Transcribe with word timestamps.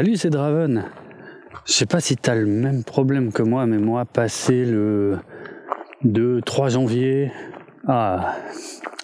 Salut, 0.00 0.16
c'est 0.16 0.30
Draven. 0.30 0.84
Je 1.66 1.72
sais 1.74 1.84
pas 1.84 2.00
si 2.00 2.16
t'as 2.16 2.34
le 2.34 2.46
même 2.46 2.84
problème 2.84 3.32
que 3.32 3.42
moi, 3.42 3.66
mais 3.66 3.76
moi, 3.76 4.06
passé 4.06 4.64
le 4.64 5.18
2-3 6.06 6.70
janvier, 6.70 7.30
ah, 7.86 8.32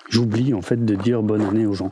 j'oublie 0.09 0.55
en 0.55 0.63
fait 0.63 0.83
de 0.83 0.95
dire 0.95 1.23
bonne 1.23 1.43
année 1.43 1.67
aux 1.67 1.75
gens. 1.75 1.91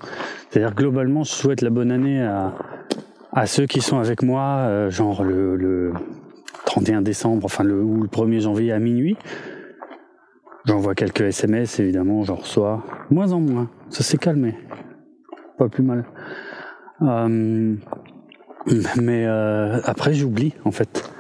C'est-à-dire 0.49 0.75
globalement, 0.75 1.23
je 1.23 1.33
souhaite 1.33 1.61
la 1.61 1.69
bonne 1.69 1.91
année 1.91 2.23
à, 2.23 3.45
ceux 3.45 3.67
qui 3.67 3.83
sont 3.83 3.99
avec 3.99 4.23
moi, 4.23 4.41
euh, 4.61 4.89
genre 4.89 5.23
le, 5.23 5.57
le 5.57 5.93
31 6.65 7.03
décembre, 7.03 7.45
enfin 7.45 7.63
le, 7.63 7.83
ou 7.83 8.01
le 8.01 8.09
1er 8.09 8.41
janvier 8.41 8.73
à 8.73 8.79
minuit. 8.79 9.19
J'envoie 10.65 10.95
quelques 10.95 11.21
SMS, 11.21 11.79
évidemment, 11.79 12.23
j'en 12.23 12.37
reçois. 12.37 12.83
Moins 13.11 13.33
en 13.33 13.41
moins. 13.41 13.69
Ça 13.91 14.03
s'est 14.03 14.17
calmé. 14.17 14.57
Pas 15.59 15.69
plus 15.69 15.83
mal. 15.83 16.07
Euh, 17.03 17.75
mais 19.01 19.27
euh, 19.27 19.81
après, 19.85 20.15
j'oublie, 20.15 20.55
en 20.65 20.71
fait. 20.71 21.11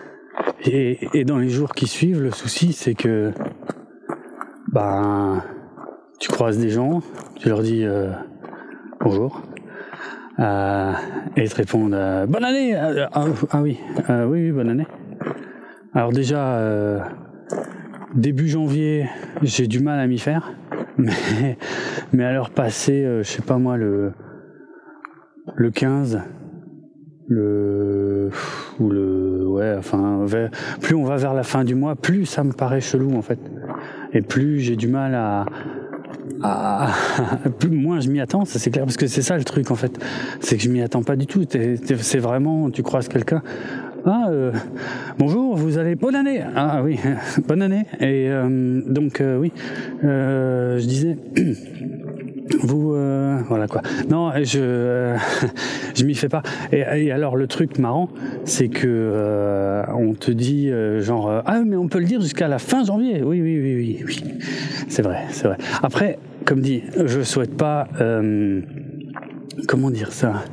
Et, 0.64 1.08
et, 1.12 1.24
dans 1.24 1.38
les 1.38 1.50
jours 1.50 1.74
qui 1.74 1.86
suivent, 1.86 2.22
le 2.22 2.30
souci, 2.30 2.72
c'est 2.72 2.94
que 2.94 3.32
ben, 4.72 5.42
tu 6.18 6.30
croises 6.30 6.58
des 6.58 6.70
gens, 6.70 7.02
tu 7.36 7.48
leur 7.48 7.60
dis 7.60 7.84
euh, 7.84 8.10
bonjour, 9.00 9.42
euh, 10.38 10.92
et 11.36 11.42
ils 11.42 11.50
te 11.50 11.56
répondent 11.56 11.94
euh, 11.94 12.26
bonne 12.26 12.44
année. 12.44 12.74
Ah, 12.74 13.10
ah, 13.12 13.24
ah 13.50 13.62
oui, 13.62 13.78
oui, 14.08 14.24
oui, 14.26 14.52
bonne 14.52 14.70
année. 14.70 14.86
Alors 15.92 16.12
déjà, 16.12 17.10
début 18.14 18.48
janvier, 18.48 19.06
j'ai 19.42 19.66
du 19.66 19.80
mal 19.80 20.00
à 20.00 20.06
m'y 20.06 20.18
faire. 20.18 20.52
Mais, 20.96 21.58
mais 22.12 22.24
à 22.24 22.32
l'heure 22.32 22.50
passée, 22.50 23.04
je 23.04 23.24
sais 23.24 23.42
pas 23.42 23.58
moi, 23.58 23.76
le, 23.76 24.12
le 25.56 25.70
15, 25.72 26.22
le, 27.28 28.30
ou 28.80 28.88
le, 28.88 29.46
ouais, 29.46 29.74
enfin, 29.78 30.24
plus 30.80 30.94
on 30.94 31.04
va 31.04 31.16
vers 31.16 31.34
la 31.34 31.42
fin 31.42 31.64
du 31.64 31.74
mois, 31.74 31.96
plus 31.96 32.26
ça 32.26 32.44
me 32.44 32.52
paraît 32.52 32.80
chelou 32.80 33.16
en 33.16 33.22
fait. 33.22 33.38
Et 34.12 34.20
plus 34.20 34.60
j'ai 34.60 34.76
du 34.76 34.88
mal 34.88 35.14
à, 35.14 35.46
à, 36.42 36.88
plus 37.58 37.70
moins 37.70 38.00
je 38.00 38.10
m'y 38.10 38.20
attends, 38.20 38.44
ça 38.44 38.58
c'est 38.58 38.70
clair, 38.70 38.84
parce 38.84 38.96
que 38.96 39.06
c'est 39.06 39.22
ça 39.22 39.36
le 39.36 39.44
truc 39.44 39.70
en 39.70 39.76
fait, 39.76 39.98
c'est 40.40 40.56
que 40.56 40.62
je 40.62 40.68
m'y 40.68 40.82
attends 40.82 41.02
pas 41.02 41.16
du 41.16 41.26
tout. 41.26 41.44
C'est 41.50 42.18
vraiment, 42.18 42.70
tu 42.70 42.82
croises 42.82 43.08
quelqu'un, 43.08 43.42
ah, 44.06 44.26
euh, 44.28 44.52
bonjour, 45.18 45.56
vous 45.56 45.78
allez 45.78 45.94
bonne 45.94 46.14
année. 46.14 46.42
Ah 46.54 46.82
oui, 46.84 46.98
bonne 47.48 47.62
année. 47.62 47.86
Et 48.00 48.28
euh, 48.28 48.82
donc 48.86 49.22
euh, 49.22 49.38
oui, 49.38 49.50
je 50.02 50.86
disais. 50.86 51.16
Vous 52.62 52.90
voilà 53.48 53.66
quoi. 53.68 53.82
Non, 54.08 54.32
je 54.42 55.16
je 55.94 56.04
m'y 56.04 56.14
fais 56.14 56.28
pas. 56.28 56.42
Et, 56.72 57.10
alors 57.10 57.36
le 57.36 57.46
truc 57.46 57.78
marrant, 57.78 58.08
c'est 58.44 58.68
que 58.68 59.82
on 59.94 60.14
te 60.14 60.30
dit 60.30 60.70
genre 61.00 61.42
ah 61.46 61.62
mais 61.64 61.76
on 61.76 61.88
peut 61.88 61.98
le 61.98 62.06
dire 62.06 62.20
jusqu'à 62.20 62.48
la 62.48 62.58
fin 62.58 62.84
janvier. 62.84 63.22
Oui 63.22 63.40
oui 63.40 63.58
oui 63.60 63.74
oui 63.74 64.04
oui. 64.06 64.34
C'est 64.88 65.02
vrai 65.02 65.22
c'est 65.30 65.46
vrai. 65.48 65.56
Après 65.82 66.18
comme 66.44 66.60
dit, 66.60 66.82
je 67.04 67.22
souhaite 67.22 67.56
pas 67.56 67.88
comment 69.66 69.90
dire 69.90 70.12
ça? 70.12 70.44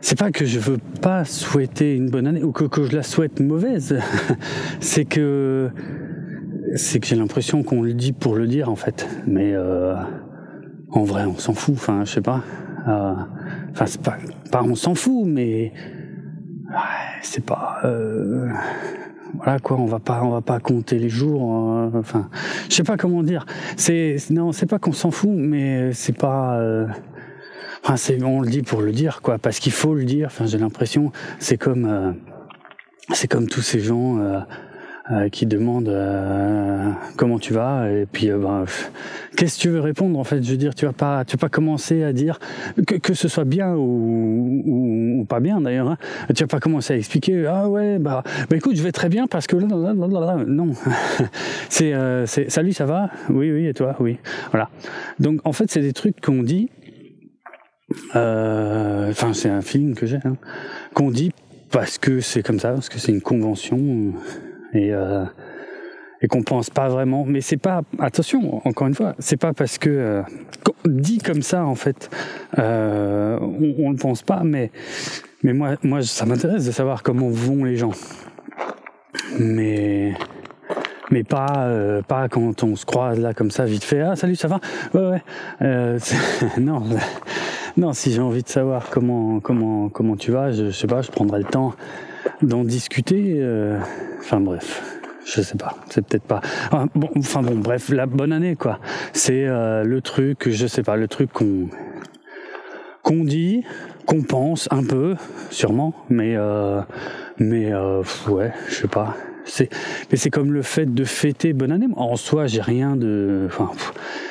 C'est 0.00 0.18
pas 0.18 0.30
que 0.30 0.44
je 0.44 0.58
veux 0.58 0.78
pas 1.00 1.24
souhaiter 1.24 1.94
une 1.96 2.10
bonne 2.10 2.26
année 2.26 2.42
ou 2.42 2.52
que, 2.52 2.64
que 2.64 2.84
je 2.84 2.94
la 2.94 3.02
souhaite 3.02 3.40
mauvaise. 3.40 3.98
c'est 4.80 5.04
que 5.04 5.70
c'est 6.74 7.00
que 7.00 7.06
j'ai 7.06 7.16
l'impression 7.16 7.62
qu'on 7.62 7.82
le 7.82 7.94
dit 7.94 8.12
pour 8.12 8.36
le 8.36 8.46
dire 8.46 8.68
en 8.70 8.76
fait. 8.76 9.08
Mais 9.26 9.52
euh, 9.54 9.94
en 10.96 11.04
vrai, 11.04 11.24
on 11.24 11.38
s'en 11.38 11.54
fout. 11.54 11.74
Enfin, 11.74 12.04
je 12.04 12.12
sais 12.12 12.20
pas. 12.20 12.42
Euh, 12.88 13.14
enfin, 13.72 13.86
c'est 13.86 14.00
pas 14.00 14.16
pas 14.50 14.62
on 14.62 14.74
s'en 14.74 14.94
fout, 14.94 15.26
mais 15.26 15.72
ouais, 16.68 17.20
c'est 17.22 17.44
pas. 17.44 17.80
Euh, 17.84 18.48
voilà 19.34 19.58
quoi, 19.58 19.76
on 19.78 19.86
va 19.86 19.98
pas, 19.98 20.22
on 20.22 20.30
va 20.30 20.40
pas 20.40 20.60
compter 20.60 20.98
les 20.98 21.08
jours. 21.08 21.76
Euh, 21.76 21.90
enfin, 21.98 22.28
je 22.68 22.74
sais 22.74 22.84
pas 22.84 22.96
comment 22.96 23.22
dire. 23.22 23.44
C'est 23.76 24.16
non, 24.30 24.52
c'est 24.52 24.66
pas 24.66 24.78
qu'on 24.78 24.92
s'en 24.92 25.10
fout, 25.10 25.30
mais 25.32 25.92
c'est 25.92 26.16
pas. 26.16 26.58
Euh, 26.58 26.86
Enfin, 27.84 27.96
c'est, 27.96 28.20
on 28.20 28.40
le 28.40 28.48
dit 28.48 28.62
pour 28.62 28.82
le 28.82 28.90
dire, 28.90 29.22
quoi, 29.22 29.38
parce 29.38 29.60
qu'il 29.60 29.70
faut 29.70 29.94
le 29.94 30.02
dire. 30.02 30.26
Enfin, 30.26 30.46
j'ai 30.46 30.58
l'impression, 30.58 31.12
c'est 31.38 31.56
comme, 31.56 31.84
euh, 31.84 32.10
c'est 33.12 33.28
comme 33.28 33.46
tous 33.46 33.60
ces 33.60 33.78
gens 33.78 34.18
euh, 35.10 35.14
euh, 35.14 35.28
qui 35.28 35.46
demandent 35.46 35.94
comment 37.16 37.38
tu 37.38 37.52
vas, 37.52 37.90
et 37.90 38.06
puis, 38.10 38.30
ben, 38.30 38.64
qu'est-ce 39.36 39.56
que 39.56 39.62
tu 39.62 39.68
veux 39.68 39.80
répondre 39.80 40.18
en 40.18 40.24
fait? 40.24 40.42
Je 40.42 40.50
veux 40.50 40.56
dire, 40.56 40.74
tu 40.74 40.86
vas 40.86 40.92
pas, 40.92 41.24
tu 41.24 41.36
vas 41.36 41.40
pas 41.40 41.48
commencer 41.48 42.02
à 42.02 42.12
dire 42.12 42.38
que, 42.86 42.96
que 42.96 43.14
ce 43.14 43.28
soit 43.28 43.44
bien 43.44 43.74
ou, 43.74 44.62
ou, 44.64 45.20
ou 45.20 45.24
pas 45.24 45.40
bien 45.40 45.60
d'ailleurs. 45.60 45.88
Hein, 45.88 45.98
tu 46.34 46.42
vas 46.42 46.48
pas 46.48 46.60
commencer 46.60 46.94
à 46.94 46.96
expliquer. 46.96 47.46
Ah 47.46 47.68
ouais, 47.68 47.98
bah, 47.98 48.22
bah 48.50 48.56
écoute, 48.56 48.76
je 48.76 48.82
vais 48.82 48.92
très 48.92 49.08
bien 49.08 49.26
parce 49.26 49.46
que 49.46 49.56
non, 49.56 50.72
c'est, 51.68 51.94
c'est, 52.26 52.50
salut, 52.50 52.72
ça 52.72 52.86
va? 52.86 53.10
Oui, 53.30 53.50
oui, 53.52 53.66
et 53.66 53.74
toi? 53.74 53.96
Oui, 54.00 54.18
voilà. 54.50 54.70
Donc 55.18 55.40
en 55.44 55.52
fait, 55.52 55.70
c'est 55.70 55.82
des 55.82 55.92
trucs 55.92 56.20
qu'on 56.20 56.42
dit 56.42 56.70
euh, 58.16 59.10
enfin, 59.10 59.32
c'est 59.32 59.48
un 59.48 59.62
feeling 59.62 59.94
que 59.94 60.06
j'ai, 60.06 60.18
hein, 60.24 60.36
qu'on 60.94 61.10
dit 61.10 61.32
parce 61.70 61.98
que 61.98 62.20
c'est 62.20 62.42
comme 62.42 62.58
ça, 62.58 62.72
parce 62.72 62.88
que 62.88 62.98
c'est 62.98 63.12
une 63.12 63.20
convention 63.20 64.12
et 64.72 64.92
euh, 64.92 65.24
et 66.22 66.28
qu'on 66.28 66.42
pense 66.42 66.70
pas 66.70 66.88
vraiment. 66.88 67.24
Mais 67.26 67.40
c'est 67.40 67.56
pas, 67.56 67.82
attention, 67.98 68.66
encore 68.66 68.86
une 68.86 68.94
fois, 68.94 69.14
c'est 69.18 69.36
pas 69.36 69.52
parce 69.52 69.78
que 69.78 69.90
euh, 69.90 70.22
dit 70.86 71.18
comme 71.18 71.42
ça 71.42 71.64
en 71.64 71.74
fait, 71.74 72.10
euh, 72.58 73.38
on, 73.40 73.74
on 73.78 73.90
le 73.90 73.96
pense 73.96 74.22
pas. 74.22 74.42
Mais 74.44 74.70
mais 75.42 75.52
moi, 75.52 75.76
moi, 75.82 76.02
ça 76.02 76.26
m'intéresse 76.26 76.66
de 76.66 76.72
savoir 76.72 77.02
comment 77.02 77.28
vont 77.28 77.64
les 77.64 77.76
gens. 77.76 77.92
Mais 79.38 80.14
mais 81.10 81.22
pas 81.22 81.66
euh, 81.68 82.02
pas 82.02 82.28
quand 82.28 82.64
on 82.64 82.74
se 82.74 82.84
croise 82.84 83.20
là 83.20 83.32
comme 83.32 83.52
ça 83.52 83.64
vite 83.64 83.84
fait 83.84 84.00
ah 84.00 84.16
salut 84.16 84.34
ça 84.34 84.48
va? 84.48 84.58
Ouais 84.92 85.20
ouais 85.60 85.98
non 86.58 86.82
non 87.76 87.92
si 87.92 88.12
j'ai 88.12 88.20
envie 88.20 88.42
de 88.42 88.48
savoir 88.48 88.90
comment 88.90 89.38
comment 89.38 89.88
comment 89.88 90.16
tu 90.16 90.32
vas 90.32 90.50
je, 90.50 90.66
je 90.66 90.70
sais 90.70 90.88
pas 90.88 91.02
je 91.02 91.12
prendrai 91.12 91.38
le 91.38 91.44
temps 91.44 91.74
d'en 92.42 92.64
discuter 92.64 93.36
euh, 93.38 93.78
enfin 94.20 94.40
bref 94.40 94.82
je 95.26 95.40
sais 95.40 95.56
pas, 95.56 95.74
c'est 95.90 96.06
peut-être 96.06 96.22
pas. 96.22 96.40
Enfin 96.70 97.42
bon, 97.42 97.56
bref, 97.56 97.88
la 97.88 98.06
bonne 98.06 98.32
année 98.32 98.54
quoi. 98.54 98.78
C'est 99.12 99.44
euh, 99.44 99.82
le 99.82 100.00
truc, 100.00 100.48
je 100.48 100.68
sais 100.68 100.84
pas, 100.84 100.94
le 100.94 101.08
truc 101.08 101.32
qu'on 101.32 101.68
qu'on 103.02 103.24
dit, 103.24 103.64
qu'on 104.06 104.22
pense 104.22 104.68
un 104.70 104.84
peu, 104.84 105.16
sûrement, 105.50 105.94
mais 106.10 106.36
euh, 106.36 106.80
mais 107.38 107.74
ouais, 108.28 108.52
je 108.68 108.74
sais 108.74 108.86
pas. 108.86 109.16
C'est, 109.46 109.68
mais 110.10 110.16
c'est 110.16 110.30
comme 110.30 110.52
le 110.52 110.62
fait 110.62 110.92
de 110.92 111.04
fêter 111.04 111.52
bonne 111.52 111.70
année. 111.70 111.86
En 111.96 112.16
soi, 112.16 112.46
j'ai 112.46 112.60
rien 112.60 112.96
de, 112.96 113.46
enfin, 113.46 113.70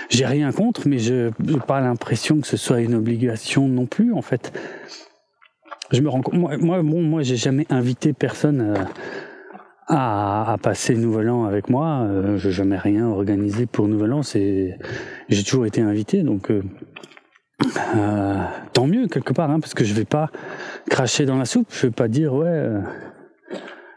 j'ai 0.09 0.25
rien 0.25 0.51
contre, 0.51 0.87
mais 0.87 0.99
je 0.99 1.31
n'ai 1.39 1.59
pas 1.65 1.79
l'impression 1.79 2.39
que 2.39 2.47
ce 2.47 2.57
soit 2.57 2.81
une 2.81 2.95
obligation 2.95 3.67
non 3.67 3.85
plus, 3.85 4.13
en 4.13 4.21
fait. 4.21 4.51
Je 5.91 6.01
me 6.01 6.09
rends 6.09 6.21
moi, 6.31 6.57
moi, 6.57 6.81
bon, 6.81 7.01
moi, 7.01 7.21
j'ai 7.21 7.35
jamais 7.35 7.65
invité 7.69 8.13
personne 8.13 8.61
euh, 8.61 8.83
à, 9.87 10.53
à, 10.53 10.57
passer 10.57 10.95
Nouvel 10.95 11.29
An 11.29 11.45
avec 11.45 11.69
moi. 11.69 12.01
Euh, 12.01 12.37
j'ai 12.37 12.51
jamais 12.51 12.77
rien 12.77 13.07
organisé 13.07 13.65
pour 13.65 13.87
Nouvel 13.87 14.13
An. 14.13 14.23
C'est, 14.23 14.77
j'ai 15.29 15.43
toujours 15.43 15.65
été 15.65 15.81
invité, 15.81 16.23
donc. 16.23 16.51
Euh, 16.51 16.63
euh, 17.95 18.43
tant 18.73 18.85
mieux 18.87 19.07
quelque 19.07 19.33
part, 19.33 19.49
hein, 19.49 19.59
parce 19.59 19.73
que 19.73 19.85
je 19.85 19.93
vais 19.93 20.05
pas 20.05 20.29
cracher 20.89 21.25
dans 21.25 21.37
la 21.37 21.45
soupe. 21.45 21.67
Je 21.71 21.87
vais 21.87 21.91
pas 21.91 22.07
dire 22.07 22.33
ouais, 22.33 22.47
euh, 22.47 22.81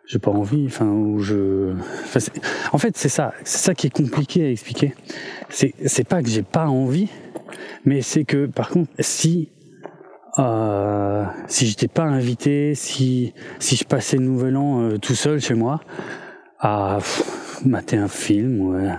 j'ai 0.06 0.19
pas 0.19 0.31
envie, 0.31 0.67
enfin, 0.67 0.87
ou 0.87 1.20
je. 1.20 1.75
Enfin, 2.05 2.20
en 2.73 2.79
fait, 2.79 2.96
c'est 2.96 3.08
ça, 3.08 3.32
c'est 3.44 3.58
ça 3.58 3.75
qui 3.75 3.88
est 3.88 3.91
compliqué 3.91 4.46
à 4.46 4.50
expliquer. 4.50 4.94
C'est, 5.49 5.75
c'est 5.87 6.06
pas 6.06 6.23
que 6.23 6.29
j'ai 6.29 6.43
pas 6.43 6.67
envie, 6.67 7.08
mais 7.84 8.02
c'est 8.02 8.25
que, 8.25 8.46
par 8.46 8.70
contre, 8.70 8.91
si, 9.00 9.50
euh, 10.38 11.25
si 11.46 11.67
j'étais 11.67 11.88
pas 11.88 12.05
invité, 12.05 12.75
si, 12.75 13.35
si 13.58 13.76
je 13.76 13.85
passais 13.85 14.17
le 14.17 14.25
nouvel 14.25 14.56
an 14.56 14.82
euh, 14.82 14.99
tout 14.99 15.14
seul 15.14 15.40
chez 15.40 15.55
moi, 15.55 15.81
à 16.61 16.96
pff, 16.99 17.61
mater 17.64 17.96
un 17.96 18.08
film, 18.08 18.61
ouais, 18.61 18.90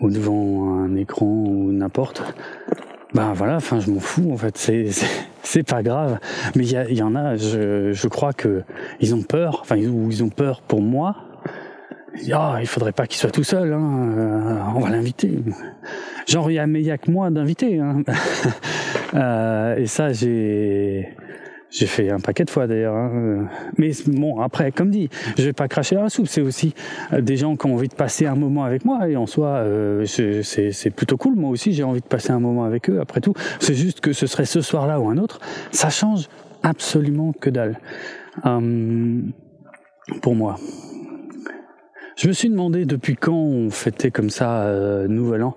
ou 0.00 0.10
devant 0.10 0.78
un 0.80 0.96
écran, 0.96 1.26
ou 1.26 1.72
n'importe, 1.72 2.22
ben 3.14 3.32
voilà, 3.34 3.56
enfin, 3.56 3.78
je 3.78 3.90
m'en 3.90 4.00
fous, 4.00 4.32
en 4.32 4.36
fait, 4.36 4.56
c'est, 4.56 4.88
c'est 5.42 5.62
pas 5.62 5.82
grave. 5.82 6.18
Mais 6.56 6.66
il 6.66 6.92
y, 6.92 6.94
y, 6.96 7.02
en 7.02 7.14
a, 7.14 7.36
je, 7.36 7.92
je 7.92 8.08
crois 8.08 8.32
que 8.32 8.62
ils 9.00 9.14
ont 9.14 9.22
peur, 9.22 9.58
enfin 9.60 9.76
ils, 9.76 9.92
ils 10.10 10.24
ont 10.24 10.30
peur 10.30 10.62
pour 10.62 10.80
moi. 10.80 11.16
Ah, 12.32 12.58
il 12.60 12.66
faudrait 12.66 12.92
pas 12.92 13.06
qu'il 13.06 13.18
soit 13.18 13.30
tout 13.30 13.44
seul, 13.44 13.72
hein. 13.72 14.12
Euh, 14.16 14.58
on 14.74 14.80
va 14.80 14.90
l'inviter. 14.90 15.42
Genre 16.26 16.50
il 16.50 16.54
y 16.54 16.58
a, 16.58 16.92
a 16.92 16.98
que 16.98 17.10
moi 17.10 17.30
d'inviter. 17.30 17.78
Hein. 17.80 18.02
euh, 19.14 19.76
et 19.76 19.86
ça 19.86 20.12
j'ai 20.12 21.08
j'ai 21.70 21.86
fait 21.86 22.10
un 22.10 22.20
paquet 22.20 22.44
de 22.44 22.50
fois 22.50 22.66
d'ailleurs. 22.66 22.94
Hein. 22.94 23.48
Mais 23.78 23.92
bon, 24.06 24.40
après, 24.40 24.72
comme 24.72 24.90
dit, 24.90 25.08
je 25.38 25.44
vais 25.44 25.54
pas 25.54 25.68
cracher 25.68 25.94
dans 25.94 26.02
la 26.02 26.10
soupe. 26.10 26.26
C'est 26.26 26.42
aussi 26.42 26.74
euh, 27.14 27.22
des 27.22 27.38
gens 27.38 27.56
qui 27.56 27.66
ont 27.66 27.74
envie 27.74 27.88
de 27.88 27.94
passer 27.94 28.26
un 28.26 28.34
moment 28.34 28.64
avec 28.64 28.84
moi. 28.84 29.08
Et 29.08 29.16
en 29.16 29.26
soi, 29.26 29.48
euh, 29.48 30.04
c'est 30.04 30.90
plutôt 30.90 31.16
cool. 31.16 31.34
Moi 31.34 31.48
aussi, 31.48 31.72
j'ai 31.72 31.82
envie 31.82 32.02
de 32.02 32.06
passer 32.06 32.30
un 32.30 32.40
moment 32.40 32.64
avec 32.64 32.90
eux. 32.90 33.00
Après 33.00 33.22
tout, 33.22 33.32
c'est 33.58 33.74
juste 33.74 34.00
que 34.00 34.12
ce 34.12 34.26
serait 34.26 34.44
ce 34.44 34.60
soir-là 34.60 35.00
ou 35.00 35.08
un 35.08 35.16
autre. 35.16 35.40
Ça 35.70 35.88
change 35.88 36.28
absolument 36.62 37.32
que 37.32 37.48
dalle. 37.48 37.78
Hum, 38.44 39.32
pour 40.20 40.34
moi. 40.34 40.56
Je 42.16 42.28
me 42.28 42.34
suis 42.34 42.50
demandé 42.50 42.84
depuis 42.84 43.16
quand 43.16 43.32
on 43.32 43.70
fêtait 43.70 44.10
comme 44.10 44.28
ça 44.28 44.70
Nouvel 45.08 45.42
An. 45.42 45.56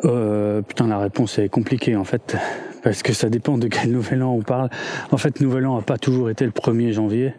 Putain, 0.00 0.88
la 0.88 0.98
réponse 0.98 1.38
est 1.38 1.50
compliquée 1.50 1.94
en 1.94 2.04
fait, 2.04 2.36
parce 2.82 3.02
que 3.02 3.12
ça 3.12 3.28
dépend 3.28 3.58
de 3.58 3.68
quel 3.68 3.90
Nouvel 3.92 4.22
An 4.22 4.32
on 4.32 4.42
parle. 4.42 4.70
En 5.10 5.16
fait, 5.16 5.40
Nouvel 5.40 5.66
An 5.66 5.76
n'a 5.76 5.82
pas 5.82 5.98
toujours 5.98 6.30
été 6.30 6.44
le 6.44 6.50
1er 6.50 6.92
janvier. 6.92 7.34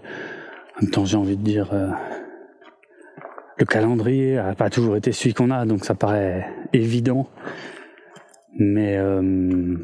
En 0.78 0.84
même 0.84 0.92
temps, 0.92 1.06
j'ai 1.06 1.18
envie 1.18 1.38
de 1.38 1.44
dire, 1.44 1.70
euh, 1.74 1.90
le 3.58 3.66
calendrier 3.66 4.36
n'a 4.36 4.56
pas 4.56 4.70
toujours 4.70 4.96
été 4.96 5.12
celui 5.12 5.34
qu'on 5.34 5.52
a, 5.52 5.66
donc 5.66 5.86
ça 5.86 5.96
paraît 5.96 6.48
évident. 6.74 7.28
Mais 8.58 8.98
euh, 8.98 9.78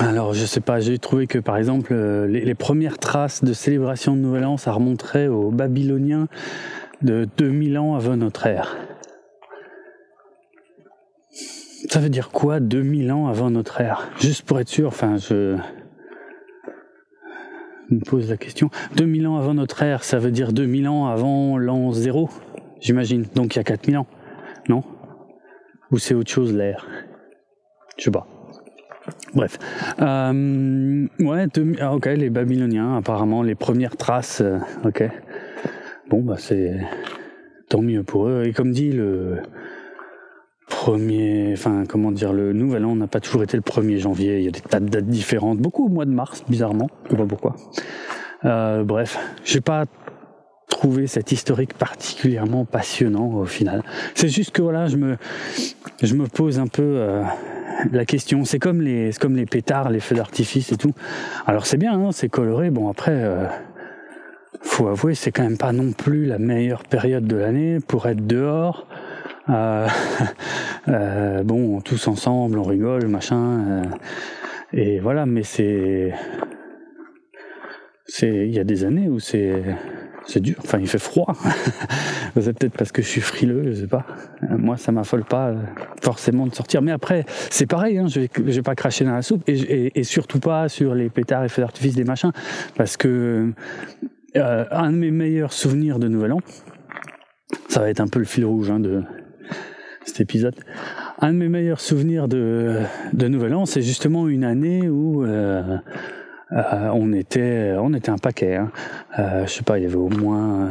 alors, 0.00 0.34
je 0.34 0.44
sais 0.44 0.60
pas, 0.60 0.80
j'ai 0.80 0.98
trouvé 0.98 1.26
que 1.26 1.38
par 1.38 1.56
exemple, 1.56 1.92
euh, 1.92 2.26
les, 2.26 2.44
les, 2.44 2.54
premières 2.54 2.98
traces 2.98 3.44
de 3.44 3.52
célébration 3.52 4.14
de 4.14 4.20
Nouvel 4.20 4.44
An, 4.44 4.56
ça 4.56 4.72
remonterait 4.72 5.28
aux 5.28 5.50
Babyloniens 5.50 6.28
de 7.02 7.28
2000 7.36 7.78
ans 7.78 7.94
avant 7.94 8.16
notre 8.16 8.46
ère. 8.46 8.76
Ça 11.88 12.00
veut 12.00 12.08
dire 12.08 12.30
quoi 12.30 12.60
2000 12.60 13.12
ans 13.12 13.28
avant 13.28 13.50
notre 13.50 13.80
ère? 13.80 14.08
Juste 14.18 14.42
pour 14.42 14.58
être 14.58 14.68
sûr, 14.68 14.88
enfin 14.88 15.16
je 15.16 15.56
me 17.90 18.00
pose 18.00 18.28
la 18.28 18.36
question. 18.36 18.70
2000 18.96 19.26
ans 19.26 19.36
avant 19.36 19.54
notre 19.54 19.82
ère, 19.82 20.02
ça 20.02 20.18
veut 20.18 20.30
dire 20.30 20.52
2000 20.52 20.88
ans 20.88 21.06
avant 21.06 21.58
l'an 21.58 21.92
0, 21.92 22.28
j'imagine. 22.80 23.24
Donc 23.34 23.54
il 23.54 23.58
y 23.58 23.60
a 23.60 23.64
4000 23.64 23.98
ans, 23.98 24.06
non? 24.68 24.82
Ou 25.92 25.98
c'est 25.98 26.14
autre 26.14 26.30
chose 26.30 26.52
l'ère? 26.54 26.86
Je 27.96 28.04
sais 28.04 28.10
pas. 28.10 28.26
Bref. 29.34 29.58
Euh, 30.00 31.06
ouais, 31.20 31.46
ah, 31.80 31.94
ok, 31.94 32.06
les 32.06 32.30
Babyloniens, 32.30 32.96
apparemment, 32.96 33.42
les 33.42 33.54
premières 33.54 33.96
traces, 33.96 34.40
euh, 34.40 34.58
ok. 34.84 35.04
Bon, 36.08 36.22
bah 36.22 36.36
c'est 36.38 36.80
tant 37.68 37.82
mieux 37.82 38.02
pour 38.02 38.28
eux. 38.28 38.44
Et 38.46 38.52
comme 38.52 38.72
dit 38.72 38.90
le 38.90 39.42
premier, 40.86 41.52
enfin 41.52 41.82
comment 41.88 42.12
dire, 42.12 42.32
le 42.32 42.52
nouvel 42.52 42.84
an 42.84 42.94
n'a 42.94 43.08
pas 43.08 43.18
toujours 43.18 43.42
été 43.42 43.56
le 43.56 43.62
1er 43.64 43.98
janvier. 43.98 44.38
Il 44.38 44.44
y 44.44 44.48
a 44.48 44.52
des 44.52 44.60
tas 44.60 44.78
de 44.78 44.88
dates 44.88 45.06
différentes, 45.06 45.58
beaucoup 45.58 45.86
au 45.86 45.88
mois 45.88 46.04
de 46.04 46.12
mars, 46.12 46.44
bizarrement. 46.48 46.88
Je 47.06 47.10
sais 47.10 47.16
pas 47.16 47.26
pourquoi. 47.26 47.56
Euh, 48.44 48.84
bref, 48.84 49.18
j'ai 49.44 49.60
pas 49.60 49.86
trouvé 50.68 51.08
cet 51.08 51.32
historique 51.32 51.74
particulièrement 51.74 52.64
passionnant 52.64 53.32
au 53.32 53.46
final. 53.46 53.82
C'est 54.14 54.28
juste 54.28 54.52
que 54.52 54.62
voilà, 54.62 54.86
je 54.86 54.96
me, 54.96 55.16
je 56.04 56.14
me 56.14 56.28
pose 56.28 56.60
un 56.60 56.68
peu 56.68 56.84
euh, 56.84 57.24
la 57.90 58.04
question. 58.04 58.44
C'est 58.44 58.60
comme 58.60 58.80
les, 58.80 59.10
comme 59.20 59.34
les 59.34 59.46
pétards, 59.46 59.90
les 59.90 59.98
feux 59.98 60.14
d'artifice 60.14 60.70
et 60.70 60.76
tout. 60.76 60.92
Alors 61.48 61.66
c'est 61.66 61.78
bien, 61.78 61.94
hein, 61.94 62.12
c'est 62.12 62.28
coloré. 62.28 62.70
Bon 62.70 62.88
après. 62.88 63.10
Euh, 63.12 63.46
faut 64.62 64.86
avouer, 64.88 65.14
c'est 65.14 65.32
quand 65.32 65.42
même 65.42 65.58
pas 65.58 65.72
non 65.72 65.92
plus 65.92 66.26
la 66.26 66.38
meilleure 66.38 66.84
période 66.84 67.26
de 67.26 67.36
l'année 67.36 67.78
pour 67.80 68.06
être 68.06 68.24
dehors. 68.24 68.86
Euh, 69.48 69.88
euh, 70.88 71.42
bon, 71.42 71.80
tous 71.80 72.08
ensemble, 72.08 72.58
on 72.58 72.64
rigole, 72.64 73.06
machin. 73.06 73.60
Euh, 73.68 73.82
et 74.72 74.98
voilà, 74.98 75.26
mais 75.26 75.42
c'est, 75.42 76.12
c'est, 78.06 78.46
il 78.46 78.54
y 78.54 78.58
a 78.58 78.64
des 78.64 78.84
années 78.84 79.08
où 79.08 79.20
c'est, 79.20 79.62
c'est 80.26 80.40
dur. 80.40 80.56
Enfin, 80.58 80.78
il 80.78 80.88
fait 80.88 80.98
froid. 80.98 81.34
c'est 82.40 82.58
peut-être 82.58 82.76
parce 82.76 82.92
que 82.92 83.02
je 83.02 83.08
suis 83.08 83.20
frileux, 83.20 83.62
je 83.66 83.80
sais 83.80 83.86
pas. 83.86 84.04
Moi, 84.50 84.76
ça 84.76 84.92
m'affole 84.92 85.24
pas 85.24 85.54
forcément 86.02 86.46
de 86.46 86.54
sortir. 86.54 86.82
Mais 86.82 86.92
après, 86.92 87.24
c'est 87.50 87.66
pareil. 87.66 87.98
Hein, 87.98 88.08
je, 88.08 88.20
vais, 88.20 88.30
vais 88.36 88.62
pas 88.62 88.74
cracher 88.74 89.04
dans 89.04 89.12
la 89.12 89.22
soupe 89.22 89.42
et, 89.46 90.02
surtout 90.02 90.40
pas 90.40 90.68
sur 90.68 90.94
les 90.94 91.08
pétards 91.08 91.44
et 91.44 91.48
feux 91.48 91.62
d'artifice 91.62 91.94
des 91.94 92.04
machins, 92.04 92.32
parce 92.76 92.96
que 92.96 93.52
un 94.34 94.90
de 94.90 94.96
mes 94.96 95.10
meilleurs 95.10 95.52
souvenirs 95.52 95.98
de 95.98 96.08
Nouvel 96.08 96.32
An, 96.32 96.40
ça 97.68 97.80
va 97.80 97.88
être 97.88 98.00
un 98.00 98.06
peu 98.06 98.18
le 98.18 98.26
fil 98.26 98.44
rouge 98.44 98.70
hein, 98.70 98.80
de 98.80 99.02
cet 100.06 100.20
épisode. 100.20 100.54
Un 101.20 101.32
de 101.32 101.38
mes 101.38 101.48
meilleurs 101.48 101.80
souvenirs 101.80 102.28
de, 102.28 102.76
de 103.12 103.28
Nouvel 103.28 103.54
An, 103.54 103.66
c'est 103.66 103.82
justement 103.82 104.28
une 104.28 104.44
année 104.44 104.88
où 104.88 105.24
euh, 105.24 105.76
euh, 106.52 106.90
on 106.94 107.12
était 107.12 107.74
on 107.78 107.92
était 107.92 108.10
un 108.10 108.18
paquet. 108.18 108.56
Hein. 108.56 108.70
je 109.18 109.50
sais 109.50 109.62
pas, 109.62 109.78
il 109.78 109.82
y 109.82 109.86
avait 109.86 109.96
au 109.96 110.08
moins 110.08 110.68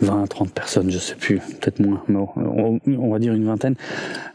20, 0.00 0.26
30 0.26 0.52
personnes, 0.52 0.90
je 0.90 0.98
sais 0.98 1.14
plus, 1.14 1.38
peut-être 1.38 1.80
moins, 1.80 2.02
mais 2.08 2.18
on, 2.98 3.10
va 3.10 3.18
dire 3.18 3.32
une 3.32 3.46
vingtaine, 3.46 3.76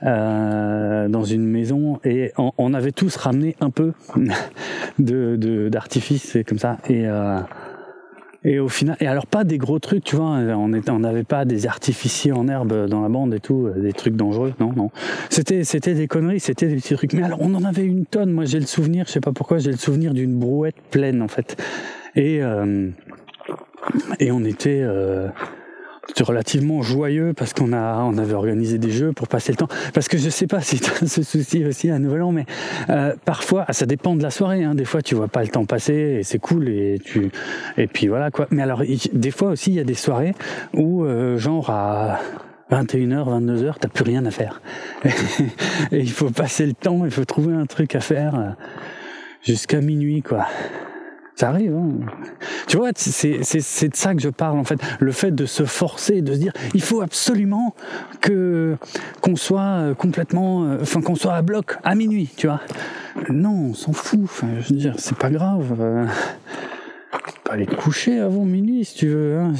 dans 0.01 1.23
une 1.23 1.45
maison 1.45 1.99
et 2.03 2.31
on, 2.37 2.73
avait 2.73 2.91
tous 2.91 3.15
ramené 3.15 3.55
un 3.59 3.69
peu 3.69 3.93
de 4.99 5.69
d'artifice 5.69 6.37
comme 6.47 6.57
ça 6.57 6.77
et 6.89 7.05
et 8.43 8.59
au 8.59 8.69
final, 8.69 8.97
et 8.99 9.07
alors 9.07 9.27
pas 9.27 9.43
des 9.43 9.57
gros 9.57 9.77
trucs, 9.79 10.03
tu 10.03 10.15
vois, 10.15 10.25
on 10.25 10.73
était, 10.73 10.89
on 10.89 10.99
n'avait 10.99 11.23
pas 11.23 11.45
des 11.45 11.67
artificiers 11.67 12.31
en 12.31 12.47
herbe 12.47 12.87
dans 12.87 13.01
la 13.01 13.09
bande 13.09 13.33
et 13.33 13.39
tout, 13.39 13.67
euh, 13.67 13.79
des 13.79 13.93
trucs 13.93 14.15
dangereux, 14.15 14.53
non, 14.59 14.73
non. 14.75 14.89
C'était, 15.29 15.63
c'était 15.63 15.93
des 15.93 16.07
conneries, 16.07 16.39
c'était 16.39 16.67
des 16.67 16.75
petits 16.77 16.95
trucs. 16.95 17.13
Mais 17.13 17.23
alors, 17.23 17.39
on 17.41 17.53
en 17.53 17.63
avait 17.63 17.85
une 17.85 18.05
tonne. 18.05 18.31
Moi, 18.31 18.45
j'ai 18.45 18.59
le 18.59 18.65
souvenir, 18.65 19.05
je 19.07 19.11
sais 19.11 19.19
pas 19.19 19.31
pourquoi, 19.31 19.59
j'ai 19.59 19.71
le 19.71 19.77
souvenir 19.77 20.13
d'une 20.13 20.39
brouette 20.39 20.75
pleine 20.89 21.21
en 21.21 21.27
fait. 21.27 21.61
Et 22.15 22.41
euh, 22.41 22.89
et 24.19 24.31
on 24.31 24.43
était 24.43 24.81
euh, 24.83 25.27
c'était 26.07 26.23
relativement 26.23 26.81
joyeux 26.81 27.33
parce 27.35 27.53
qu'on 27.53 27.73
a 27.73 28.03
on 28.03 28.17
avait 28.17 28.33
organisé 28.33 28.77
des 28.77 28.91
jeux 28.91 29.13
pour 29.13 29.27
passer 29.27 29.51
le 29.51 29.57
temps 29.57 29.67
parce 29.93 30.07
que 30.07 30.17
je 30.17 30.29
sais 30.29 30.47
pas 30.47 30.61
si 30.61 30.79
tu 30.79 30.89
as 30.89 31.07
ce 31.07 31.23
souci 31.23 31.65
aussi 31.65 31.89
à 31.89 31.99
Nouvel 31.99 32.23
An 32.23 32.31
mais 32.31 32.45
euh, 32.89 33.13
parfois 33.23 33.65
ça 33.69 33.85
dépend 33.85 34.15
de 34.15 34.23
la 34.23 34.31
soirée 34.31 34.63
hein. 34.63 34.75
des 34.75 34.85
fois 34.85 35.01
tu 35.01 35.15
vois 35.15 35.27
pas 35.27 35.41
le 35.41 35.49
temps 35.49 35.65
passer 35.65 36.17
et 36.19 36.23
c'est 36.23 36.39
cool 36.39 36.69
et 36.69 36.99
tu 37.03 37.31
et 37.77 37.87
puis 37.87 38.07
voilà 38.07 38.31
quoi 38.31 38.47
mais 38.51 38.63
alors 38.63 38.83
des 39.13 39.31
fois 39.31 39.49
aussi 39.49 39.71
il 39.71 39.75
y 39.75 39.79
a 39.79 39.83
des 39.83 39.93
soirées 39.93 40.33
où 40.73 41.05
euh, 41.05 41.37
genre 41.37 41.69
à 41.69 42.19
21h, 42.71 43.25
22h, 43.25 43.75
t'as 43.81 43.89
plus 43.89 44.05
rien 44.05 44.25
à 44.25 44.31
faire. 44.31 44.61
et 45.91 45.99
il 45.99 46.09
faut 46.09 46.29
passer 46.29 46.65
le 46.65 46.73
temps, 46.73 47.03
il 47.03 47.11
faut 47.11 47.25
trouver 47.25 47.53
un 47.53 47.65
truc 47.65 47.95
à 47.95 47.99
faire 47.99 48.35
euh, 48.35 48.49
jusqu'à 49.43 49.81
minuit, 49.81 50.21
quoi. 50.21 50.47
Ça 51.41 51.49
arrive. 51.49 51.73
Hein. 51.75 52.05
Tu 52.67 52.77
vois, 52.77 52.91
c'est 52.95 53.39
de 53.39 53.95
ça 53.95 54.13
que 54.13 54.21
je 54.21 54.29
parle 54.29 54.59
en 54.59 54.63
fait. 54.63 54.79
Le 54.99 55.11
fait 55.11 55.31
de 55.31 55.47
se 55.47 55.65
forcer, 55.65 56.21
de 56.21 56.35
se 56.35 56.37
dire, 56.37 56.53
il 56.75 56.83
faut 56.83 57.01
absolument 57.01 57.73
que 58.19 58.77
qu'on 59.21 59.35
soit 59.35 59.61
euh, 59.61 59.93
complètement, 59.95 60.65
euh, 60.65 60.77
enfin 60.83 61.01
qu'on 61.01 61.15
soit 61.15 61.33
à 61.33 61.41
bloc 61.41 61.79
à 61.83 61.95
minuit, 61.95 62.29
tu 62.37 62.45
vois. 62.45 62.61
Non, 63.31 63.69
on 63.71 63.73
s'en 63.73 63.91
fout. 63.91 64.29
Je 64.59 64.69
veux 64.71 64.79
dire, 64.79 64.93
c'est 64.99 65.17
pas 65.17 65.31
grave. 65.31 65.75
Euh, 65.79 66.05
pas 67.43 67.53
aller 67.53 67.65
te 67.65 67.73
coucher 67.73 68.19
avant 68.19 68.45
minuit 68.45 68.85
si 68.85 68.97
tu 68.97 69.07
veux. 69.07 69.39
Hein. 69.39 69.53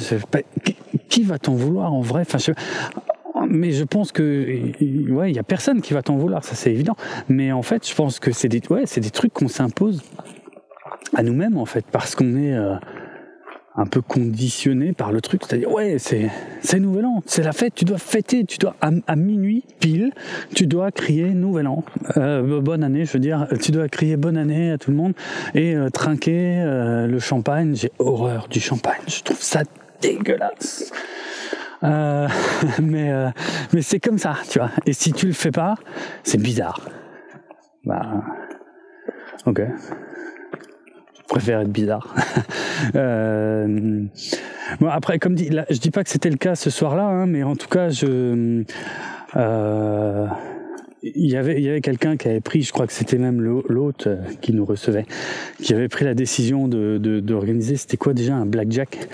Qui 1.08 1.24
va 1.24 1.40
t'en 1.40 1.54
vouloir 1.54 1.92
en 1.92 2.00
vrai? 2.00 2.22
Mais 3.48 3.72
je 3.72 3.82
pense 3.82 4.12
que 4.12 4.22
ouais, 5.10 5.32
il 5.32 5.34
y 5.34 5.40
a 5.40 5.42
personne 5.42 5.80
qui 5.80 5.94
va 5.94 6.02
t'en 6.02 6.14
vouloir, 6.14 6.44
ça 6.44 6.54
c'est 6.54 6.70
évident. 6.70 6.94
Mais 7.28 7.50
en 7.50 7.62
fait, 7.62 7.88
je 7.88 7.92
pense 7.96 8.20
que 8.20 8.30
c'est 8.30 8.48
des 8.48 8.62
ouais, 8.70 8.84
c'est 8.86 9.00
des 9.00 9.10
trucs 9.10 9.32
qu'on 9.32 9.48
s'impose 9.48 10.00
à 11.14 11.22
nous-mêmes 11.22 11.56
en 11.56 11.66
fait, 11.66 11.84
parce 11.90 12.14
qu'on 12.14 12.36
est 12.36 12.54
euh, 12.54 12.74
un 13.74 13.86
peu 13.86 14.02
conditionné 14.02 14.92
par 14.92 15.12
le 15.12 15.20
truc, 15.20 15.42
c'est-à-dire 15.46 15.70
ouais, 15.70 15.96
c'est 15.98 16.30
c'est 16.60 16.78
Nouvel 16.78 17.06
An, 17.06 17.22
c'est 17.26 17.42
la 17.42 17.52
fête, 17.52 17.74
tu 17.74 17.84
dois 17.84 17.98
fêter, 17.98 18.44
tu 18.44 18.58
dois 18.58 18.76
à, 18.80 19.16
minuit 19.16 19.64
pile, 19.80 20.12
tu 20.54 20.66
dois 20.66 20.90
crier 20.90 21.30
Nouvel 21.30 21.66
An, 21.66 21.84
euh, 22.16 22.60
bonne 22.60 22.84
année, 22.84 23.04
je 23.06 23.12
veux 23.12 23.18
dire, 23.18 23.46
tu 23.60 23.72
dois 23.72 23.88
crier 23.88 24.16
bonne 24.16 24.36
année 24.36 24.72
à 24.72 24.78
tout 24.78 24.90
le 24.90 24.96
monde 24.96 25.14
et 25.54 25.74
euh, 25.74 25.88
trinquer 25.88 26.60
euh, 26.60 27.06
le 27.06 27.18
champagne. 27.18 27.74
J'ai 27.74 27.92
horreur 27.98 28.48
du 28.48 28.60
champagne, 28.60 29.00
je 29.06 29.22
trouve 29.22 29.40
ça 29.40 29.62
dégueulasse. 30.00 30.92
mais 32.80 33.10
mais 33.72 33.82
c'est 33.82 33.98
comme 33.98 34.18
ça, 34.18 34.36
tu 34.48 34.60
vois. 34.60 34.70
Et 34.86 34.92
si 34.92 35.12
tu 35.12 35.26
le 35.26 35.32
fais 35.32 35.50
pas, 35.50 35.74
c'est 36.22 36.40
bizarre. 36.40 36.80
Bah, 37.84 38.22
ok 39.46 39.62
préfère 41.28 41.60
être 41.60 41.72
bizarre. 41.72 42.14
euh, 42.94 44.04
bon, 44.80 44.88
après, 44.88 45.18
comme 45.18 45.34
dit, 45.34 45.48
là, 45.48 45.64
je 45.70 45.78
dis 45.78 45.90
pas 45.90 46.04
que 46.04 46.10
c'était 46.10 46.30
le 46.30 46.36
cas 46.36 46.54
ce 46.54 46.70
soir-là, 46.70 47.04
hein, 47.04 47.26
mais 47.26 47.42
en 47.42 47.56
tout 47.56 47.68
cas, 47.68 47.88
je, 47.90 48.64
euh, 49.36 50.26
il 51.02 51.30
y 51.30 51.36
avait, 51.36 51.68
avait 51.68 51.80
quelqu'un 51.80 52.16
qui 52.16 52.28
avait 52.28 52.40
pris, 52.40 52.62
je 52.62 52.72
crois 52.72 52.86
que 52.86 52.92
c'était 52.92 53.18
même 53.18 53.40
l'hôte 53.40 54.06
euh, 54.06 54.16
qui 54.40 54.52
nous 54.52 54.64
recevait, 54.64 55.06
qui 55.62 55.74
avait 55.74 55.88
pris 55.88 56.04
la 56.04 56.14
décision 56.14 56.68
d'organiser, 56.68 57.76
c'était 57.76 57.96
quoi 57.96 58.14
déjà 58.14 58.34
un 58.34 58.46
blackjack? 58.46 59.08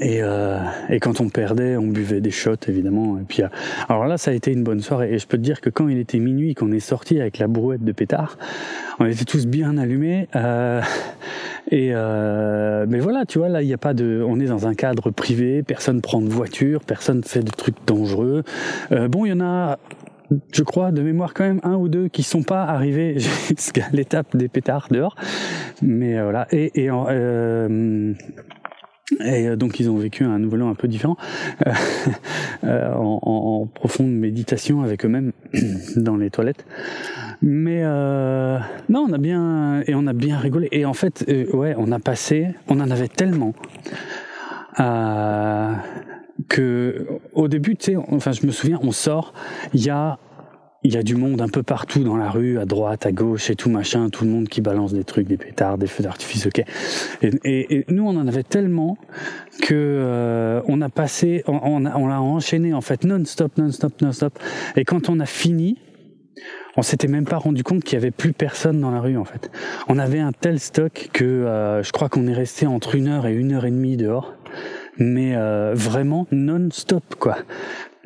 Et, 0.00 0.22
euh, 0.22 0.58
et, 0.88 0.98
quand 0.98 1.20
on 1.20 1.28
perdait, 1.28 1.76
on 1.76 1.86
buvait 1.86 2.20
des 2.20 2.30
shots 2.30 2.56
évidemment. 2.66 3.18
Et 3.18 3.22
puis, 3.22 3.42
euh, 3.42 3.48
alors 3.88 4.06
là, 4.06 4.18
ça 4.18 4.32
a 4.32 4.34
été 4.34 4.52
une 4.52 4.64
bonne 4.64 4.80
soirée. 4.80 5.12
Et 5.12 5.18
je 5.18 5.26
peux 5.26 5.36
te 5.36 5.42
dire 5.42 5.60
que 5.60 5.70
quand 5.70 5.88
il 5.88 5.98
était 5.98 6.18
minuit, 6.18 6.54
qu'on 6.54 6.72
est 6.72 6.80
sorti 6.80 7.20
avec 7.20 7.38
la 7.38 7.46
brouette 7.46 7.84
de 7.84 7.92
pétard, 7.92 8.38
on 8.98 9.06
était 9.06 9.24
tous 9.24 9.46
bien 9.46 9.78
allumés. 9.78 10.28
Euh, 10.34 10.82
et 11.70 11.90
euh, 11.92 12.86
mais 12.88 12.98
voilà, 12.98 13.26
tu 13.26 13.38
vois, 13.38 13.48
là, 13.48 13.62
il 13.62 13.66
n'y 13.66 13.74
a 13.74 13.78
pas 13.78 13.94
de, 13.94 14.24
on 14.26 14.40
est 14.40 14.46
dans 14.46 14.66
un 14.66 14.74
cadre 14.74 15.10
privé. 15.10 15.62
Personne 15.62 16.00
prend 16.00 16.20
de 16.20 16.28
voiture, 16.28 16.80
personne 16.84 17.22
fait 17.22 17.42
de 17.42 17.50
trucs 17.50 17.76
dangereux. 17.86 18.42
Euh, 18.92 19.08
bon, 19.08 19.26
il 19.26 19.30
y 19.30 19.32
en 19.32 19.40
a 19.40 19.78
je 20.52 20.62
crois, 20.62 20.92
de 20.92 21.00
mémoire 21.00 21.32
quand 21.32 21.44
même 21.44 21.60
un 21.62 21.76
ou 21.76 21.88
deux 21.88 22.08
qui 22.08 22.22
sont 22.22 22.42
pas 22.42 22.64
arrivés 22.64 23.16
jusqu'à 23.48 23.86
l'étape 23.92 24.36
des 24.36 24.48
pétards 24.48 24.88
dehors. 24.90 25.16
Mais 25.80 26.20
voilà. 26.20 26.46
Et, 26.50 26.82
et 26.82 26.90
euh, 26.90 28.12
et 29.24 29.56
donc 29.56 29.80
ils 29.80 29.90
ont 29.90 29.96
vécu 29.96 30.24
un 30.24 30.38
nouvel 30.38 30.62
an 30.62 30.70
un 30.70 30.74
peu 30.74 30.88
différent, 30.88 31.16
euh, 32.64 32.92
en, 32.94 33.20
en, 33.22 33.66
profonde 33.66 34.12
méditation 34.12 34.82
avec 34.82 35.04
eux-mêmes 35.04 35.32
dans 35.96 36.16
les 36.16 36.30
toilettes. 36.30 36.64
Mais 37.40 37.82
euh, 37.84 38.58
non, 38.88 39.06
on 39.08 39.12
a 39.12 39.18
bien 39.18 39.82
et 39.86 39.94
on 39.94 40.06
a 40.06 40.12
bien 40.12 40.38
rigolé. 40.38 40.68
Et 40.72 40.84
en 40.84 40.94
fait, 40.94 41.24
euh, 41.28 41.46
ouais, 41.54 41.74
on 41.78 41.92
a 41.92 41.98
passé, 41.98 42.48
on 42.68 42.80
en 42.80 42.90
avait 42.90 43.08
tellement 43.08 43.54
euh, 44.80 45.72
que 46.48 47.06
au 47.32 47.48
début, 47.48 47.76
tu 47.76 47.92
sais, 47.92 47.96
enfin, 47.96 48.32
je 48.32 48.44
me 48.44 48.50
souviens, 48.50 48.78
on 48.82 48.92
sort, 48.92 49.32
il 49.72 49.84
y 49.84 49.90
a 49.90 50.18
il 50.84 50.94
y 50.94 50.96
a 50.96 51.02
du 51.02 51.16
monde 51.16 51.40
un 51.40 51.48
peu 51.48 51.62
partout 51.62 52.04
dans 52.04 52.16
la 52.16 52.30
rue, 52.30 52.58
à 52.58 52.64
droite, 52.64 53.04
à 53.04 53.12
gauche 53.12 53.50
et 53.50 53.56
tout 53.56 53.68
machin, 53.68 54.10
tout 54.10 54.24
le 54.24 54.30
monde 54.30 54.48
qui 54.48 54.60
balance 54.60 54.92
des 54.92 55.04
trucs, 55.04 55.26
des 55.26 55.36
pétards, 55.36 55.76
des 55.76 55.88
feux 55.88 56.04
d'artifice, 56.04 56.46
ok. 56.46 56.62
Et, 57.22 57.74
et, 57.74 57.84
nous, 57.88 58.04
on 58.04 58.16
en 58.16 58.28
avait 58.28 58.44
tellement 58.44 58.96
que 59.62 59.74
euh, 59.74 60.60
on 60.68 60.80
a 60.80 60.88
passé, 60.88 61.42
on, 61.48 61.84
on 61.84 62.06
l'a 62.06 62.20
enchaîné 62.20 62.72
en 62.72 62.80
fait 62.80 63.04
non-stop, 63.04 63.58
non-stop, 63.58 64.00
non-stop. 64.00 64.38
Et 64.76 64.84
quand 64.84 65.08
on 65.08 65.18
a 65.18 65.26
fini, 65.26 65.78
on 66.76 66.82
s'était 66.82 67.08
même 67.08 67.24
pas 67.24 67.38
rendu 67.38 67.64
compte 67.64 67.82
qu'il 67.82 67.94
y 67.94 67.96
avait 67.96 68.12
plus 68.12 68.32
personne 68.32 68.80
dans 68.80 68.92
la 68.92 69.00
rue 69.00 69.16
en 69.16 69.24
fait. 69.24 69.50
On 69.88 69.98
avait 69.98 70.20
un 70.20 70.30
tel 70.32 70.60
stock 70.60 71.10
que 71.12 71.24
euh, 71.24 71.82
je 71.82 71.90
crois 71.90 72.08
qu'on 72.08 72.28
est 72.28 72.34
resté 72.34 72.68
entre 72.68 72.94
une 72.94 73.08
heure 73.08 73.26
et 73.26 73.34
une 73.34 73.52
heure 73.52 73.64
et 73.64 73.70
demie 73.72 73.96
dehors, 73.96 74.34
mais 74.96 75.34
euh, 75.34 75.72
vraiment 75.74 76.28
non-stop 76.30 77.16
quoi. 77.18 77.38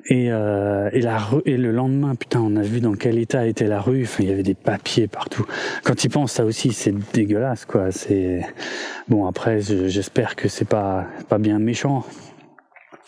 Et, 0.07 0.33
euh, 0.33 0.91
et, 0.93 1.01
la 1.01 1.19
rue, 1.19 1.43
et 1.45 1.57
le 1.57 1.71
lendemain, 1.71 2.15
putain, 2.17 2.41
on 2.41 2.57
a 2.57 2.63
vu 2.63 2.81
dans 2.81 2.95
quel 2.95 3.19
état 3.19 3.47
était 3.47 3.69
la 3.69 3.81
rue. 3.81 4.03
Enfin, 4.03 4.25
il 4.25 4.29
y 4.29 4.33
avait 4.33 4.43
des 4.43 4.55
papiers 4.55 5.07
partout. 5.07 5.47
Quand 5.85 6.03
il 6.05 6.11
pense, 6.11 6.33
ça 6.33 6.45
aussi, 6.45 6.73
c'est 6.73 6.95
dégueulasse, 7.13 7.65
quoi. 7.65 7.93
C'est 7.93 8.45
bon. 9.09 9.27
Après, 9.27 9.61
j'espère 9.61 10.35
que 10.35 10.49
c'est 10.49 10.69
pas 10.69 11.07
pas 11.29 11.39
bien 11.39 11.59
méchant, 11.61 12.05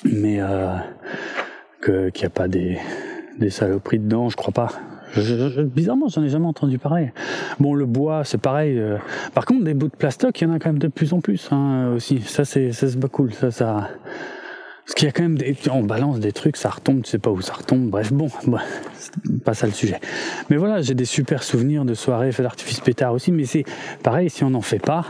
mais 0.05 0.41
euh, 0.41 0.77
que 1.81 2.11
qu'il 2.11 2.23
n'y 2.23 2.27
a 2.27 2.31
pas 2.31 2.49
des 2.49 2.79
des 3.41 3.51
saloperies 3.51 3.99
dedans. 3.99 4.29
Je 4.29 4.37
crois 4.37 4.55
pas. 4.55 4.69
Je, 5.17 5.63
bizarrement, 5.63 6.09
j'en 6.09 6.23
ai 6.25 6.29
jamais 6.29 6.47
entendu 6.47 6.79
parler. 6.79 7.13
Bon, 7.61 7.75
le 7.75 7.87
bois, 7.87 8.25
c'est 8.25 8.39
pareil. 8.39 8.79
Euh. 8.79 8.99
Par 9.33 9.45
contre, 9.45 9.65
des 9.65 9.75
bouts 9.75 9.89
de 9.89 9.97
plastoc, 9.97 10.41
il 10.41 10.45
y 10.45 10.51
en 10.51 10.55
a 10.55 10.59
quand 10.59 10.71
même 10.71 10.79
de 10.79 10.89
plus 10.89 11.13
en 11.13 11.21
plus 11.21 11.49
hein, 11.53 11.93
aussi. 11.95 12.21
Ça, 12.21 12.45
c'est 12.45 12.73
ça, 12.73 12.89
c'est 12.89 12.99
pas 12.99 13.09
cool. 13.09 13.33
Ça, 13.33 13.51
ça 13.51 13.91
parce 14.85 14.95
qu'il 14.95 15.07
y 15.07 15.09
a 15.09 15.13
quand 15.13 15.23
même 15.23 15.39
des, 15.39 15.57
on 15.71 15.83
balance 15.83 16.21
des 16.21 16.33
trucs, 16.33 16.59
ça 16.59 16.69
retombe, 16.69 17.03
tu 17.03 17.11
sais 17.11 17.19
pas 17.19 17.31
où 17.31 17.41
ça 17.41 17.55
retombe. 17.55 17.89
Bref, 17.89 18.13
bon, 18.13 18.29
pas 19.45 19.55
ça 19.55 19.67
le 19.67 19.73
sujet. 19.73 19.99
Mais 20.51 20.57
voilà, 20.57 20.83
j'ai 20.83 20.95
des 20.95 21.07
super 21.07 21.43
souvenirs 21.43 21.87
de 21.87 21.95
soirées 21.95 22.33
fait 22.33 22.43
d'artifice 22.43 22.81
pétard 22.81 23.15
aussi, 23.15 23.33
mais 23.33 23.45
c'est 23.45 23.65
pareil, 24.03 24.29
si 24.29 24.45
on 24.45 24.51
n'en 24.51 24.61
fait 24.61 24.79
pas, 24.79 25.07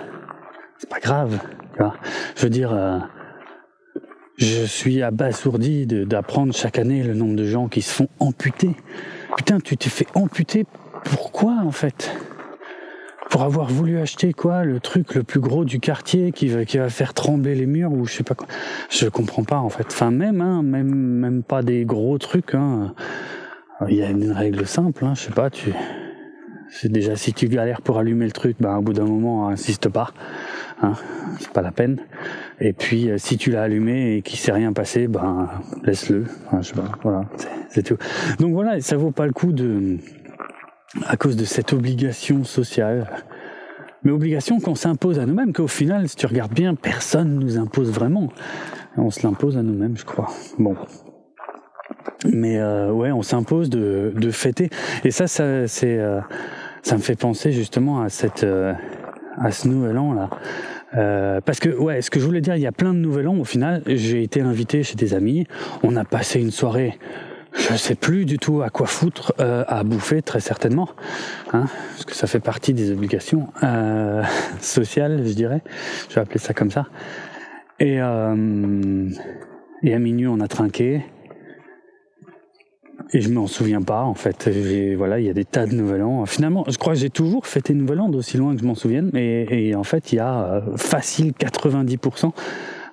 c'est 0.79 0.89
pas 0.89 1.01
grave. 1.01 1.41
Tu 1.73 1.79
vois 1.81 1.95
je 2.37 2.43
veux 2.43 2.51
dire, 2.51 2.73
euh, 2.73 2.99
je 4.37 4.65
suis 4.65 5.03
abasourdi 5.03 5.87
d'apprendre 5.87 6.55
chaque 6.55 6.79
année 6.79 7.03
le 7.03 7.15
nombre 7.15 7.35
de 7.35 7.45
gens 7.45 7.67
qui 7.67 7.83
se 7.83 7.93
font 7.93 8.09
amputer. 8.21 8.77
Putain, 9.37 9.59
tu 9.59 9.77
t'es 9.77 9.91
fait 9.91 10.07
amputer, 10.15 10.67
pourquoi 11.05 11.59
en 11.65 11.73
fait? 11.73 12.13
Pour 13.31 13.43
avoir 13.43 13.69
voulu 13.69 13.99
acheter 13.99 14.33
quoi 14.33 14.65
le 14.65 14.81
truc 14.81 15.15
le 15.15 15.23
plus 15.23 15.41
gros 15.41 15.65
du 15.65 15.81
quartier 15.81 16.33
qui 16.33 16.49
va 16.49 16.65
qui 16.65 16.79
va 16.79 16.89
faire 16.89 17.15
trembler 17.15 17.55
les 17.55 17.67
murs 17.67 17.93
ou 17.93 18.07
je 18.07 18.15
sais 18.15 18.23
pas 18.23 18.35
quoi. 18.35 18.47
Je 18.91 19.09
comprends 19.09 19.45
pas 19.45 19.59
en 19.59 19.69
fait. 19.69 19.87
Enfin 19.89 20.11
même 20.11 20.41
hein, 20.41 20.63
même 20.63 20.95
même 20.95 21.43
pas 21.43 21.63
des 21.63 21.85
gros 21.85 22.19
trucs 22.19 22.55
hein. 22.55 22.95
il 23.89 23.97
y 23.97 24.03
a 24.03 24.11
une 24.11 24.31
règle 24.31 24.67
simple 24.67 25.05
hein, 25.05 25.15
je 25.15 25.23
sais 25.23 25.33
pas 25.33 25.51
tu 25.51 25.73
c'est 26.71 26.91
déjà 26.91 27.15
si 27.17 27.33
tu 27.33 27.49
galères 27.49 27.83
pour 27.83 27.99
allumer 27.99 28.27
le 28.27 28.33
truc 28.33 28.57
ben 28.61 28.77
au 28.77 28.83
bout 28.83 28.93
d'un 28.93 29.05
moment 29.05 29.49
insiste 29.49 29.89
pas 29.89 30.13
hein, 30.83 30.95
c'est 31.39 31.51
pas 31.51 31.63
la 31.63 31.73
peine. 31.73 31.99
Et 32.61 32.73
puis 32.73 33.11
euh, 33.11 33.19
si 33.19 33.37
tu 33.37 33.51
l'as 33.51 33.63
allumé 33.63 34.17
et 34.17 34.23
qu'il 34.23 34.39
s'est 34.39 34.53
rien 34.53 34.73
passé 34.73 35.09
ben 35.09 35.49
laisse-le 35.85 36.25
enfin, 36.47 36.63
je 36.63 36.69
sais 36.69 36.75
pas 36.75 36.93
voilà 37.03 37.25
c'est 37.69 37.83
tout. 37.83 37.97
Donc 38.39 38.53
voilà 38.53 38.81
ça 38.81 38.97
vaut 38.97 39.11
pas 39.11 39.27
le 39.27 39.33
coup 39.33 39.53
de 39.53 39.99
à 41.07 41.17
cause 41.17 41.37
de 41.37 41.45
cette 41.45 41.73
obligation 41.73 42.45
sociale. 42.45 43.09
Mais 44.03 44.13
obligation 44.13 44.61
qu'on 44.61 44.75
s'impose 44.75 45.19
à 45.19 45.27
nous-mêmes, 45.27 45.53
qu'au 45.53 45.67
final, 45.67 46.09
si 46.09 46.17
tu 46.17 46.27
regardes 46.27 46.53
bien, 46.53 46.75
personne 46.75 47.39
nous 47.39 47.59
impose 47.59 47.91
vraiment. 47.91 48.29
On 48.97 49.11
se 49.11 49.27
l'impose 49.27 49.57
à 49.57 49.63
nous-mêmes, 49.63 49.97
je 49.97 50.05
crois. 50.05 50.31
Bon. 50.59 50.77
Mais 52.27 52.59
euh, 52.59 52.93
ouais, 52.93 53.13
on 53.13 53.23
s'impose 53.23 53.71
de, 53.71 54.13
de 54.15 54.31
fêter. 54.31 54.71
Et 55.05 55.11
ça, 55.11 55.27
ça, 55.27 55.43
euh, 55.45 56.21
me 56.93 56.99
fait 56.99 57.17
penser 57.17 57.51
justement 57.53 58.03
à 58.03 58.09
cette, 58.09 58.45
euh, 58.45 58.75
à 59.39 59.51
ce 59.51 59.69
nouvel 59.69 59.99
an 59.99 60.13
là. 60.13 60.31
Parce 61.45 61.59
que 61.59 61.71
ouais, 61.71 62.03
ce 62.03 62.11
que 62.11 62.21
je 62.21 62.25
voulais 62.25 62.41
dire, 62.41 62.55
il 62.55 62.63
y 62.63 62.69
a 62.69 62.73
plein 62.73 62.95
de 62.95 62.99
nouvel 62.99 63.27
an. 63.27 63.37
Au 63.37 63.45
final, 63.45 63.83
j'ai 63.87 64.23
été 64.23 64.41
invité 64.41 64.85
chez 64.85 64.95
des 64.95 65.13
amis. 65.13 65.45
On 65.83 65.97
a 65.97 66.05
passé 66.05 66.41
une 66.41 66.53
soirée 66.53 66.99
je 67.55 67.77
sais 67.77 67.95
plus 67.95 68.25
du 68.25 68.39
tout 68.39 68.63
à 68.63 68.71
quoi 68.71 68.87
foutre, 68.87 69.35
euh, 69.41 69.65
à 69.69 69.85
bouffer 69.85 70.23
très 70.23 70.41
certainement, 70.41 70.89
hein, 71.53 71.67
parce 71.93 72.05
que 72.05 72.15
ça 72.15 72.27
fait 72.27 72.41
partie 72.41 72.75
des 72.75 72.91
obligations 72.91 73.49
euh, 73.63 74.23
sociales, 74.61 75.23
je 75.27 75.33
dirais. 75.33 75.63
Je 76.09 76.17
vais 76.17 76.21
appeler 76.21 76.41
ça 76.41 76.55
comme 76.55 76.71
ça. 76.71 76.87
Et, 77.81 78.01
euh, 78.01 79.11
et 79.83 79.95
à 79.95 79.99
minuit, 79.99 80.27
on 80.27 80.41
a 80.41 80.49
trinqué. 80.49 81.03
Et 83.13 83.21
je 83.21 83.29
m'en 83.31 83.47
souviens 83.47 83.83
pas, 83.83 84.03
en 84.03 84.15
fait. 84.15 84.49
Voilà, 84.97 85.21
il 85.21 85.27
y 85.27 85.31
a 85.31 85.35
des 85.35 85.45
tas 85.45 85.67
de 85.67 85.75
Nouvel 85.75 86.03
An. 86.03 86.27
Finalement, 86.27 86.65
je 86.69 86.77
crois 86.79 86.95
que 86.95 86.99
j'ai 86.99 87.11
toujours 87.11 87.47
fêté 87.47 87.75
Nouvel 87.75 88.01
An 88.01 88.09
d'aussi 88.09 88.37
loin 88.37 88.55
que 88.55 88.61
je 88.61 88.67
m'en 88.67 88.75
souvienne. 88.75 89.11
Et, 89.15 89.69
et, 89.69 89.75
en 89.75 89.85
fait, 89.85 90.13
il 90.13 90.17
y 90.17 90.21
a 90.21 90.45
euh, 90.45 90.77
facile 90.77 91.33
90% 91.33 92.33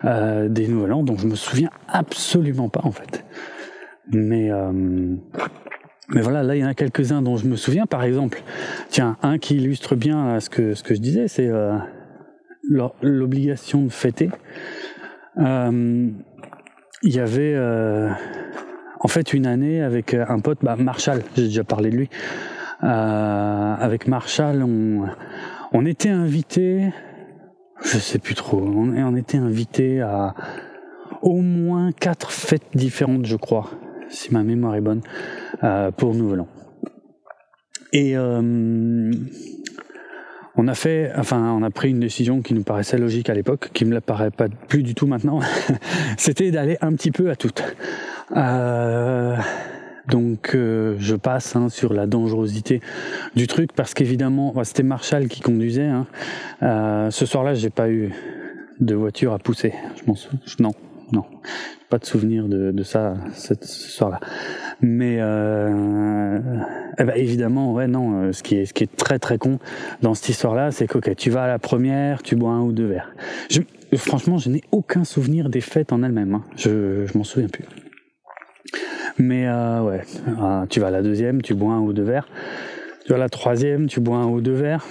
euh, 0.03 0.49
des 0.49 0.67
Nouvel 0.67 0.93
An 0.93 1.03
dont 1.03 1.17
je 1.17 1.27
me 1.27 1.35
souviens 1.35 1.69
absolument 1.87 2.69
pas, 2.69 2.81
en 2.83 2.91
fait. 2.91 3.23
Mais 4.11 4.51
euh, 4.51 4.71
mais 6.09 6.21
voilà, 6.21 6.43
là 6.43 6.55
il 6.55 6.61
y 6.61 6.65
en 6.65 6.67
a 6.67 6.73
quelques-uns 6.73 7.21
dont 7.21 7.37
je 7.37 7.47
me 7.47 7.55
souviens. 7.55 7.85
Par 7.85 8.03
exemple, 8.03 8.41
tiens, 8.89 9.17
un 9.21 9.37
qui 9.37 9.55
illustre 9.55 9.95
bien 9.95 10.39
ce 10.39 10.49
que 10.49 10.73
ce 10.73 10.83
que 10.83 10.93
je 10.93 10.99
disais, 10.99 11.27
c'est 11.27 11.47
euh, 11.47 11.77
l'obligation 13.01 13.83
de 13.83 13.89
fêter. 13.89 14.29
Euh, 15.37 16.09
il 17.03 17.15
y 17.15 17.19
avait 17.19 17.57
en 18.99 19.07
fait 19.07 19.33
une 19.33 19.47
année 19.47 19.81
avec 19.81 20.13
un 20.13 20.39
pote, 20.39 20.59
bah, 20.61 20.75
Marshall, 20.75 21.23
j'ai 21.35 21.43
déjà 21.43 21.63
parlé 21.63 21.89
de 21.89 21.97
lui. 21.97 22.09
avec 22.81 24.07
Marshall, 24.07 24.61
on, 24.61 25.07
on 25.71 25.85
était 25.85 26.09
invité, 26.09 26.93
je 27.81 27.97
sais 27.97 28.19
plus 28.19 28.35
trop, 28.35 28.61
on, 28.61 28.95
on 28.95 29.15
était 29.15 29.39
invité 29.39 30.01
à 30.01 30.35
au 31.23 31.41
moins 31.41 31.91
quatre 31.91 32.31
fêtes 32.31 32.75
différentes, 32.75 33.25
je 33.25 33.35
crois 33.35 33.69
si 34.11 34.33
ma 34.33 34.43
mémoire 34.43 34.75
est 34.75 34.81
bonne, 34.81 35.01
euh, 35.63 35.91
pour 35.91 36.13
Nouvel 36.13 36.41
An. 36.41 36.47
Et 37.93 38.15
euh, 38.15 39.11
on 40.55 40.67
a 40.67 40.73
fait, 40.73 41.11
enfin, 41.17 41.51
on 41.51 41.63
a 41.63 41.69
pris 41.69 41.89
une 41.89 41.99
décision 41.99 42.41
qui 42.41 42.53
nous 42.53 42.63
paraissait 42.63 42.97
logique 42.97 43.29
à 43.29 43.33
l'époque, 43.33 43.69
qui 43.73 43.85
me 43.85 43.93
la 43.93 44.01
paraît 44.01 44.31
pas 44.31 44.47
plus 44.67 44.83
du 44.83 44.95
tout 44.95 45.07
maintenant. 45.07 45.39
C'était 46.17 46.51
d'aller 46.51 46.77
un 46.81 46.93
petit 46.93 47.11
peu 47.11 47.29
à 47.29 47.35
toutes. 47.35 47.63
Euh, 48.35 49.35
donc 50.07 50.51
je 50.53 51.15
passe 51.15 51.55
hein, 51.55 51.69
sur 51.69 51.93
la 51.93 52.07
dangerosité 52.07 52.81
du 53.35 53.47
truc 53.47 53.71
parce 53.73 53.93
qu'évidemment 53.93 54.53
c'était 54.63 54.83
Marshall 54.83 55.27
qui 55.27 55.41
conduisait. 55.41 55.87
Hein. 55.87 56.07
ce 57.11 57.25
soir-là 57.25 57.53
j'ai 57.53 57.69
pas 57.69 57.89
eu 57.89 58.11
de 58.79 58.95
voiture 58.95 59.33
à 59.33 59.37
pousser. 59.37 59.73
Je 59.95 60.03
m'en 60.07 60.15
souviens. 60.15 60.39
Non, 60.59 60.71
non, 61.11 61.25
pas 61.89 61.97
de 61.97 62.05
souvenir 62.05 62.47
de, 62.47 62.83
ça 62.83 63.15
ce 63.33 63.53
soir-là. 63.63 64.19
Mais 64.81 65.17
euh, 65.19 66.39
eh 66.97 67.03
ben 67.03 67.13
évidemment, 67.15 67.73
ouais, 67.73 67.87
non. 67.87 68.23
Euh, 68.23 68.31
ce 68.31 68.43
qui 68.43 68.55
est 68.55 68.95
très 68.95 69.19
très 69.19 69.37
con 69.37 69.59
dans 70.01 70.13
cette 70.13 70.29
histoire-là, 70.29 70.71
c'est 70.71 70.87
que 70.87 70.97
okay, 70.97 71.15
tu 71.15 71.29
vas 71.29 71.43
à 71.43 71.47
la 71.47 71.59
première, 71.59 72.23
tu 72.23 72.35
bois 72.35 72.51
un 72.51 72.61
ou 72.61 72.71
deux 72.71 72.87
verres. 72.87 73.13
Franchement, 73.95 74.37
je 74.37 74.49
n'ai 74.49 74.61
aucun 74.71 75.03
souvenir 75.03 75.49
des 75.49 75.61
fêtes 75.61 75.91
en 75.91 76.01
elles-mêmes. 76.01 76.35
Hein. 76.35 76.43
Je 76.55 77.05
je 77.05 77.17
m'en 77.17 77.23
souviens 77.23 77.49
plus. 77.49 77.65
Mais 79.17 79.47
euh, 79.47 79.81
ouais, 79.81 80.01
euh, 80.27 80.65
tu 80.67 80.79
vas 80.79 80.87
à 80.87 80.91
la 80.91 81.01
deuxième, 81.01 81.41
tu 81.41 81.53
bois 81.53 81.73
un 81.73 81.79
ou 81.79 81.93
deux 81.93 82.03
verres. 82.03 82.27
Tu 83.05 83.09
vas 83.09 83.15
à 83.17 83.19
la 83.19 83.29
troisième, 83.29 83.87
tu 83.87 83.99
bois 83.99 84.17
un 84.17 84.25
ou 84.25 84.41
deux 84.41 84.53
verres. 84.53 84.87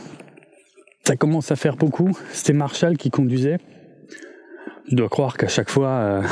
Ça 1.04 1.16
commence 1.16 1.50
à 1.50 1.56
faire 1.56 1.76
beaucoup. 1.76 2.16
C'était 2.32 2.52
Marshall 2.52 2.96
qui 2.96 3.10
conduisait. 3.10 3.58
Je 4.90 4.96
dois 4.96 5.08
croire 5.08 5.36
qu'à 5.36 5.46
chaque 5.46 5.70
fois, 5.70 5.88
euh, 5.88 6.22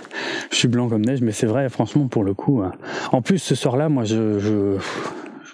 je 0.50 0.56
suis 0.56 0.68
blanc 0.68 0.88
comme 0.88 1.04
neige, 1.04 1.20
mais 1.20 1.30
c'est 1.30 1.46
vrai, 1.46 1.68
franchement, 1.68 2.08
pour 2.08 2.24
le 2.24 2.34
coup. 2.34 2.62
Euh. 2.62 2.70
En 3.12 3.22
plus, 3.22 3.38
ce 3.38 3.54
soir-là, 3.54 3.88
moi, 3.88 4.04
je, 4.04 4.40
je, 4.40 4.76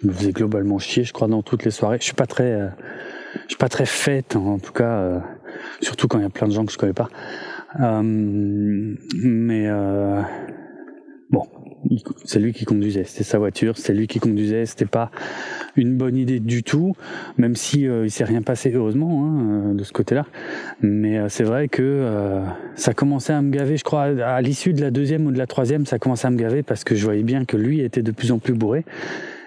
je, 0.00 0.06
me 0.06 0.12
faisais 0.12 0.33
globalement 0.33 0.78
chier, 0.78 1.04
je 1.04 1.12
crois, 1.12 1.28
dans 1.28 1.42
toutes 1.42 1.64
les 1.64 1.71
soirées. 1.71 1.99
Je 2.00 2.04
suis 2.04 2.14
pas 2.14 2.26
très, 2.26 2.52
euh, 2.52 2.68
je 3.42 3.49
suis 3.49 3.59
pas 3.59 3.68
très 3.68 3.85
fête, 3.85 4.37
en 4.37 4.59
tout 4.59 4.73
cas, 4.73 5.21
surtout 5.83 6.09
quand 6.09 6.18
il 6.18 6.23
y 6.23 6.26
a 6.26 6.30
plein 6.30 6.49
de 6.49 6.52
gens 6.52 6.64
que 6.64 6.73
je 6.73 6.78
connais 6.78 6.94
pas. 6.94 7.11
mais 7.78 9.68
c'est 12.24 12.38
lui 12.38 12.52
qui 12.52 12.64
conduisait, 12.64 13.04
c'était 13.04 13.24
sa 13.24 13.38
voiture, 13.38 13.76
c'est 13.76 13.92
lui 13.92 14.06
qui 14.06 14.18
conduisait, 14.18 14.66
c'était 14.66 14.86
pas 14.86 15.10
une 15.76 15.96
bonne 15.96 16.16
idée 16.16 16.40
du 16.40 16.62
tout, 16.62 16.94
même 17.36 17.56
si 17.56 17.86
euh, 17.86 18.04
il 18.04 18.10
s'est 18.10 18.24
rien 18.24 18.42
passé 18.42 18.72
heureusement 18.74 19.24
hein, 19.24 19.70
euh, 19.70 19.74
de 19.74 19.84
ce 19.84 19.92
côté-là. 19.92 20.26
Mais 20.80 21.18
euh, 21.18 21.28
c'est 21.28 21.44
vrai 21.44 21.68
que 21.68 22.42
ça 22.74 22.94
commençait 22.94 23.32
à 23.32 23.42
me 23.42 23.50
gaver, 23.50 23.76
je 23.76 23.84
crois, 23.84 24.02
à 24.02 24.40
l'issue 24.40 24.72
de 24.72 24.80
la 24.80 24.90
deuxième 24.90 25.26
ou 25.26 25.32
de 25.32 25.38
la 25.38 25.46
troisième, 25.46 25.86
ça 25.86 25.98
commençait 25.98 26.26
à 26.26 26.30
me 26.30 26.38
gaver 26.38 26.62
parce 26.62 26.84
que 26.84 26.94
je 26.94 27.04
voyais 27.04 27.22
bien 27.22 27.44
que 27.44 27.56
lui 27.56 27.80
était 27.80 28.02
de 28.02 28.12
plus 28.12 28.32
en 28.32 28.38
plus 28.38 28.54
bourré 28.54 28.84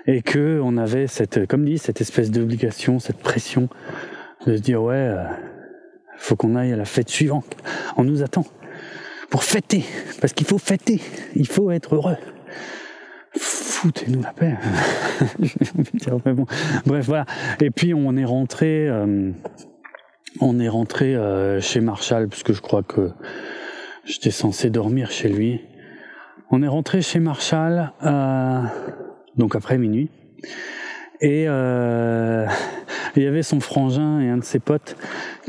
et 0.05 0.21
que 0.21 0.59
on 0.63 0.77
avait 0.77 1.07
cette, 1.07 1.47
comme 1.47 1.65
dit, 1.65 1.77
cette 1.77 2.01
espèce 2.01 2.31
d'obligation, 2.31 2.99
cette 2.99 3.17
pression 3.17 3.69
de 4.45 4.55
se 4.55 4.61
dire 4.61 4.81
ouais, 4.81 5.13
faut 6.17 6.35
qu'on 6.35 6.55
aille 6.55 6.73
à 6.73 6.77
la 6.77 6.85
fête 6.85 7.09
suivante, 7.09 7.55
on 7.97 8.03
nous 8.03 8.23
attend 8.23 8.45
pour 9.29 9.43
fêter, 9.43 9.83
parce 10.21 10.33
qu'il 10.33 10.47
faut 10.47 10.57
fêter, 10.57 11.01
il 11.35 11.47
faut 11.47 11.71
être 11.71 11.95
heureux. 11.95 12.17
Foutez-nous 13.37 14.21
la 14.21 14.33
paix. 14.33 14.55
Bref, 16.85 17.05
voilà. 17.05 17.25
Et 17.61 17.69
puis 17.69 17.93
on 17.93 18.15
est 18.17 18.25
rentré, 18.25 18.87
euh, 18.87 19.31
on 20.41 20.59
est 20.59 20.69
rentré 20.69 21.15
euh, 21.15 21.61
chez 21.61 21.81
Marshall, 21.81 22.27
parce 22.27 22.43
que 22.43 22.53
je 22.53 22.61
crois 22.61 22.83
que 22.83 23.11
j'étais 24.05 24.31
censé 24.31 24.69
dormir 24.69 25.11
chez 25.11 25.29
lui. 25.29 25.61
On 26.49 26.63
est 26.63 26.67
rentré 26.67 27.01
chez 27.01 27.19
Marshall, 27.19 27.91
euh, 28.03 28.61
donc 29.35 29.55
après 29.55 29.77
minuit. 29.77 30.09
Et 31.19 31.45
euh, 31.47 32.47
il 33.17 33.23
y 33.23 33.27
avait 33.27 33.43
son 33.43 33.59
frangin 33.59 34.19
et 34.21 34.29
un 34.29 34.37
de 34.37 34.43
ses 34.43 34.59
potes 34.59 34.95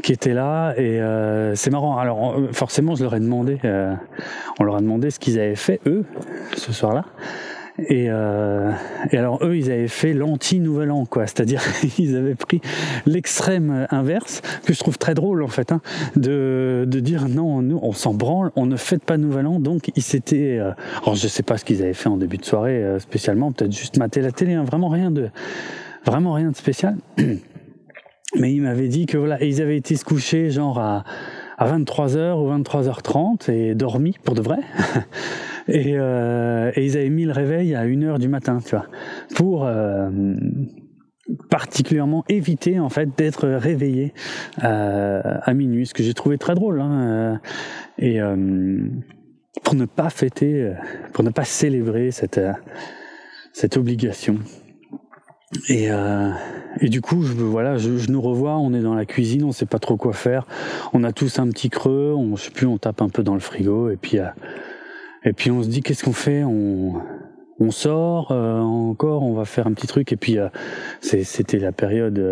qui 0.03 0.13
étaient 0.13 0.35
là. 0.35 0.75
Et 0.77 1.01
euh, 1.01 1.55
c'est 1.55 1.71
marrant. 1.71 1.99
Alors 1.99 2.37
forcément, 2.53 2.95
je 2.95 3.05
leur 3.05 3.15
ai 3.15 3.21
demandé, 3.21 3.59
euh, 3.65 3.95
on 4.59 4.65
leur 4.65 4.77
a 4.77 4.81
demandé 4.81 5.11
ce 5.11 5.19
qu'ils 5.19 5.39
avaient 5.39 5.55
fait 5.55 5.81
eux 5.87 6.05
ce 6.57 6.73
soir-là. 6.73 7.05
Et, 7.87 8.07
euh, 8.09 8.73
alors 9.13 9.45
eux, 9.45 9.57
ils 9.57 9.71
avaient 9.71 9.89
fait 9.89 10.13
l'anti-nouvel 10.13 10.91
an, 10.91 11.05
quoi. 11.05 11.27
C'est-à-dire 11.27 11.63
ils 11.99 12.17
avaient 12.17 12.35
pris 12.35 12.61
l'extrême 13.07 13.87
inverse, 13.91 14.43
que 14.65 14.73
je 14.73 14.79
trouve 14.79 14.99
très 14.99 15.15
drôle 15.15 15.43
en 15.43 15.49
fait, 15.49 15.71
hein, 15.71 15.81
de, 16.17 16.87
dire 16.87 17.29
non, 17.29 17.63
nous, 17.63 17.79
on 17.83 17.93
s'en 17.93 18.15
branle, 18.15 18.51
on 18.57 18.67
ne 18.67 18.77
fête 18.77 19.05
pas 19.05 19.17
nouvel 19.17 19.47
an. 19.47 19.61
Donc 19.61 19.93
ils 19.95 20.03
s'étaient, 20.03 20.59
euh, 20.59 20.73
alors 21.03 21.15
je 21.15 21.29
sais 21.29 21.45
pas 21.45 21.57
ce 21.57 21.65
qu'ils 21.65 21.83
avaient 21.83 21.95
fait 21.95 22.09
en 22.09 22.17
début 22.17 22.39
de 22.39 22.45
soirée 22.45 22.83
euh, 22.83 22.99
spécialement, 22.99 23.53
peut-être 23.53 23.73
juste 23.73 23.97
mater 23.97 24.21
la 24.21 24.33
télé, 24.33 24.55
hein, 24.55 24.65
vraiment 24.65 24.89
rien 24.89 25.11
de, 25.11 25.31
vraiment 26.05 26.33
rien 26.33 26.51
de 26.51 26.57
spécial. 26.57 26.97
Mais 28.37 28.52
ils 28.52 28.62
m'avaient 28.62 28.88
dit 28.88 29.06
que 29.06 29.16
voilà, 29.16 29.42
ils 29.42 29.62
avaient 29.62 29.76
été 29.76 29.97
se 29.97 30.04
coucher 30.04 30.50
genre 30.50 30.78
à 30.78 31.04
à 31.58 31.76
23h 31.76 32.40
ou 32.40 32.49
23h30 32.62 33.50
et 33.50 33.75
dormi 33.75 34.16
pour 34.23 34.35
de 34.35 34.40
vrai. 34.40 34.58
et, 35.68 35.99
euh, 35.99 36.70
et, 36.75 36.87
ils 36.87 36.97
avaient 36.97 37.11
mis 37.11 37.25
le 37.25 37.32
réveil 37.32 37.75
à 37.75 37.85
1h 37.85 38.18
du 38.18 38.28
matin, 38.28 38.58
tu 38.64 38.70
vois, 38.70 38.87
pour 39.35 39.66
euh, 39.66 40.08
particulièrement 41.50 42.25
éviter 42.28 42.78
en 42.78 42.88
fait 42.88 43.08
d'être 43.18 43.49
réveillé 43.49 44.14
euh, 44.62 45.20
à 45.42 45.52
minuit, 45.52 45.85
ce 45.87 45.94
que 45.94 46.04
j'ai 46.04 46.14
trouvé 46.14 46.38
très 46.38 46.54
drôle. 46.54 46.80
Hein, 46.80 47.40
et 47.99 48.20
pour 49.64 49.75
ne 49.75 49.85
pas 49.85 50.11
fêter, 50.11 50.73
pour 51.12 51.25
ne 51.25 51.30
pas 51.30 51.44
célébrer 51.44 52.12
cette, 52.12 52.40
cette 53.52 53.76
obligation. 53.76 54.38
Et, 55.69 55.90
euh, 55.90 56.31
et 56.81 56.88
du 56.88 57.00
coup, 57.00 57.23
je, 57.23 57.33
voilà, 57.33 57.78
je, 57.78 58.11
nous 58.11 58.21
revois, 58.21 58.59
on 58.59 58.75
est 58.75 58.81
dans 58.81 58.95
la 58.95 59.07
cuisine, 59.07 59.45
on 59.45 59.52
sait 59.52 59.67
pas 59.67 59.78
trop 59.78 59.97
quoi 59.97 60.12
faire. 60.12 60.47
On 60.93 61.05
a 61.05 61.12
tous 61.12 61.38
un 61.38 61.49
petit 61.49 61.71
creux, 61.71 62.12
on 62.17 62.37
je 62.37 62.45
sais 62.45 62.50
plus, 62.50 62.67
on 62.67 62.76
tape 62.76 63.00
un 63.00 63.08
peu 63.08 63.23
dans 63.23 63.34
le 63.34 63.41
frigo 63.41 63.91
et 63.91 63.97
puis 63.97 64.19
euh, 64.19 64.26
et 65.25 65.32
puis 65.32 65.50
on 65.50 65.63
se 65.63 65.69
dit 65.69 65.82
qu'est-ce 65.82 66.04
qu'on 66.04 66.13
fait? 66.13 66.45
On 66.45 67.71
sort 67.71 68.30
euh, 68.30 68.61
encore, 68.61 69.23
on 69.23 69.32
va 69.32 69.45
faire 69.45 69.67
un 69.67 69.73
petit 69.73 69.87
truc 69.87 70.13
et 70.13 70.17
puis 70.17 70.37
c'était 71.00 71.58
la 71.58 71.73
période 71.73 72.23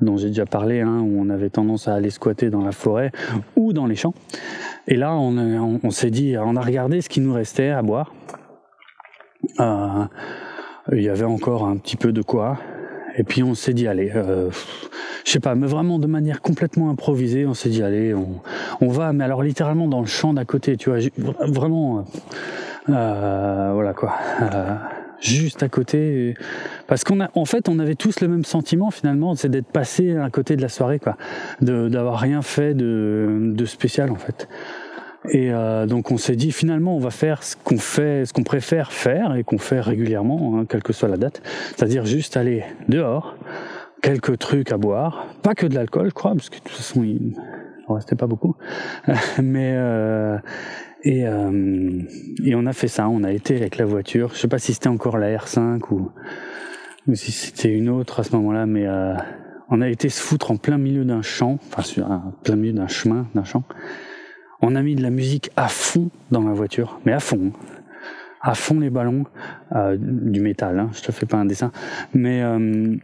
dont 0.00 0.16
j'ai 0.16 0.28
déjà 0.28 0.44
parlé, 0.44 0.80
hein, 0.80 1.00
où 1.00 1.20
on 1.20 1.30
avait 1.30 1.50
tendance 1.50 1.88
à 1.88 1.94
aller 1.94 2.10
squatter 2.10 2.50
dans 2.50 2.62
la 2.62 2.72
forêt 2.72 3.12
ou 3.56 3.72
dans 3.72 3.86
les 3.86 3.96
champs. 3.96 4.14
Et 4.88 4.96
là, 4.96 5.14
on, 5.14 5.90
s'est 5.90 6.10
dit, 6.10 6.36
on 6.38 6.56
a 6.56 6.60
regardé 6.60 7.00
ce 7.00 7.08
qui 7.08 7.20
nous 7.20 7.32
restait 7.32 7.70
à 7.70 7.82
boire. 7.82 8.12
Il 10.92 11.02
y 11.02 11.08
avait 11.08 11.24
encore 11.24 11.64
un 11.66 11.76
petit 11.76 11.96
peu 11.96 12.12
de 12.12 12.22
quoi. 12.22 12.58
Et 13.16 13.24
puis 13.24 13.42
on 13.42 13.54
s'est 13.54 13.74
dit 13.74 13.88
allez, 13.88 14.12
euh, 14.14 14.50
je 15.24 15.30
sais 15.30 15.40
pas, 15.40 15.54
mais 15.54 15.66
vraiment 15.66 15.98
de 15.98 16.06
manière 16.06 16.40
complètement 16.40 16.88
improvisée, 16.88 17.46
on 17.46 17.54
s'est 17.54 17.68
dit 17.68 17.82
allez, 17.82 18.14
on, 18.14 18.40
on, 18.80 18.88
va, 18.88 19.12
mais 19.12 19.24
alors 19.24 19.42
littéralement 19.42 19.88
dans 19.88 20.00
le 20.00 20.06
champ 20.06 20.32
d'à 20.32 20.44
côté, 20.44 20.76
tu 20.76 20.90
vois, 20.90 21.00
vraiment, 21.40 22.04
euh, 22.88 23.70
voilà 23.74 23.92
quoi, 23.92 24.14
euh, 24.42 24.74
juste 25.20 25.64
à 25.64 25.68
côté, 25.68 26.34
parce 26.86 27.02
qu'on 27.02 27.20
a, 27.20 27.28
en 27.34 27.44
fait, 27.44 27.68
on 27.68 27.80
avait 27.80 27.96
tous 27.96 28.20
le 28.20 28.28
même 28.28 28.44
sentiment 28.44 28.92
finalement, 28.92 29.34
c'est 29.34 29.48
d'être 29.48 29.72
passé 29.72 30.16
à 30.16 30.30
côté 30.30 30.54
de 30.54 30.62
la 30.62 30.68
soirée, 30.68 31.00
quoi, 31.00 31.16
d'avoir 31.60 32.20
rien 32.20 32.40
fait 32.40 32.74
de, 32.74 33.50
de 33.52 33.64
spécial 33.64 34.12
en 34.12 34.16
fait. 34.16 34.48
Et 35.30 35.52
euh, 35.52 35.86
donc 35.86 36.10
on 36.10 36.16
s'est 36.16 36.36
dit 36.36 36.52
finalement 36.52 36.96
on 36.96 37.00
va 37.00 37.10
faire 37.10 37.42
ce 37.42 37.56
qu'on 37.56 37.78
fait, 37.78 38.24
ce 38.24 38.32
qu'on 38.32 38.44
préfère 38.44 38.92
faire 38.92 39.34
et 39.34 39.42
qu'on 39.42 39.58
fait 39.58 39.80
régulièrement, 39.80 40.58
hein, 40.58 40.64
quelle 40.68 40.82
que 40.82 40.92
soit 40.92 41.08
la 41.08 41.16
date, 41.16 41.42
c'est-à-dire 41.76 42.06
juste 42.06 42.36
aller 42.36 42.64
dehors, 42.88 43.36
quelques 44.00 44.38
trucs 44.38 44.70
à 44.70 44.76
boire, 44.76 45.26
pas 45.42 45.54
que 45.54 45.66
de 45.66 45.74
l'alcool, 45.74 46.08
je 46.08 46.14
crois, 46.14 46.32
parce 46.32 46.48
que 46.48 46.56
de 46.56 46.62
toute 46.62 46.72
façon 46.72 47.02
il 47.02 47.34
en 47.88 47.94
restait 47.94 48.14
pas 48.14 48.28
beaucoup, 48.28 48.54
mais 49.42 49.72
euh, 49.74 50.38
et, 51.02 51.26
euh, 51.26 52.02
et 52.44 52.54
on 52.54 52.66
a 52.66 52.72
fait 52.72 52.88
ça, 52.88 53.08
on 53.08 53.24
a 53.24 53.32
été 53.32 53.56
avec 53.56 53.76
la 53.76 53.84
voiture, 53.84 54.30
je 54.34 54.38
sais 54.38 54.48
pas 54.48 54.58
si 54.58 54.72
c'était 54.72 54.88
encore 54.88 55.18
la 55.18 55.36
R5 55.36 55.80
ou, 55.90 56.12
ou 57.08 57.14
si 57.16 57.32
c'était 57.32 57.72
une 57.72 57.88
autre 57.88 58.20
à 58.20 58.22
ce 58.22 58.36
moment-là, 58.36 58.66
mais 58.66 58.86
euh, 58.86 59.14
on 59.68 59.80
a 59.80 59.88
été 59.88 60.10
se 60.10 60.22
foutre 60.22 60.52
en 60.52 60.56
plein 60.56 60.78
milieu 60.78 61.04
d'un 61.04 61.22
champ, 61.22 61.58
enfin 61.68 61.82
sur 61.82 62.10
un 62.10 62.32
plein 62.44 62.56
milieu 62.56 62.72
d'un 62.72 62.88
chemin, 62.88 63.26
d'un 63.34 63.44
champ 63.44 63.64
on 64.60 64.74
a 64.74 64.82
mis 64.82 64.94
de 64.94 65.02
la 65.02 65.10
musique 65.10 65.50
à 65.56 65.68
fond 65.68 66.10
dans 66.30 66.42
la 66.42 66.52
voiture, 66.52 67.00
mais 67.04 67.12
à 67.12 67.20
fond, 67.20 67.52
à 68.40 68.54
fond 68.54 68.80
les 68.80 68.90
ballons, 68.90 69.24
euh, 69.72 69.96
du 69.98 70.40
métal, 70.40 70.78
hein, 70.78 70.90
je 70.92 71.02
te 71.02 71.12
fais 71.12 71.26
pas 71.26 71.36
un 71.36 71.44
dessin, 71.44 71.72
mais 72.14 72.42
euh, 72.42 72.96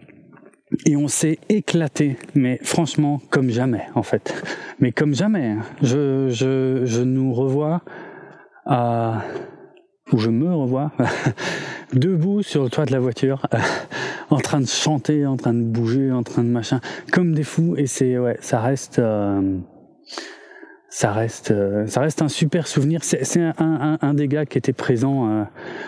et 0.86 0.96
on 0.96 1.08
s'est 1.08 1.38
éclaté, 1.48 2.16
mais 2.34 2.58
franchement 2.62 3.20
comme 3.30 3.50
jamais 3.50 3.86
en 3.94 4.02
fait, 4.02 4.34
mais 4.80 4.92
comme 4.92 5.14
jamais. 5.14 5.50
Hein. 5.50 5.60
Je 5.82 6.28
je 6.30 6.82
je 6.84 7.02
nous 7.02 7.32
revois 7.32 7.82
à 8.66 9.22
où 10.12 10.18
je 10.18 10.30
me 10.30 10.52
revois 10.52 10.92
debout 11.92 12.42
sur 12.42 12.64
le 12.64 12.70
toit 12.70 12.86
de 12.86 12.92
la 12.92 13.00
voiture, 13.00 13.46
en 14.30 14.38
train 14.38 14.60
de 14.60 14.66
chanter, 14.66 15.26
en 15.26 15.36
train 15.36 15.54
de 15.54 15.62
bouger, 15.62 16.10
en 16.10 16.22
train 16.22 16.42
de 16.42 16.48
machin, 16.48 16.80
comme 17.12 17.34
des 17.34 17.44
fous. 17.44 17.74
Et 17.76 17.86
c'est 17.86 18.18
ouais, 18.18 18.36
ça 18.40 18.60
reste. 18.60 19.00
Euh, 20.94 20.96
ça 20.96 21.12
reste, 21.12 21.50
euh, 21.50 21.86
ça 21.86 22.00
reste 22.00 22.22
un 22.22 22.28
super 22.28 22.66
souvenir. 22.66 23.02
C'est 23.02 23.40
un, 23.40 23.54
un, 23.58 23.98
un, 24.00 24.14
des 24.14 24.28
gars 24.28 24.46
qui 24.46 24.58
était 24.58 24.72
présent 24.72 25.28
euh, 25.28 25.44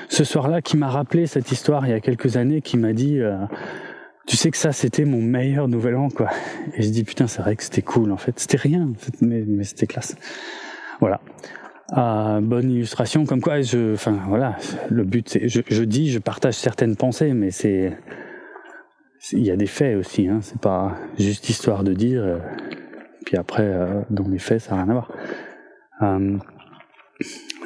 ce 0.09 0.25
soir-là 0.25 0.63
qui 0.63 0.77
m'a 0.77 0.89
rappelé 0.89 1.27
cette 1.27 1.53
histoire 1.53 1.87
il 1.87 1.91
y 1.91 1.95
a 1.95 2.01
quelques 2.01 2.37
années, 2.37 2.61
qui 2.61 2.77
m'a 2.77 2.93
dit, 2.93 3.21
euh, 3.21 3.37
tu 4.27 4.37
sais 4.37 4.51
que 4.51 4.57
ça 4.57 4.73
c'était 4.73 5.05
mon 5.05 5.23
meilleur 5.23 5.69
nouvel 5.69 5.97
an 5.97 6.09
quoi. 6.09 6.31
Et 6.75 6.83
je 6.83 6.89
dis 6.91 7.05
putain 7.05 7.27
c'est 7.29 7.43
vrai 7.43 7.57
que 7.57 7.63
c'était 7.63 7.83
cool 7.83 8.11
en 8.11 8.17
fait. 8.17 8.39
C'était 8.39 8.57
rien, 8.57 8.93
mais, 9.21 9.45
mais 9.47 9.65
c'était 9.65 9.87
classe. 9.87 10.17
Voilà. 11.01 11.21
bonne 12.41 12.71
illustration, 12.71 13.27
comme 13.27 13.41
quoi 13.41 13.61
je, 13.61 13.95
enfin 13.95 14.19
voilà, 14.29 14.57
le 14.91 15.05
but 15.05 15.29
c'est, 15.29 15.49
je, 15.49 15.61
je, 15.69 15.83
dis, 15.85 16.11
je 16.11 16.19
partage 16.19 16.55
certaines 16.55 16.97
pensées, 16.97 17.33
mais 17.33 17.51
c'est, 17.51 17.97
il 19.33 19.45
y 19.45 19.51
a 19.51 19.57
des 19.57 19.67
faits 19.67 19.97
aussi, 19.97 20.27
hein, 20.27 20.41
c'est 20.43 20.61
pas 20.61 20.97
juste 21.19 21.49
histoire 21.49 21.85
de 21.85 21.93
dire 21.93 22.41
puis 23.27 23.37
après, 23.37 23.65
euh, 23.65 24.03
dans 24.09 24.29
les 24.29 24.39
faits, 24.39 24.61
ça 24.61 24.77
n'a 24.77 24.85
rien 24.85 24.91
à 24.91 24.93
voir. 24.93 25.11
Euh, 26.03 26.39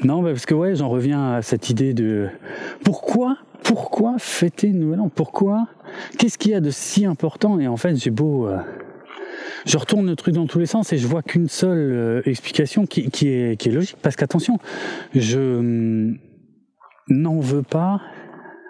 non, 0.02 0.22
parce 0.22 0.46
que 0.46 0.54
ouais, 0.54 0.74
j'en 0.74 0.88
reviens 0.88 1.34
à 1.34 1.42
cette 1.42 1.68
idée 1.68 1.92
de 1.92 2.30
pourquoi, 2.82 3.36
pourquoi 3.62 4.14
fêter 4.18 4.70
Nouvel 4.70 5.00
An? 5.00 5.10
Pourquoi? 5.14 5.68
Qu'est-ce 6.18 6.38
qu'il 6.38 6.52
y 6.52 6.54
a 6.54 6.60
de 6.60 6.70
si 6.70 7.04
important? 7.04 7.60
Et 7.60 7.68
en 7.68 7.76
fait, 7.76 7.94
j'ai 7.96 8.10
beau, 8.10 8.48
euh, 8.48 8.56
je 9.66 9.76
retourne 9.76 10.06
le 10.06 10.16
truc 10.16 10.34
dans 10.34 10.46
tous 10.46 10.60
les 10.60 10.66
sens 10.66 10.94
et 10.94 10.98
je 10.98 11.06
vois 11.06 11.22
qu'une 11.22 11.48
seule 11.48 12.22
explication 12.24 12.86
qui, 12.86 13.02
est, 13.02 13.60
qui 13.60 13.68
est 13.68 13.72
logique. 13.72 13.98
Parce 14.00 14.16
qu'attention, 14.16 14.58
je 15.14 15.58
hum, 15.58 16.18
n'en 17.08 17.38
veux 17.38 17.62
pas 17.62 18.00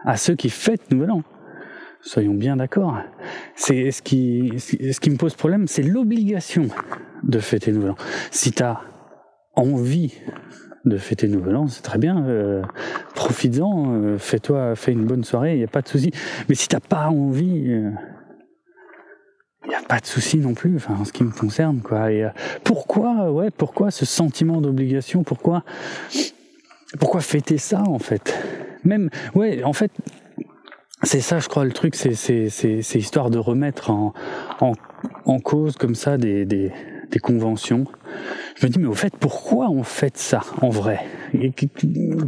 à 0.05 0.16
ceux 0.16 0.35
qui 0.35 0.50
fêtent 0.50 0.90
Nouvel 0.90 1.12
An. 1.12 1.22
Soyons 2.03 2.35
bien 2.35 2.57
d'accord. 2.57 2.99
C'est 3.55 3.91
ce 3.91 4.03
qui, 4.03 4.55
ce 4.59 5.01
qui 5.01 5.11
me 5.11 5.17
pose 5.17 5.35
problème, 5.35 5.67
c'est 5.69 5.83
l'obligation 5.83 6.69
de 7.23 7.39
fêter 7.39 7.73
Nouvel 7.73 7.91
An. 7.91 7.97
Si 8.31 8.53
tu 8.53 8.63
as 8.63 8.81
envie 9.55 10.15
de 10.87 10.97
fêter 10.97 11.29
Nouvel 11.29 11.57
An, 11.57 11.69
c'est 11.69 11.83
très 11.83 11.99
bien. 11.99 12.25
Euh, 12.27 12.63
Profites-en, 13.15 13.93
euh, 13.93 14.19
fais-toi, 14.19 14.75
fais 14.77 14.93
une 14.93 15.05
bonne 15.05 15.25
soirée, 15.25 15.55
il 15.55 15.59
n'y 15.59 15.65
a 15.65 15.69
pas 15.69 15.83
de 15.83 15.89
souci. 15.89 16.11
Mais 16.49 16.55
si 16.55 16.69
t'as 16.69 16.81
pas 16.81 17.09
envie, 17.09 17.65
il 17.65 17.73
euh, 17.73 17.91
n'y 19.69 19.75
a 19.75 19.83
pas 19.87 20.01
de 20.01 20.07
souci 20.07 20.39
non 20.39 20.55
plus. 20.55 20.77
Enfin, 20.77 20.95
en 20.99 21.05
ce 21.05 21.13
qui 21.13 21.23
me 21.23 21.33
concerne, 21.33 21.83
quoi. 21.83 22.11
Et 22.11 22.25
euh, 22.25 22.31
pourquoi, 22.65 23.31
ouais, 23.31 23.51
pourquoi 23.51 23.91
ce 23.91 24.07
sentiment 24.07 24.63
d'obligation? 24.63 25.23
Pourquoi 25.23 25.65
pourquoi 26.99 27.21
fêter 27.21 27.59
ça 27.59 27.83
en 27.87 27.99
fait? 27.99 28.37
Même, 28.85 29.11
ouais, 29.35 29.63
en 29.63 29.73
fait, 29.73 29.93
c'est 31.03 31.21
ça, 31.21 31.39
je 31.39 31.49
crois, 31.49 31.65
le 31.65 31.73
truc, 31.73 31.95
c'est, 31.95 32.15
c'est, 32.15 32.99
histoire 32.99 33.31
de 33.31 33.39
remettre 33.39 33.91
en, 33.91 34.13
en, 34.61 34.73
en 35.25 35.39
cause 35.41 35.77
comme 35.77 35.95
ça 35.95 36.19
des, 36.19 36.45
des, 36.45 36.73
des, 37.11 37.19
conventions. 37.19 37.85
Je 38.57 38.67
me 38.67 38.71
dis, 38.71 38.79
mais 38.79 38.87
au 38.87 38.95
fait, 38.95 39.15
pourquoi 39.17 39.71
on 39.71 39.83
fête 39.83 40.19
ça 40.19 40.43
en 40.61 40.69
vrai? 40.69 41.01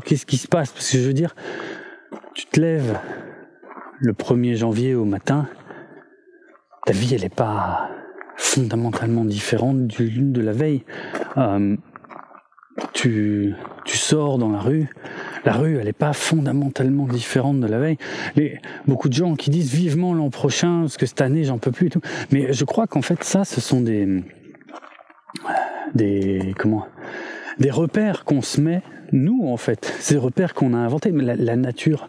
Qu'est-ce 0.05 0.27
qui 0.27 0.39
se 0.39 0.49
passe? 0.49 0.71
Parce 0.71 0.91
que 0.91 0.99
je 0.99 1.07
veux 1.07 1.13
dire, 1.13 1.35
tu 2.35 2.47
te 2.47 2.61
lèves 2.61 2.99
le 4.01 4.13
1er 4.15 4.57
janvier 4.57 4.95
au 4.95 5.05
matin, 5.05 5.49
ta 6.87 6.93
vie, 6.93 7.15
elle 7.15 7.23
n'est 7.23 7.29
pas 7.29 7.91
fondamentalement 8.37 9.25
différente 9.25 9.87
de 9.87 10.41
la 10.41 10.53
veille. 10.53 10.85
Euh, 11.37 11.77
tu, 12.92 13.55
tu 13.85 13.97
sors 13.97 14.38
dans 14.38 14.51
la 14.51 14.59
rue, 14.59 14.88
la 15.45 15.53
rue, 15.53 15.79
elle 15.79 15.87
n'est 15.87 15.92
pas 15.92 16.12
fondamentalement 16.12 17.07
différente 17.07 17.61
de 17.61 17.66
la 17.66 17.79
veille. 17.79 17.99
Les, 18.37 18.61
beaucoup 18.87 19.09
de 19.09 19.14
gens 19.14 19.35
qui 19.35 19.51
disent 19.51 19.73
vivement 19.73 20.14
l'an 20.14 20.31
prochain, 20.31 20.81
parce 20.83 20.97
que 20.97 21.07
cette 21.07 21.21
année, 21.21 21.45
j'en 21.45 21.59
peux 21.59 21.73
plus 21.73 21.88
et 21.88 21.90
tout. 21.90 22.01
Mais 22.31 22.53
je 22.53 22.64
crois 22.64 22.87
qu'en 22.87 23.03
fait, 23.03 23.23
ça, 23.25 23.45
ce 23.45 23.61
sont 23.61 23.81
des, 23.81 24.23
des, 25.95 26.55
comment, 26.59 26.87
des 27.59 27.71
repères 27.71 28.25
qu'on 28.25 28.42
se 28.42 28.61
met, 28.61 28.83
nous, 29.12 29.47
en 29.47 29.57
fait. 29.57 29.92
Ces 30.01 30.16
repères 30.16 30.55
qu'on 30.55 30.75
a 30.75 30.79
inventés. 30.79 31.12
Mais 31.12 31.25
la, 31.25 31.37
la 31.37 31.57
nature, 31.57 32.09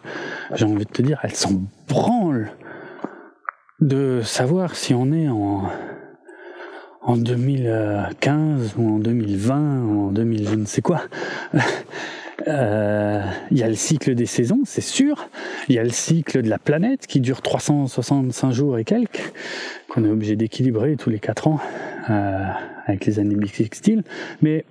j'ai 0.54 0.64
envie 0.64 0.84
de 0.84 0.90
te 0.90 1.02
dire, 1.02 1.20
elle 1.22 1.34
s'en 1.34 1.62
branle 1.88 2.52
de 3.80 4.20
savoir 4.22 4.76
si 4.76 4.94
on 4.94 5.12
est 5.12 5.28
en, 5.28 5.64
en 7.04 7.16
2015 7.16 8.74
ou 8.78 8.96
en 8.96 8.98
2020 8.98 9.82
ou 9.82 10.08
en 10.08 10.10
2000 10.10 10.48
je 10.48 10.54
ne 10.54 10.64
sais 10.66 10.82
quoi. 10.82 11.02
Il 12.46 13.58
y 13.58 13.62
a 13.62 13.68
le 13.68 13.74
cycle 13.74 14.14
des 14.14 14.26
saisons, 14.26 14.62
c'est 14.64 14.80
sûr. 14.80 15.28
Il 15.68 15.74
y 15.74 15.78
a 15.78 15.82
le 15.82 15.90
cycle 15.90 16.42
de 16.42 16.50
la 16.50 16.58
planète 16.58 17.06
qui 17.06 17.20
dure 17.20 17.40
365 17.42 18.52
jours 18.52 18.78
et 18.78 18.84
quelques, 18.84 19.32
qu'on 19.88 20.04
est 20.04 20.10
obligé 20.10 20.36
d'équilibrer 20.36 20.96
tous 20.96 21.10
les 21.10 21.20
4 21.20 21.48
ans 21.48 21.60
euh, 22.10 22.44
avec 22.86 23.06
les 23.06 23.18
années 23.18 23.36
bissextiles. 23.36 24.02
Mais 24.42 24.64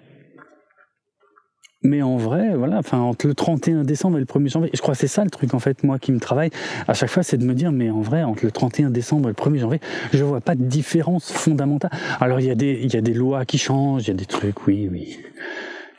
mais 1.83 2.01
en 2.01 2.17
vrai, 2.17 2.55
voilà, 2.55 2.77
enfin, 2.77 2.99
entre 2.99 3.27
le 3.27 3.35
31 3.35 3.83
décembre 3.83 4.17
et 4.17 4.19
le 4.21 4.25
1er 4.25 4.49
janvier, 4.49 4.71
je 4.73 4.81
crois 4.81 4.93
que 4.93 4.99
c'est 4.99 5.07
ça 5.07 5.23
le 5.23 5.29
truc, 5.29 5.53
en 5.53 5.59
fait, 5.59 5.83
moi, 5.83 5.99
qui 5.99 6.11
me 6.11 6.19
travaille 6.19 6.49
à 6.87 6.93
chaque 6.93 7.09
fois, 7.09 7.23
c'est 7.23 7.37
de 7.37 7.45
me 7.45 7.53
dire, 7.53 7.71
mais 7.71 7.89
en 7.89 8.01
vrai, 8.01 8.23
entre 8.23 8.45
le 8.45 8.51
31 8.51 8.89
décembre 8.89 9.29
et 9.29 9.33
le 9.37 9.51
1er 9.51 9.59
janvier, 9.59 9.79
je 10.13 10.23
vois 10.23 10.41
pas 10.41 10.55
de 10.55 10.63
différence 10.63 11.31
fondamentale. 11.31 11.91
Alors, 12.19 12.39
il 12.39 12.45
y 12.45 12.51
a 12.51 12.55
des, 12.55 12.79
il 12.81 12.93
y 12.93 12.97
a 12.97 13.01
des 13.01 13.13
lois 13.13 13.45
qui 13.45 13.57
changent, 13.57 14.03
il 14.03 14.07
y 14.09 14.11
a 14.11 14.15
des 14.15 14.25
trucs, 14.25 14.65
oui, 14.67 14.89
oui. 14.91 15.19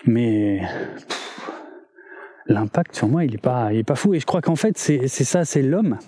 Mais, 0.06 0.60
l'impact 2.46 2.94
sur 2.94 3.08
moi, 3.08 3.24
il 3.24 3.34
est 3.34 3.38
pas, 3.38 3.72
il 3.72 3.78
est 3.78 3.84
pas 3.84 3.94
fou. 3.94 4.14
Et 4.14 4.20
je 4.20 4.26
crois 4.26 4.40
qu'en 4.40 4.56
fait, 4.56 4.78
c'est, 4.78 5.08
c'est 5.08 5.24
ça, 5.24 5.44
c'est 5.44 5.62
l'homme. 5.62 5.98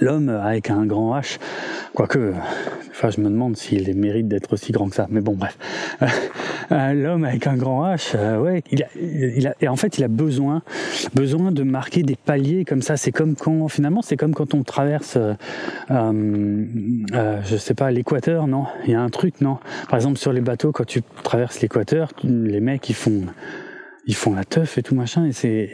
L'homme 0.00 0.28
avec 0.28 0.70
un 0.70 0.86
grand 0.86 1.16
H, 1.16 1.38
quoique, 1.94 2.32
enfin, 2.90 3.10
je 3.10 3.20
me 3.20 3.28
demande 3.28 3.56
s'il 3.56 3.94
mérite 3.96 4.26
d'être 4.26 4.52
aussi 4.52 4.72
grand 4.72 4.88
que 4.88 4.96
ça, 4.96 5.06
mais 5.08 5.20
bon, 5.20 5.34
bref. 5.36 5.56
Euh, 6.72 6.94
l'homme 6.94 7.24
avec 7.24 7.46
un 7.46 7.56
grand 7.56 7.86
H, 7.86 8.12
euh, 8.16 8.40
ouais, 8.40 8.62
il 8.72 8.82
a, 8.82 8.86
il 8.96 9.46
a, 9.46 9.54
et 9.60 9.68
en 9.68 9.76
fait, 9.76 9.98
il 9.98 10.02
a 10.02 10.08
besoin, 10.08 10.62
besoin 11.14 11.52
de 11.52 11.62
marquer 11.62 12.02
des 12.02 12.16
paliers 12.16 12.64
comme 12.64 12.82
ça. 12.82 12.96
C'est 12.96 13.12
comme 13.12 13.36
quand, 13.36 13.68
finalement, 13.68 14.02
c'est 14.02 14.16
comme 14.16 14.34
quand 14.34 14.54
on 14.54 14.64
traverse, 14.64 15.16
euh, 15.16 15.34
euh, 15.90 17.40
je 17.44 17.56
sais 17.56 17.74
pas, 17.74 17.90
l'équateur, 17.90 18.46
non? 18.48 18.64
Il 18.86 18.92
y 18.92 18.94
a 18.94 19.00
un 19.00 19.10
truc, 19.10 19.40
non? 19.40 19.58
Par 19.88 19.96
exemple, 19.96 20.18
sur 20.18 20.32
les 20.32 20.40
bateaux, 20.40 20.72
quand 20.72 20.86
tu 20.86 21.02
traverses 21.22 21.60
l'équateur, 21.60 22.10
les 22.24 22.60
mecs, 22.60 22.88
ils 22.88 22.96
font, 22.96 23.22
ils 24.06 24.16
font 24.16 24.34
la 24.34 24.44
teuf 24.44 24.76
et 24.78 24.82
tout 24.82 24.94
machin, 24.94 25.26
et 25.26 25.32
c'est, 25.32 25.70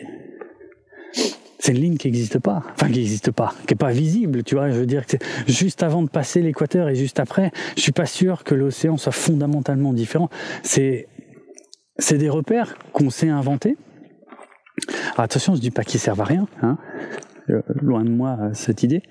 c'est 1.61 1.73
une 1.73 1.79
ligne 1.79 1.96
qui 1.99 2.09
n'existe 2.09 2.38
pas, 2.38 2.62
enfin 2.73 2.87
qui 2.87 2.99
n'existe 2.99 3.31
pas, 3.31 3.55
qui 3.66 3.75
est 3.75 3.77
pas 3.77 3.92
visible, 3.92 4.42
tu 4.42 4.55
vois. 4.55 4.70
Je 4.70 4.79
veux 4.79 4.87
dire 4.87 5.07
que 5.07 5.18
juste 5.46 5.83
avant 5.83 6.03
de 6.03 6.09
passer 6.09 6.40
l'équateur 6.40 6.88
et 6.88 6.94
juste 6.94 7.20
après, 7.20 7.53
je 7.77 7.83
suis 7.83 7.92
pas 7.92 8.07
sûr 8.07 8.44
que 8.44 8.55
l'océan 8.55 8.96
soit 8.96 9.12
fondamentalement 9.12 9.92
différent. 9.92 10.31
C'est 10.62 11.07
des 12.11 12.29
repères 12.31 12.77
qu'on 12.92 13.11
s'est 13.11 13.29
inventés. 13.29 13.77
Attention, 15.18 15.55
je 15.55 15.61
dis 15.61 15.70
pas 15.70 15.85
qu'ils 15.85 16.01
servent 16.01 16.23
à 16.23 16.25
rien, 16.25 16.49
hein. 16.62 16.79
Euh, 17.51 17.61
loin 17.83 18.05
de 18.05 18.11
moi 18.11 18.38
cette 18.55 18.83
idée, 18.83 19.03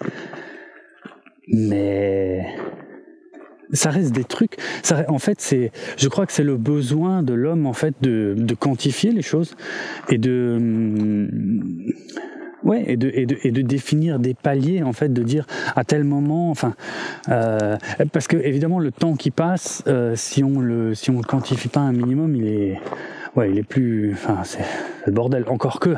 mais 1.48 2.46
ça 3.72 3.92
reste 3.92 4.12
des 4.12 4.24
trucs. 4.24 4.58
En 5.08 5.20
fait, 5.20 5.42
c'est, 5.42 5.72
je 5.98 6.08
crois 6.08 6.26
que 6.26 6.32
c'est 6.32 6.44
le 6.44 6.58
besoin 6.58 7.22
de 7.22 7.34
l'homme 7.34 7.66
en 7.66 7.74
fait 7.74 7.94
de, 8.02 8.34
de 8.38 8.56
quantifier 8.56 9.12
les 9.12 9.22
choses 9.22 9.56
et 10.10 10.18
de 10.18 11.29
Ouais, 12.70 12.84
et 12.86 12.98
de, 12.98 13.10
et, 13.16 13.26
de, 13.26 13.36
et 13.44 13.50
de 13.50 13.64
définir 13.64 14.20
des 14.20 14.36
paliers, 14.36 14.84
en 14.84 14.94
fait, 14.94 15.12
de 15.12 15.24
dire 15.24 15.48
à 15.76 15.84
tel 15.84 16.04
moment, 16.04 16.52
enfin, 16.52 16.76
euh, 17.30 17.78
parce 18.14 18.28
que 18.28 18.38
évidemment 18.38 18.78
le 18.78 18.92
temps 18.92 19.16
qui 19.16 19.32
passe, 19.32 19.84
euh, 19.88 20.16
si 20.16 20.44
on 20.44 20.60
le 20.60 20.94
si 20.94 21.10
on 21.10 21.18
le 21.18 21.24
quantifie 21.24 21.68
pas 21.68 21.80
un 21.80 21.94
minimum, 21.94 22.36
il 22.36 22.46
est, 22.46 22.80
ouais, 23.36 23.50
il 23.50 23.58
est 23.58 23.64
plus, 23.64 24.14
enfin, 24.14 24.42
c'est 24.44 24.64
le 25.08 25.12
bordel. 25.12 25.46
Encore 25.48 25.80
que, 25.80 25.96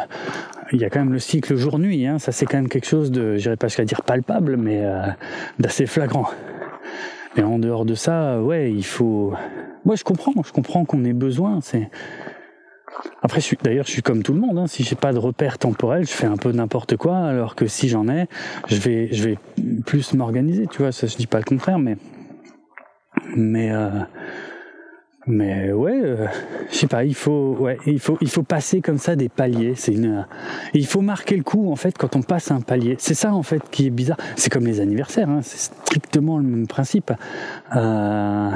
il 0.71 0.79
y 0.79 0.85
a 0.85 0.89
quand 0.89 0.99
même 0.99 1.11
le 1.11 1.19
cycle 1.19 1.57
jour-nuit, 1.57 2.07
hein, 2.07 2.19
ça 2.19 2.31
c'est 2.31 2.45
quand 2.45 2.57
même 2.57 2.69
quelque 2.69 2.87
chose 2.87 3.11
de, 3.11 3.35
j'irais 3.35 3.57
pas 3.57 3.67
jusqu'à 3.67 3.83
dire 3.83 4.01
palpable, 4.01 4.55
mais 4.55 4.79
euh, 4.81 5.07
d'assez 5.59 5.85
flagrant. 5.85 6.29
Mais 7.35 7.43
en 7.43 7.59
dehors 7.59 7.83
de 7.83 7.95
ça, 7.95 8.41
ouais, 8.41 8.71
il 8.71 8.85
faut. 8.85 9.33
Moi, 9.83 9.95
je 9.95 10.05
comprends, 10.05 10.33
je 10.45 10.53
comprends 10.53 10.85
qu'on 10.85 11.03
ait 11.03 11.11
besoin. 11.11 11.59
C'est 11.61 11.89
après, 13.21 13.41
d'ailleurs, 13.63 13.85
je 13.85 13.91
suis 13.91 14.01
comme 14.01 14.23
tout 14.23 14.33
le 14.33 14.39
monde. 14.39 14.57
Hein. 14.57 14.67
Si 14.67 14.83
j'ai 14.83 14.95
pas 14.95 15.13
de 15.13 15.19
repère 15.19 15.57
temporel, 15.57 16.05
je 16.05 16.11
fais 16.11 16.27
un 16.27 16.37
peu 16.37 16.51
n'importe 16.51 16.97
quoi. 16.97 17.17
Alors 17.17 17.55
que 17.55 17.67
si 17.67 17.89
j'en 17.89 18.07
ai, 18.07 18.27
je 18.67 18.77
vais, 18.77 19.09
je 19.11 19.23
vais 19.23 19.37
plus 19.85 20.13
m'organiser. 20.13 20.67
Tu 20.67 20.79
vois, 20.79 20.91
ça, 20.91 21.07
je 21.07 21.15
dis 21.17 21.27
pas 21.27 21.37
le 21.37 21.43
contraire, 21.43 21.79
mais, 21.79 21.97
mais, 23.35 23.71
euh, 23.71 23.89
mais 25.27 25.71
ouais, 25.71 26.01
euh, 26.03 26.25
je 26.71 26.77
sais 26.77 26.87
pas. 26.87 27.03
Il 27.03 27.15
faut, 27.15 27.55
ouais, 27.59 27.77
il 27.85 27.99
faut, 27.99 28.17
il 28.21 28.29
faut 28.29 28.43
passer 28.43 28.81
comme 28.81 28.97
ça 28.97 29.15
des 29.15 29.29
paliers. 29.29 29.75
C'est 29.75 29.93
une, 29.93 30.25
il 30.73 30.87
faut 30.87 31.01
marquer 31.01 31.37
le 31.37 31.43
coup 31.43 31.71
en 31.71 31.75
fait 31.75 31.97
quand 31.97 32.15
on 32.15 32.23
passe 32.23 32.49
un 32.51 32.61
palier. 32.61 32.95
C'est 32.97 33.13
ça 33.13 33.33
en 33.33 33.43
fait 33.43 33.61
qui 33.69 33.87
est 33.87 33.91
bizarre. 33.91 34.17
C'est 34.35 34.51
comme 34.51 34.65
les 34.65 34.79
anniversaires. 34.79 35.29
Hein. 35.29 35.41
C'est 35.43 35.59
strictement 35.59 36.37
le 36.37 36.43
même 36.43 36.67
principe. 36.67 37.13
Euh, 37.75 38.49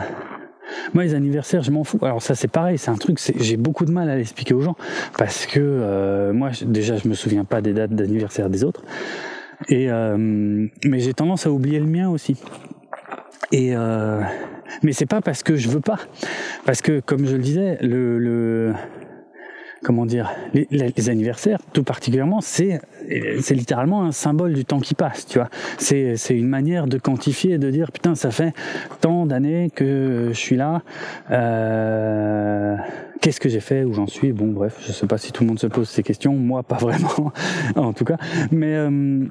moi, 0.93 1.03
les 1.03 1.13
anniversaires, 1.13 1.61
je 1.61 1.71
m'en 1.71 1.83
fous. 1.83 1.99
Alors 2.01 2.21
ça, 2.21 2.35
c'est 2.35 2.47
pareil, 2.47 2.77
c'est 2.77 2.91
un 2.91 2.97
truc, 2.97 3.19
j'ai 3.39 3.57
beaucoup 3.57 3.85
de 3.85 3.91
mal 3.91 4.09
à 4.09 4.15
l'expliquer 4.15 4.53
aux 4.53 4.61
gens 4.61 4.75
parce 5.17 5.45
que 5.45 5.59
euh, 5.61 6.33
moi, 6.33 6.51
déjà, 6.63 6.97
je 6.97 7.07
me 7.07 7.13
souviens 7.13 7.43
pas 7.45 7.61
des 7.61 7.73
dates 7.73 7.91
d'anniversaire 7.91 8.49
des 8.49 8.63
autres. 8.63 8.83
Et 9.69 9.89
euh, 9.89 10.17
mais 10.17 10.99
j'ai 10.99 11.13
tendance 11.13 11.45
à 11.45 11.51
oublier 11.51 11.79
le 11.79 11.85
mien 11.85 12.09
aussi. 12.09 12.35
Et 13.51 13.75
euh, 13.75 14.21
mais 14.83 14.91
c'est 14.91 15.05
pas 15.05 15.21
parce 15.21 15.43
que 15.43 15.55
je 15.55 15.69
veux 15.69 15.79
pas, 15.79 15.99
parce 16.65 16.81
que 16.81 16.99
comme 16.99 17.25
je 17.25 17.35
le 17.35 17.41
disais, 17.41 17.77
le, 17.81 18.19
le 18.19 18.73
comment 19.85 20.07
dire, 20.07 20.31
les, 20.53 21.09
anniversaires, 21.09 21.59
tout 21.71 21.83
particulièrement, 21.83 22.41
c'est 22.41 22.81
c'est 23.39 23.53
littéralement 23.53 24.03
un 24.03 24.11
symbole 24.11 24.53
du 24.53 24.65
temps 24.65 24.79
qui 24.79 24.95
passe, 24.95 25.27
tu 25.27 25.37
vois. 25.37 25.49
C'est 25.77 26.17
c'est 26.17 26.35
une 26.35 26.47
manière 26.47 26.87
de 26.87 26.97
quantifier 26.97 27.53
et 27.53 27.57
de 27.59 27.69
dire 27.69 27.91
putain, 27.91 28.15
ça 28.15 28.31
fait 28.31 28.53
tant 28.99 29.27
d'années 29.27 29.69
que 29.73 30.29
je 30.29 30.37
suis 30.37 30.55
là. 30.55 30.81
Euh, 31.29 32.75
Qu'est-ce 33.21 33.39
que 33.39 33.49
j'ai 33.49 33.59
fait, 33.59 33.83
où 33.83 33.93
j'en 33.93 34.07
suis 34.07 34.33
Bon, 34.33 34.47
bref, 34.47 34.77
je 34.85 34.91
sais 34.91 35.07
pas 35.07 35.17
si 35.17 35.31
tout 35.31 35.43
le 35.43 35.47
monde 35.47 35.59
se 35.59 35.67
pose 35.67 35.87
ces 35.87 36.03
questions. 36.03 36.33
Moi, 36.33 36.63
pas 36.63 36.77
vraiment, 36.77 37.31
en 37.75 37.93
tout 37.93 38.05
cas. 38.05 38.17
Mais 38.51 38.75
euh, 38.75 39.25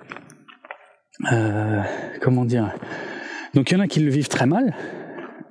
euh, 1.32 1.80
comment 2.20 2.44
dire 2.44 2.72
Donc, 3.54 3.70
il 3.70 3.74
y 3.74 3.76
en 3.76 3.80
a 3.80 3.86
qui 3.86 4.00
le 4.00 4.10
vivent 4.10 4.28
très 4.28 4.46
mal, 4.46 4.74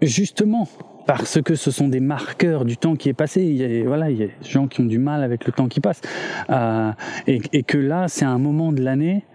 justement 0.01 0.67
parce 1.05 1.41
que 1.41 1.55
ce 1.55 1.71
sont 1.71 1.87
des 1.87 1.99
marqueurs 1.99 2.65
du 2.65 2.77
temps 2.77 2.95
qui 2.95 3.09
est 3.09 3.13
passé. 3.13 3.43
Il 3.43 3.55
y 3.55 3.81
a, 3.81 3.83
voilà, 3.85 4.09
il 4.09 4.17
y 4.17 4.23
a 4.23 4.27
des 4.27 4.33
gens 4.41 4.67
qui 4.67 4.81
ont 4.81 4.85
du 4.85 4.99
mal 4.99 5.23
avec 5.23 5.45
le 5.45 5.51
temps 5.51 5.67
qui 5.67 5.79
passe, 5.79 6.01
euh, 6.49 6.91
et, 7.27 7.41
et, 7.51 7.63
que 7.63 7.77
là, 7.77 8.07
c'est 8.07 8.25
un 8.25 8.37
moment 8.37 8.71
de 8.71 8.81
l'année 8.81 9.25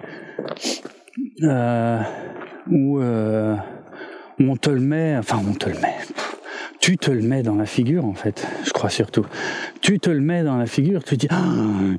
euh, 1.42 2.00
où, 2.70 3.00
euh, 3.00 3.56
on 4.40 4.56
te 4.56 4.70
le 4.70 4.80
met, 4.80 5.16
enfin, 5.16 5.40
on 5.48 5.54
te 5.54 5.68
le 5.68 5.74
met. 5.76 5.96
Tu 6.80 6.96
te 6.96 7.10
le 7.10 7.22
mets 7.22 7.42
dans 7.42 7.56
la 7.56 7.66
figure, 7.66 8.04
en 8.04 8.14
fait, 8.14 8.46
je 8.64 8.70
crois 8.70 8.88
surtout. 8.88 9.26
Tu 9.80 9.98
te 9.98 10.10
le 10.10 10.20
mets 10.20 10.42
dans 10.42 10.56
la 10.56 10.66
figure, 10.66 11.02
tu 11.02 11.16
dis, 11.16 11.28
ah, 11.30 11.42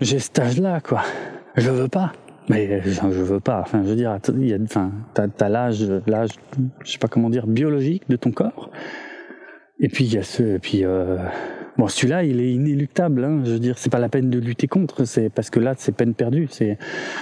j'ai 0.01 0.19
cet 0.19 0.39
âge-là, 0.39 0.79
quoi. 0.79 1.03
Je 1.55 1.69
veux 1.69 1.89
pas. 1.89 2.13
Mais 2.47 2.81
je, 2.83 3.01
veux 3.01 3.39
pas. 3.39 3.59
Enfin, 3.61 3.83
je 3.83 3.89
veux 3.89 3.95
dire, 3.95 4.17
il 4.35 4.47
y 4.47 4.53
a, 4.53 4.57
t'as, 5.13 5.27
t'as 5.27 5.49
l'âge, 5.49 5.87
l'âge, 6.07 6.31
je 6.83 6.91
sais 6.91 6.97
pas 6.97 7.07
comment 7.07 7.29
dire, 7.29 7.45
biologique 7.45 8.03
de 8.09 8.15
ton 8.15 8.31
corps. 8.31 8.71
Et 9.81 9.87
puis 9.87 10.03
il 10.05 10.13
y 10.13 10.17
a 10.17 10.23
ce, 10.23 10.57
puis 10.57 10.83
euh, 10.83 11.17
bon 11.77 11.87
celui-là 11.87 12.23
il 12.23 12.41
est 12.41 12.51
inéluctable. 12.51 13.23
Hein, 13.23 13.41
je 13.45 13.51
veux 13.51 13.59
dire, 13.59 13.77
c'est 13.77 13.89
pas 13.89 13.99
la 13.99 14.09
peine 14.09 14.29
de 14.29 14.39
lutter 14.39 14.67
contre, 14.67 15.05
c'est 15.05 15.29
parce 15.29 15.49
que 15.49 15.59
là 15.59 15.73
c'est 15.77 15.93
peine 15.93 16.13
perdue. 16.13 16.47
C'est, 16.51 16.77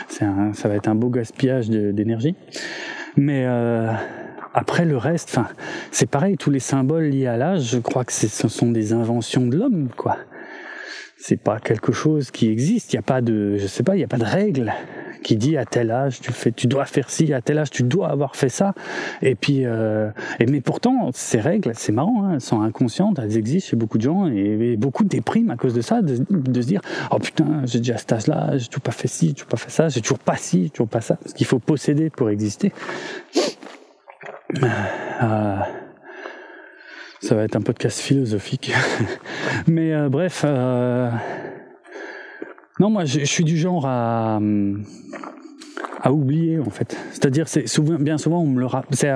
c'est 0.08 0.26
un, 0.26 0.54
ça 0.54 0.68
va 0.68 0.76
être 0.76 0.88
un 0.88 0.96
beau 0.96 1.10
gaspillage 1.10 1.70
d'énergie. 1.70 2.36
Mais 3.16 3.46
euh, 3.46 3.92
après 4.54 4.86
le 4.86 4.98
reste, 4.98 5.30
enfin 5.30 5.48
c'est 5.92 6.10
pareil. 6.10 6.38
Tous 6.38 6.50
les 6.50 6.60
symboles 6.60 7.06
liés 7.06 7.28
à 7.28 7.38
l'âge, 7.38 7.70
je 7.72 7.78
crois 7.78 8.04
que 8.06 8.14
ce 8.14 8.48
sont 8.48 8.72
des 8.72 8.94
inventions 8.94 9.46
de 9.46 9.56
l'homme, 9.58 9.90
quoi. 9.96 10.18
c'est 11.18 11.38
pas 11.38 11.60
quelque 11.60 11.92
chose 11.92 12.32
qui 12.32 12.50
existe. 12.50 12.94
Il 12.94 12.96
y 12.96 13.00
a 13.00 13.04
pas 13.04 13.22
de, 13.22 13.58
je 13.58 13.68
sais 13.68 13.84
pas, 13.84 13.96
il 13.96 14.00
y 14.00 14.04
a 14.04 14.08
pas 14.08 14.18
de 14.18 14.26
règle 14.26 14.74
qui 15.28 15.36
dit 15.36 15.58
à 15.58 15.66
tel 15.66 15.92
âge 15.92 16.22
tu 16.22 16.32
fais, 16.32 16.54
tu 16.54 16.68
dois 16.68 16.86
faire 16.86 17.10
ci, 17.10 17.34
à 17.34 17.42
tel 17.42 17.58
âge 17.58 17.70
tu 17.70 17.84
dois 17.84 18.08
avoir 18.10 18.38
fait 18.38 18.48
ça. 18.48 18.74
Et 19.22 19.36
puis, 19.36 19.66
euh, 19.66 20.10
mais 20.40 20.62
pourtant 20.62 21.10
ces 21.14 21.42
règles, 21.42 21.74
c'est 21.76 21.92
marrant, 21.92 22.24
hein, 22.24 22.36
elles 22.36 22.42
sont 22.42 22.62
inconscientes, 22.62 23.20
elles 23.20 23.36
existent 23.36 23.72
chez 23.72 23.76
beaucoup 23.76 23.98
de 23.98 24.04
gens 24.04 24.28
et, 24.28 24.78
beaucoup 24.78 25.04
dépriment 25.04 25.52
à 25.52 25.58
cause 25.58 25.74
de 25.74 25.82
ça, 25.82 26.02
de, 26.02 26.16
se 26.16 26.68
dire 26.68 26.80
oh 27.12 27.20
putain 27.20 27.64
j'ai 27.66 27.80
déjà 27.80 27.98
cet 27.98 28.14
âge-là, 28.14 28.58
j'ai 28.58 28.68
toujours 28.68 28.84
pas 28.84 28.94
fait 28.94 29.10
ci, 29.10 29.28
j'ai 29.28 29.34
toujours 29.34 29.50
pas 29.50 29.58
fait 29.58 29.70
ça, 29.70 29.90
j'ai 29.90 30.00
toujours 30.00 30.20
pas 30.20 30.38
ci, 30.38 30.72
toujours 30.72 30.88
pas 30.88 31.02
ça, 31.02 31.16
parce 31.16 31.34
qu'il 31.34 31.46
faut 31.46 31.60
posséder 31.60 32.10
pour 32.10 32.30
exister. 32.30 32.72
Euh, 34.54 35.58
ça 37.20 37.36
va 37.36 37.44
être 37.44 37.58
un 37.58 37.62
podcast 37.62 38.00
philosophique. 38.00 38.72
Mais 39.68 39.94
euh, 39.94 40.08
bref, 40.08 40.46
non, 42.80 42.90
moi 42.90 43.06
je, 43.06 43.24
suis 43.26 43.44
du 43.44 43.58
genre 43.58 43.86
à, 43.86 44.40
à 46.02 46.12
oublier 46.12 46.60
en 46.60 46.70
fait. 46.70 46.98
C'est-à-dire, 47.12 47.48
c'est 47.48 47.68
souvent, 47.68 47.96
bien 47.96 48.18
souvent 48.18 48.42
on 48.42 48.48
me 48.48 48.60
le, 48.60 48.68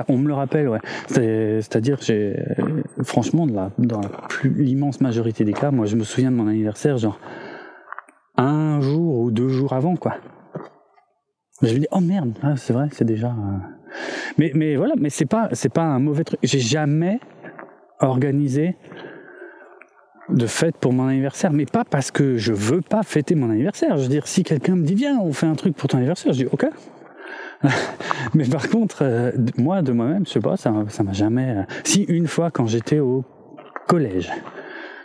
on 0.08 0.18
me 0.18 0.28
le 0.28 0.34
rappelle, 0.34 0.68
ouais. 0.68 0.80
C'est-à-dire, 1.06 1.98
j'ai, 2.00 2.36
franchement, 3.02 3.46
de 3.46 3.54
la, 3.54 3.70
dans 3.78 4.00
l'immense 4.44 5.00
majorité 5.00 5.44
des 5.44 5.52
cas, 5.52 5.70
moi 5.70 5.86
je 5.86 5.96
me 5.96 6.04
souviens 6.04 6.30
de 6.30 6.36
mon 6.36 6.48
anniversaire, 6.48 6.98
genre 6.98 7.18
un 8.36 8.80
jour 8.80 9.20
ou 9.20 9.30
deux 9.30 9.48
jours 9.48 9.72
avant, 9.72 9.96
quoi. 9.96 10.16
Je 11.62 11.74
me 11.74 11.78
dis, 11.78 11.86
oh 11.92 12.00
merde, 12.00 12.32
ah, 12.42 12.56
c'est 12.56 12.72
vrai, 12.72 12.88
c'est 12.90 13.04
déjà. 13.04 13.32
Mais, 14.38 14.50
mais 14.54 14.76
voilà, 14.76 14.94
mais 14.98 15.10
c'est 15.10 15.26
pas, 15.26 15.48
c'est 15.52 15.72
pas 15.72 15.82
un 15.84 16.00
mauvais 16.00 16.24
truc. 16.24 16.40
J'ai 16.42 16.58
jamais 16.58 17.20
organisé 18.00 18.76
de 20.28 20.46
fête 20.46 20.76
pour 20.76 20.92
mon 20.92 21.08
anniversaire, 21.08 21.52
mais 21.52 21.66
pas 21.66 21.84
parce 21.84 22.10
que 22.10 22.36
je 22.36 22.52
veux 22.52 22.80
pas 22.80 23.02
fêter 23.02 23.34
mon 23.34 23.50
anniversaire. 23.50 23.96
Je 23.96 24.02
veux 24.02 24.08
dire, 24.08 24.26
si 24.26 24.42
quelqu'un 24.42 24.76
me 24.76 24.84
dit 24.84 24.94
viens, 24.94 25.18
on 25.18 25.32
fait 25.32 25.46
un 25.46 25.54
truc 25.54 25.76
pour 25.76 25.88
ton 25.88 25.98
anniversaire, 25.98 26.32
je 26.32 26.44
dis 26.44 26.48
ok. 26.50 26.66
mais 28.34 28.44
par 28.44 28.68
contre, 28.68 29.02
euh, 29.02 29.32
moi 29.56 29.82
de 29.82 29.92
moi-même, 29.92 30.26
je 30.26 30.32
sais 30.32 30.40
pas, 30.40 30.56
ça, 30.56 30.70
m'a 30.70 31.12
jamais. 31.12 31.50
Euh, 31.50 31.62
si 31.84 32.02
une 32.04 32.26
fois 32.26 32.50
quand 32.50 32.66
j'étais 32.66 32.98
au 32.98 33.24
collège, 33.86 34.30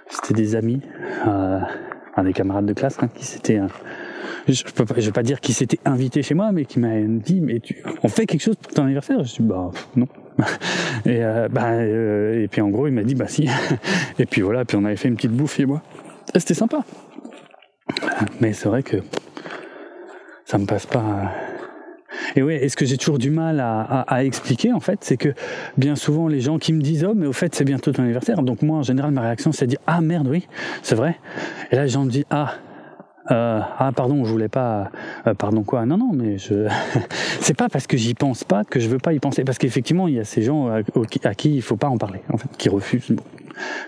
c'était 0.09 0.33
des 0.33 0.55
amis, 0.55 0.81
euh, 1.27 1.59
des 2.23 2.33
camarades 2.33 2.65
de 2.65 2.73
classe 2.73 2.97
hein, 3.01 3.09
qui 3.13 3.25
s'étaient 3.25 3.59
je 4.47 4.63
peux 4.63 4.85
pas, 4.85 4.95
pas 5.13 5.23
dire 5.23 5.41
qui 5.41 5.53
s'était 5.53 5.79
invité 5.85 6.23
chez 6.23 6.33
moi, 6.33 6.51
mais 6.51 6.65
qui 6.65 6.79
m'a 6.79 7.01
dit, 7.01 7.41
mais 7.41 7.59
tu, 7.59 7.83
on 8.03 8.07
fait 8.07 8.25
quelque 8.25 8.41
chose 8.41 8.55
pour 8.55 8.73
ton 8.73 8.83
anniversaire? 8.83 9.23
Je 9.23 9.35
dis, 9.35 9.41
bah 9.41 9.71
non. 9.95 10.07
et 11.05 11.23
euh, 11.23 11.47
bah, 11.49 11.71
euh, 11.71 12.43
et 12.43 12.47
puis 12.47 12.61
en 12.61 12.69
gros, 12.69 12.87
il 12.87 12.93
m'a 12.93 13.03
dit, 13.03 13.15
bah 13.15 13.27
si. 13.27 13.49
et 14.19 14.25
puis 14.25 14.41
voilà, 14.41 14.65
puis 14.65 14.77
on 14.77 14.85
avait 14.85 14.95
fait 14.95 15.07
une 15.07 15.15
petite 15.15 15.31
bouffe 15.31 15.59
et 15.59 15.65
moi. 15.65 15.81
C'était 16.35 16.53
sympa. 16.53 16.83
Mais 18.41 18.53
c'est 18.53 18.67
vrai 18.69 18.83
que 18.83 18.97
ça 20.45 20.57
me 20.57 20.65
passe 20.65 20.85
pas. 20.85 21.31
Et 22.35 22.41
oui, 22.41 22.53
est 22.53 22.69
ce 22.69 22.77
que 22.77 22.85
j'ai 22.85 22.97
toujours 22.97 23.17
du 23.17 23.29
mal 23.29 23.59
à, 23.59 23.81
à, 23.81 24.23
expliquer, 24.23 24.73
en 24.73 24.79
fait, 24.79 24.99
c'est 25.01 25.17
que 25.17 25.33
bien 25.77 25.95
souvent, 25.95 26.27
les 26.27 26.41
gens 26.41 26.57
qui 26.57 26.73
me 26.73 26.81
disent, 26.81 27.05
oh, 27.05 27.13
mais 27.15 27.27
au 27.27 27.33
fait, 27.33 27.55
c'est 27.55 27.63
bientôt 27.63 27.91
ton 27.91 28.03
anniversaire. 28.03 28.41
Donc 28.43 28.61
moi, 28.61 28.79
en 28.79 28.83
général, 28.83 29.11
ma 29.11 29.21
réaction, 29.21 29.51
c'est 29.51 29.65
de 29.65 29.71
dire, 29.71 29.79
ah 29.87 30.01
merde, 30.01 30.27
oui, 30.27 30.47
c'est 30.83 30.95
vrai. 30.95 31.17
Et 31.71 31.75
là, 31.75 31.83
les 31.83 31.89
gens 31.89 32.05
me 32.05 32.09
disent, 32.09 32.25
ah, 32.29 32.55
euh, 33.31 33.59
ah 33.77 33.91
pardon, 33.95 34.23
je 34.25 34.31
voulais 34.31 34.49
pas. 34.49 34.91
Euh, 35.25 35.33
pardon 35.33 35.63
quoi? 35.63 35.85
Non 35.85 35.97
non, 35.97 36.11
mais 36.13 36.37
je. 36.37 36.67
c'est 37.41 37.55
pas 37.55 37.69
parce 37.69 37.87
que 37.87 37.97
j'y 37.97 38.13
pense 38.13 38.43
pas 38.43 38.63
que 38.63 38.79
je 38.79 38.87
veux 38.87 38.99
pas 38.99 39.13
y 39.13 39.19
penser, 39.19 39.43
parce 39.43 39.57
qu'effectivement 39.57 40.07
il 40.07 40.15
y 40.15 40.19
a 40.19 40.23
ces 40.23 40.41
gens 40.41 40.69
à, 40.69 40.83
qui 41.35 41.55
il 41.55 41.61
faut 41.61 41.77
pas 41.77 41.87
en 41.87 41.97
parler, 41.97 42.21
en 42.31 42.37
fait, 42.37 42.49
qui 42.57 42.69
refusent. 42.69 43.15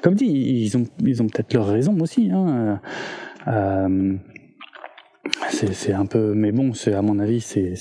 Comme 0.02 0.16
dit, 0.16 0.26
ils 0.26 0.78
ont 1.22 1.28
peut-être 1.28 1.54
leur 1.54 1.68
raison 1.68 1.96
aussi. 2.00 2.32
Hein. 2.32 2.80
Euh, 3.48 4.16
c'est 5.50 5.94
un 5.94 6.06
peu, 6.06 6.34
mais 6.34 6.52
bon, 6.52 6.74
c'est 6.74 6.94
à 6.94 7.02
mon 7.02 7.20
avis, 7.20 7.42
c'est 7.42 7.74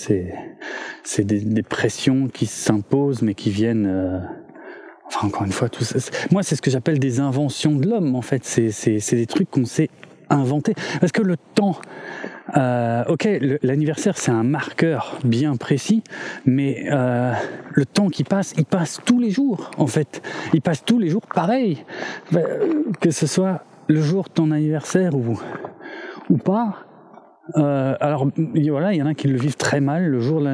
c'est 1.05 1.25
des, 1.25 1.41
des, 1.41 1.63
pressions 1.63 2.29
qui 2.29 2.47
s'imposent, 2.47 3.23
mais 3.23 3.35
qui 3.35 3.51
viennent. 3.51 3.87
Euh, 3.87 4.19
enfin, 5.07 5.27
encore 5.27 5.45
une 5.45 5.53
fois, 5.53 5.69
tout 5.69 5.85
ça. 5.85 5.99
Moi, 6.31 6.43
c'est 6.43 6.57
ce 6.57 6.63
que 6.63 6.71
j'appelle 6.71 6.99
des 6.99 7.21
inventions 7.21 7.77
de 7.77 7.89
l'homme. 7.89 8.15
En 8.15 8.23
fait, 8.23 8.45
c'est 8.45 9.17
des 9.17 9.27
trucs 9.27 9.51
qu'on 9.51 9.65
sait 9.65 9.89
inventé. 10.31 10.75
Parce 11.01 11.13
que 11.13 11.23
le 11.23 11.37
temps, 11.55 11.77
euh, 12.57 13.05
ok, 13.09 13.29
l'anniversaire 13.63 14.17
c'est 14.17 14.31
un 14.31 14.43
marqueur 14.43 15.19
bien 15.25 15.57
précis, 15.57 16.03
mais 16.47 16.87
euh, 16.91 17.33
le 17.73 17.85
temps 17.85 18.09
qui 18.09 18.25
passe, 18.25 18.55
il 18.57 18.65
passe 18.65 19.01
tous 19.05 19.21
les 19.21 19.31
jours 19.31 19.71
en 19.79 19.87
fait. 19.87 20.23
Il 20.55 20.63
passe 20.63 20.85
tous 20.85 20.99
les 20.99 21.09
jours 21.09 21.27
pareil. 21.35 21.85
Euh, 22.35 22.83
que 23.01 23.11
ce 23.11 23.27
soit 23.27 23.63
le 23.89 24.01
jour 24.01 24.25
de 24.25 24.31
ton 24.31 24.51
anniversaire 24.51 25.15
ou, 25.15 25.39
ou 26.31 26.37
pas. 26.37 26.85
Euh, 27.57 27.95
alors 28.01 28.29
voilà, 28.71 28.93
il 28.93 28.99
y 28.99 29.03
en 29.03 29.07
a 29.07 29.15
qui 29.15 29.27
le 29.29 29.39
vivent 29.39 29.57
très 29.57 29.81
mal 29.81 30.07
le 30.07 30.21
jour 30.21 30.41
de, 30.41 30.47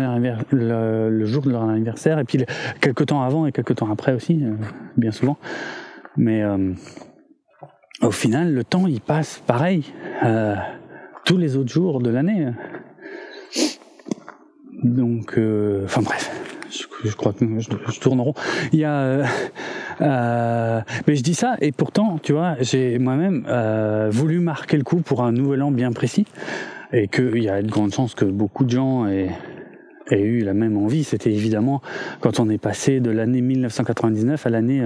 le, 0.53 1.11
le 1.11 1.25
jour 1.25 1.43
de 1.43 1.51
leur 1.51 1.65
anniversaire 1.65 2.21
et 2.21 2.25
puis 2.25 2.45
quelques 2.81 3.07
temps 3.07 3.23
avant 3.23 3.47
et 3.47 3.53
quelques 3.53 3.75
temps 3.75 3.91
après 3.91 4.13
aussi, 4.13 4.45
euh, 4.45 4.55
bien 4.97 5.11
souvent. 5.11 5.37
Mais 6.17 6.43
euh, 6.43 6.73
au 8.05 8.11
final, 8.11 8.53
le 8.53 8.65
temps, 8.65 8.87
il 8.87 9.01
passe 9.01 9.43
pareil 9.47 9.85
euh, 10.25 10.55
tous 11.25 11.37
les 11.37 11.57
autres 11.57 11.73
jours 11.73 12.01
de 12.01 12.11
l'année. 12.11 12.49
Donc, 14.83 15.39
euh, 15.39 15.85
enfin 15.85 16.03
bref, 16.03 16.31
je, 16.71 17.15
crois 17.15 17.33
que 17.33 17.45
je, 17.59 18.01
tourne 18.01 18.21
rond. 18.21 18.35
Il 18.73 18.81
y 18.81 18.85
euh, 18.85 19.25
mais 21.07 21.17
je 21.17 21.23
dis 21.23 21.35
ça 21.35 21.57
et 21.61 21.73
pourtant, 21.73 22.19
tu 22.23 22.33
vois, 22.33 22.57
j'ai 22.61 22.99
moi-même 22.99 23.47
voulu 24.11 24.41
marquer 24.41 24.77
le 24.77 24.85
coup 24.85 25.01
pour 25.01 25.23
un 25.23 25.33
nouvel 25.33 25.63
an 25.63 25.71
bien 25.71 25.93
précis 25.93 26.27
et 26.93 27.09
qu'il 27.09 27.43
y 27.43 27.49
a 27.49 27.63
de 27.63 27.71
grandes 27.71 27.95
chances 27.95 28.15
que 28.15 28.25
beaucoup 28.25 28.65
de 28.65 28.71
gens 28.71 29.07
aient 29.07 29.31
eu 30.11 30.41
la 30.41 30.53
même 30.53 30.77
envie. 30.77 31.05
C'était 31.05 31.33
évidemment 31.33 31.81
quand 32.21 32.41
on 32.41 32.51
est 32.51 32.59
passé 32.59 33.01
de 33.01 33.11
l'année 33.11 33.41
1999 33.41 34.47
à 34.47 34.51
l'année 34.51 34.83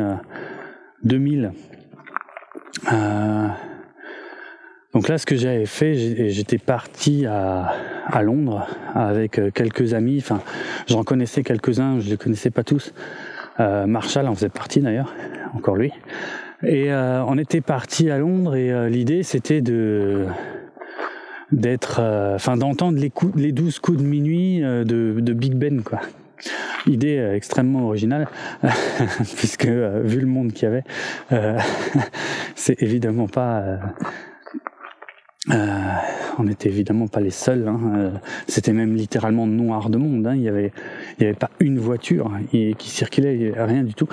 2000. 1.02 1.52
Euh, 2.93 3.49
donc 4.95 5.09
là, 5.09 5.19
ce 5.19 5.27
que 5.27 5.37
j'avais 5.37 5.67
fait, 5.67 5.95
j'étais 6.31 6.59
parti 6.59 7.27
à, 7.27 8.23
Londres 8.23 8.67
avec 8.95 9.38
euh, 9.38 9.51
quelques 9.51 9.95
amis. 9.95 10.19
Enfin, 10.19 10.41
j'en 10.87 11.05
connaissais 11.05 11.43
quelques-uns, 11.43 12.01
je 12.01 12.11
les 12.11 12.17
connaissais 12.17 12.51
pas 12.51 12.64
tous. 12.64 12.93
Euh, 13.61 13.87
Marshall 13.87 14.27
en 14.27 14.35
faisait 14.35 14.49
partie 14.49 14.81
d'ailleurs, 14.81 15.14
encore 15.55 15.77
lui. 15.77 15.93
Et 16.64 16.93
on 16.93 17.38
était 17.38 17.61
parti 17.61 18.11
à 18.11 18.19
Londres 18.19 18.57
et 18.57 18.91
l'idée 18.91 19.23
c'était 19.23 19.62
d'être, 21.53 22.01
enfin 22.35 22.57
d'entendre 22.57 22.99
les 23.37 23.53
douze 23.53 23.79
coups 23.79 23.99
de 23.99 24.03
minuit 24.03 24.59
de, 24.59 24.85
de 24.85 25.33
Big 25.33 25.55
Ben 25.55 25.83
quoi 25.85 26.01
idée 26.88 27.18
euh, 27.18 27.35
extrêmement 27.35 27.87
originale, 27.87 28.29
puisque 29.37 29.66
euh, 29.66 30.03
vu 30.05 30.20
le 30.20 30.27
monde 30.27 30.53
qu'il 30.53 30.64
y 30.64 30.66
avait, 30.66 30.85
euh, 31.33 31.59
c'est 32.55 32.83
évidemment 32.83 33.29
pas. 33.29 33.79
on 36.38 36.44
n'était 36.44 36.68
évidemment 36.68 37.09
pas 37.09 37.20
les 37.20 37.31
seuls. 37.31 37.66
Hein. 37.68 38.12
C'était 38.46 38.72
même 38.72 38.94
littéralement 38.94 39.46
noir 39.46 39.90
de 39.90 39.98
monde. 39.98 40.27
Hein. 40.27 40.35
Il 40.35 40.40
n'y 40.40 40.48
avait, 40.48 40.72
y 41.20 41.24
avait 41.24 41.35
pas 41.35 41.51
une 41.61 41.79
voiture 41.79 42.31
qui 42.51 42.90
circulait, 42.90 43.53
rien 43.57 43.83
du 43.83 43.94
tout. 43.94 44.09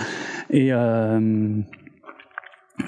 Et 0.50 0.72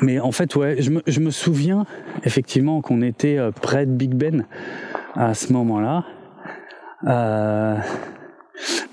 mais 0.02 0.20
en 0.20 0.32
fait, 0.32 0.56
ouais, 0.56 0.82
je 0.82 0.92
me, 0.92 1.02
je 1.08 1.20
me 1.22 1.32
souviens 1.32 1.86
effectivement 2.24 2.82
qu'on 2.82 3.02
était 3.02 3.38
près 3.62 3.86
de 3.86 3.92
Big 3.92 4.14
Ben 4.14 4.46
à 5.16 5.34
ce 5.34 5.54
moment-là. 5.54 6.04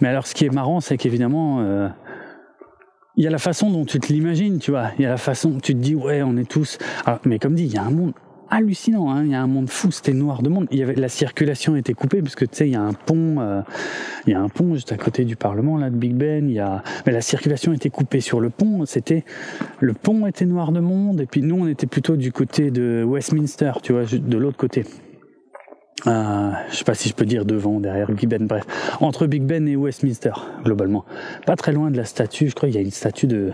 Mais 0.00 0.08
alors, 0.08 0.26
ce 0.26 0.34
qui 0.34 0.44
est 0.44 0.52
marrant, 0.52 0.80
c'est 0.80 0.96
qu'évidemment, 0.96 1.60
euh, 1.60 1.88
il 3.16 3.24
y 3.24 3.26
a 3.26 3.30
la 3.30 3.38
façon 3.38 3.70
dont 3.70 3.84
tu 3.84 4.00
te 4.00 4.12
l'imagines, 4.12 4.58
tu 4.58 4.70
vois. 4.70 4.90
Il 4.98 5.02
y 5.02 5.06
a 5.06 5.10
la 5.10 5.16
façon 5.16 5.50
dont 5.50 5.60
tu 5.60 5.74
te 5.74 5.80
dis, 5.80 5.94
ouais, 5.94 6.22
on 6.22 6.36
est 6.36 6.48
tous. 6.48 6.78
mais 7.24 7.38
comme 7.38 7.54
dit, 7.54 7.64
il 7.64 7.72
y 7.72 7.78
a 7.78 7.82
un 7.82 7.90
monde 7.90 8.12
hallucinant, 8.50 9.10
hein. 9.10 9.24
il 9.24 9.30
y 9.30 9.34
a 9.34 9.42
un 9.42 9.46
monde 9.46 9.68
fou, 9.68 9.90
c'était 9.90 10.12
noir 10.12 10.42
de 10.42 10.48
monde. 10.48 10.66
Y 10.70 10.82
avait 10.82 10.94
la 10.94 11.08
circulation 11.08 11.76
était 11.76 11.94
coupée 11.94 12.22
parce 12.22 12.34
que 12.34 12.44
tu 12.44 12.56
sais, 12.56 12.68
il 12.68 12.72
y 12.72 12.76
a 12.76 12.82
un 12.82 12.92
pont, 12.92 13.40
euh, 13.40 13.62
il 14.26 14.32
y 14.32 14.34
a 14.34 14.40
un 14.40 14.48
pont 14.48 14.74
juste 14.74 14.92
à 14.92 14.96
côté 14.96 15.24
du 15.24 15.36
Parlement 15.36 15.76
là 15.76 15.90
de 15.90 15.96
Big 15.96 16.14
Ben. 16.14 16.46
Mais 17.06 17.12
la 17.12 17.20
circulation 17.20 17.72
était 17.72 17.90
coupée 17.90 18.20
sur 18.20 18.40
le 18.40 18.50
pont. 18.50 18.84
C'était 18.86 19.24
le 19.80 19.92
pont 19.92 20.26
était 20.26 20.46
noir 20.46 20.72
de 20.72 20.80
monde 20.80 21.20
et 21.20 21.26
puis 21.26 21.42
nous 21.42 21.56
on 21.56 21.66
était 21.66 21.86
plutôt 21.86 22.16
du 22.16 22.32
côté 22.32 22.70
de 22.70 23.04
Westminster, 23.06 23.72
tu 23.82 23.92
vois, 23.92 24.04
de 24.04 24.38
l'autre 24.38 24.56
côté. 24.56 24.84
Euh, 26.06 26.50
je 26.70 26.76
sais 26.76 26.84
pas 26.84 26.94
si 26.94 27.08
je 27.08 27.14
peux 27.14 27.24
dire 27.24 27.44
devant, 27.44 27.80
derrière 27.80 28.10
Big 28.10 28.28
Ben, 28.28 28.46
bref, 28.46 28.64
entre 29.00 29.26
Big 29.26 29.42
Ben 29.42 29.66
et 29.68 29.76
Westminster, 29.76 30.32
globalement. 30.64 31.04
Pas 31.46 31.56
très 31.56 31.72
loin 31.72 31.90
de 31.90 31.96
la 31.96 32.04
statue, 32.04 32.48
je 32.48 32.54
crois 32.54 32.68
qu'il 32.68 32.76
y 32.76 32.78
a 32.78 32.82
une 32.82 32.90
statue 32.90 33.26
de, 33.26 33.52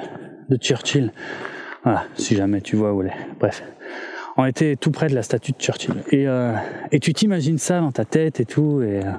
de 0.48 0.56
Churchill. 0.56 1.12
Voilà, 1.84 2.04
si 2.14 2.34
jamais 2.34 2.60
tu 2.60 2.76
vois 2.76 2.92
où 2.92 3.02
elle 3.02 3.08
est. 3.08 3.16
Bref. 3.38 3.62
On 4.36 4.46
était 4.46 4.76
tout 4.76 4.90
près 4.90 5.08
de 5.08 5.14
la 5.14 5.22
statue 5.22 5.52
de 5.52 5.58
Churchill. 5.58 5.94
Et, 6.10 6.26
euh, 6.26 6.54
et 6.92 6.98
tu 6.98 7.12
t'imagines 7.12 7.58
ça 7.58 7.80
dans 7.80 7.92
ta 7.92 8.04
tête 8.04 8.40
et 8.40 8.46
tout, 8.46 8.80
et, 8.82 9.04
euh, 9.04 9.12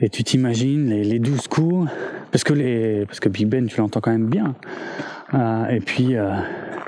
et 0.00 0.08
tu 0.10 0.22
t'imagines 0.22 0.90
les, 0.90 1.04
les 1.04 1.18
douze 1.18 1.48
coups, 1.48 1.90
parce 2.30 2.44
que, 2.44 2.52
les, 2.52 3.06
parce 3.06 3.20
que 3.20 3.28
Big 3.28 3.46
Ben, 3.48 3.66
tu 3.66 3.80
l'entends 3.80 4.00
quand 4.00 4.12
même 4.12 4.28
bien. 4.28 4.54
Euh, 5.34 5.66
et 5.68 5.80
puis, 5.80 6.16
euh, 6.16 6.30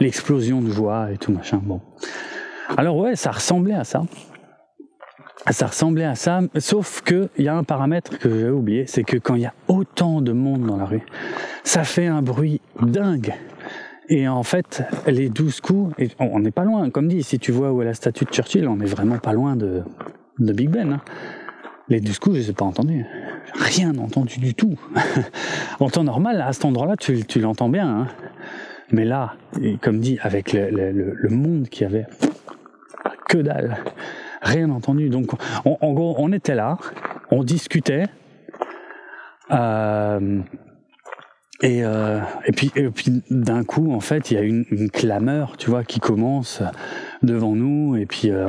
l'explosion 0.00 0.60
de 0.60 0.70
joie 0.70 1.10
et 1.12 1.16
tout 1.16 1.32
machin. 1.32 1.60
Bon. 1.62 1.80
Alors 2.76 2.96
ouais, 2.96 3.16
ça 3.16 3.30
ressemblait 3.30 3.74
à 3.74 3.84
ça. 3.84 4.02
Ça 5.48 5.66
ressemblait 5.66 6.04
à 6.04 6.14
ça, 6.14 6.42
sauf 6.58 7.02
qu'il 7.02 7.28
y 7.38 7.48
a 7.48 7.56
un 7.56 7.64
paramètre 7.64 8.18
que 8.18 8.28
j'ai 8.28 8.50
oublié, 8.50 8.86
c'est 8.86 9.04
que 9.04 9.16
quand 9.16 9.34
il 9.34 9.42
y 9.42 9.46
a 9.46 9.54
autant 9.68 10.20
de 10.20 10.32
monde 10.32 10.66
dans 10.66 10.76
la 10.76 10.84
rue, 10.84 11.02
ça 11.64 11.84
fait 11.84 12.06
un 12.06 12.22
bruit 12.22 12.60
dingue. 12.82 13.34
Et 14.10 14.28
en 14.28 14.42
fait, 14.42 14.82
les 15.06 15.28
12 15.28 15.60
coups, 15.60 15.94
on 16.18 16.40
n'est 16.40 16.50
pas 16.50 16.64
loin, 16.64 16.90
comme 16.90 17.08
dit, 17.08 17.22
si 17.22 17.38
tu 17.38 17.52
vois 17.52 17.72
où 17.72 17.80
est 17.80 17.84
la 17.84 17.94
statue 17.94 18.24
de 18.24 18.30
Churchill, 18.30 18.68
on 18.68 18.80
est 18.80 18.86
vraiment 18.86 19.18
pas 19.18 19.32
loin 19.32 19.56
de, 19.56 19.82
de 20.38 20.52
Big 20.52 20.68
Ben. 20.68 20.92
Hein. 20.92 21.00
Les 21.88 22.00
12 22.00 22.18
coups, 22.18 22.36
je 22.36 22.40
les 22.40 22.50
ai 22.50 22.52
pas 22.52 22.64
entendus. 22.64 23.06
Rien 23.54 23.96
entendu 23.98 24.40
du 24.40 24.54
tout. 24.54 24.78
en 25.80 25.88
temps 25.88 26.04
normal, 26.04 26.40
à 26.40 26.52
cet 26.52 26.64
endroit-là, 26.64 26.96
tu, 26.96 27.40
l'entends 27.40 27.68
bien. 27.68 27.88
Hein. 27.88 28.06
Mais 28.90 29.04
là, 29.04 29.36
comme 29.80 30.00
dit, 30.00 30.18
avec 30.22 30.52
le, 30.52 30.90
le 30.90 31.28
monde 31.28 31.68
qu'il 31.68 31.82
y 31.82 31.86
avait, 31.86 32.06
que 33.28 33.38
dalle. 33.38 33.78
Rien 34.40 34.70
entendu. 34.70 35.08
Donc, 35.08 35.30
en 35.64 35.92
gros, 35.92 36.14
on 36.18 36.32
était 36.32 36.54
là, 36.54 36.78
on 37.30 37.44
discutait. 37.44 38.06
Euh, 39.50 40.40
et, 41.62 41.84
euh, 41.84 42.20
et 42.46 42.52
puis, 42.52 42.70
et 42.74 42.88
puis 42.88 43.22
d'un 43.30 43.64
coup, 43.64 43.92
en 43.92 44.00
fait, 44.00 44.30
il 44.30 44.34
y 44.34 44.36
a 44.38 44.42
une, 44.42 44.64
une, 44.70 44.90
clameur, 44.90 45.56
tu 45.56 45.68
vois, 45.68 45.84
qui 45.84 46.00
commence 46.00 46.62
devant 47.22 47.54
nous. 47.54 47.96
Et 47.96 48.06
puis, 48.06 48.30
euh, 48.30 48.48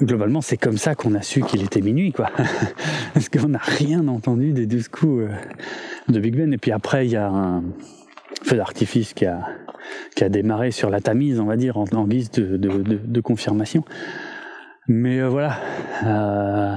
globalement, 0.00 0.40
c'est 0.40 0.56
comme 0.56 0.78
ça 0.78 0.94
qu'on 0.94 1.14
a 1.14 1.22
su 1.22 1.42
qu'il 1.42 1.62
était 1.62 1.80
minuit, 1.80 2.12
quoi. 2.12 2.30
Parce 3.14 3.28
qu'on 3.28 3.50
n'a 3.50 3.58
rien 3.58 4.08
entendu 4.08 4.52
des 4.52 4.66
douze 4.66 4.88
coups 4.88 5.28
de 6.08 6.20
Big 6.20 6.36
Ben. 6.36 6.52
Et 6.52 6.58
puis 6.58 6.72
après, 6.72 7.06
il 7.06 7.12
y 7.12 7.16
a 7.16 7.28
un 7.28 7.62
feu 8.42 8.56
d'artifice 8.56 9.14
qui 9.14 9.26
a, 9.26 9.46
qui 10.14 10.24
a 10.24 10.28
démarré 10.28 10.70
sur 10.70 10.90
la 10.90 11.00
Tamise, 11.00 11.40
on 11.40 11.46
va 11.46 11.56
dire, 11.56 11.76
en, 11.76 12.06
guise 12.06 12.30
de, 12.30 12.56
de, 12.56 13.20
confirmation. 13.20 13.84
Mais 14.88 15.20
euh, 15.20 15.28
voilà. 15.28 15.56
Euh, 16.04 16.76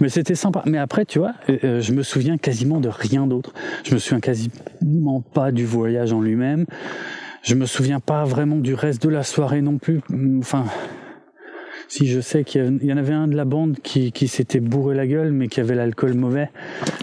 mais 0.00 0.08
c'était 0.08 0.34
sympa. 0.34 0.62
Mais 0.66 0.78
après, 0.78 1.04
tu 1.04 1.18
vois, 1.18 1.34
euh, 1.48 1.58
euh, 1.64 1.80
je 1.80 1.92
me 1.92 2.02
souviens 2.02 2.38
quasiment 2.38 2.80
de 2.80 2.88
rien 2.88 3.26
d'autre. 3.26 3.52
Je 3.84 3.94
me 3.94 3.98
souviens 3.98 4.20
quasiment 4.20 5.20
pas 5.20 5.52
du 5.52 5.64
voyage 5.64 6.12
en 6.12 6.20
lui-même. 6.20 6.66
Je 7.42 7.54
me 7.54 7.66
souviens 7.66 8.00
pas 8.00 8.24
vraiment 8.24 8.56
du 8.56 8.74
reste 8.74 9.02
de 9.02 9.08
la 9.08 9.22
soirée 9.22 9.62
non 9.62 9.78
plus. 9.78 10.00
Enfin, 10.38 10.64
si 11.88 12.06
je 12.06 12.20
sais 12.20 12.44
qu'il 12.44 12.78
y 12.82 12.92
en 12.92 12.96
avait 12.96 13.12
un 13.12 13.26
de 13.26 13.34
la 13.34 13.44
bande 13.44 13.78
qui, 13.82 14.12
qui 14.12 14.28
s'était 14.28 14.60
bourré 14.60 14.94
la 14.94 15.06
gueule, 15.06 15.32
mais 15.32 15.48
qui 15.48 15.60
avait 15.60 15.74
l'alcool 15.74 16.14
mauvais 16.14 16.50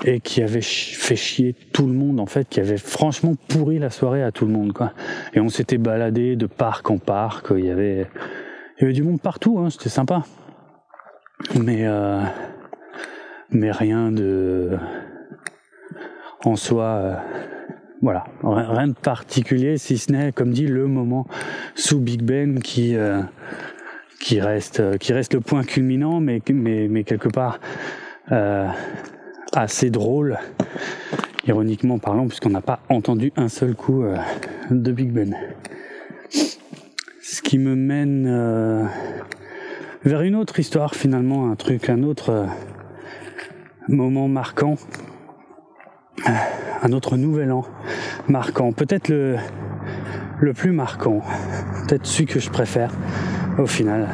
et 0.06 0.22
qui 0.22 0.42
avait 0.42 0.62
fait 0.62 1.18
chier 1.18 1.56
tout 1.74 1.88
le 1.88 1.94
monde 1.94 2.20
en 2.22 2.26
fait, 2.26 2.48
qui 2.48 2.62
avait 2.62 2.78
franchement 2.78 3.36
pourri 3.50 3.80
la 3.80 3.89
soirée 3.89 4.24
à 4.24 4.32
tout 4.32 4.46
le 4.46 4.54
monde 4.54 4.72
quoi. 4.72 4.94
Et 5.34 5.42
on 5.42 5.50
s'était 5.50 5.78
baladé 5.78 6.38
de 6.38 6.46
parc 6.46 6.89
en 6.89 6.98
parc. 6.98 7.48
Il 7.52 7.65
y 7.65 7.70
avait, 7.70 8.08
il 8.80 8.84
y 8.84 8.86
avait 8.86 8.94
du 8.94 9.04
monde 9.04 9.22
partout. 9.22 9.60
Hein, 9.60 9.70
C'était 9.70 9.89
sympa. 9.89 10.24
Mais 11.60 11.86
euh, 11.86 12.22
mais 13.52 13.72
rien 13.72 14.12
de 14.12 14.78
en 16.44 16.56
soi 16.56 16.84
euh, 16.84 17.15
voilà 18.02 18.26
rien 18.44 18.88
de 18.88 18.94
particulier 18.94 19.78
si 19.78 19.98
ce 19.98 20.12
n'est 20.12 20.32
comme 20.32 20.52
dit 20.52 20.68
le 20.68 20.88
moment 20.88 21.28
sous 21.76 22.00
Big 22.00 22.24
Ben 22.24 22.60
qui 22.60 22.96
euh, 22.96 23.22
qui 24.20 24.42
reste 24.42 24.98
qui 24.98 25.13
reste 25.13 25.34
le 25.34 25.39
point 25.39 25.63
culminant 25.63 26.20
mais 26.20 26.42
mais, 26.52 27.04
quelque 27.06 27.30
part 27.30 27.60
assez 29.54 29.89
drôle 29.89 30.38
ironiquement 31.48 32.00
parlant 32.00 32.28
puisqu'on 32.28 32.50
n'a 32.50 32.62
pas 32.62 32.82
entendu 32.89 33.32
un 33.38 33.48
seul 33.48 33.76
coup 33.76 34.04
de 34.70 34.92
Big 34.92 35.12
Ben 35.12 35.36
ce 37.39 37.41
qui 37.41 37.58
me 37.58 37.73
mène 37.73 38.25
euh, 38.28 38.84
vers 40.04 40.23
une 40.23 40.36
autre 40.36 40.60
histoire 40.60 40.93
finalement 40.93 41.49
un 41.49 41.56
truc 41.56 41.89
un 41.89 42.04
autre 42.04 42.45
moment 43.88 44.28
marquant, 44.28 44.75
un 46.84 46.91
autre 46.91 47.15
nouvel 47.15 47.54
an 47.54 47.63
marquant, 48.28 48.73
peut-être 48.73 49.08
le, 49.08 49.38
le 50.41 50.52
plus 50.52 50.73
marquant, 50.73 51.21
peut-être 51.88 52.06
celui 52.06 52.25
que 52.25 52.41
je 52.41 52.49
préfère 52.49 52.91
au 53.58 53.67
final, 53.67 54.10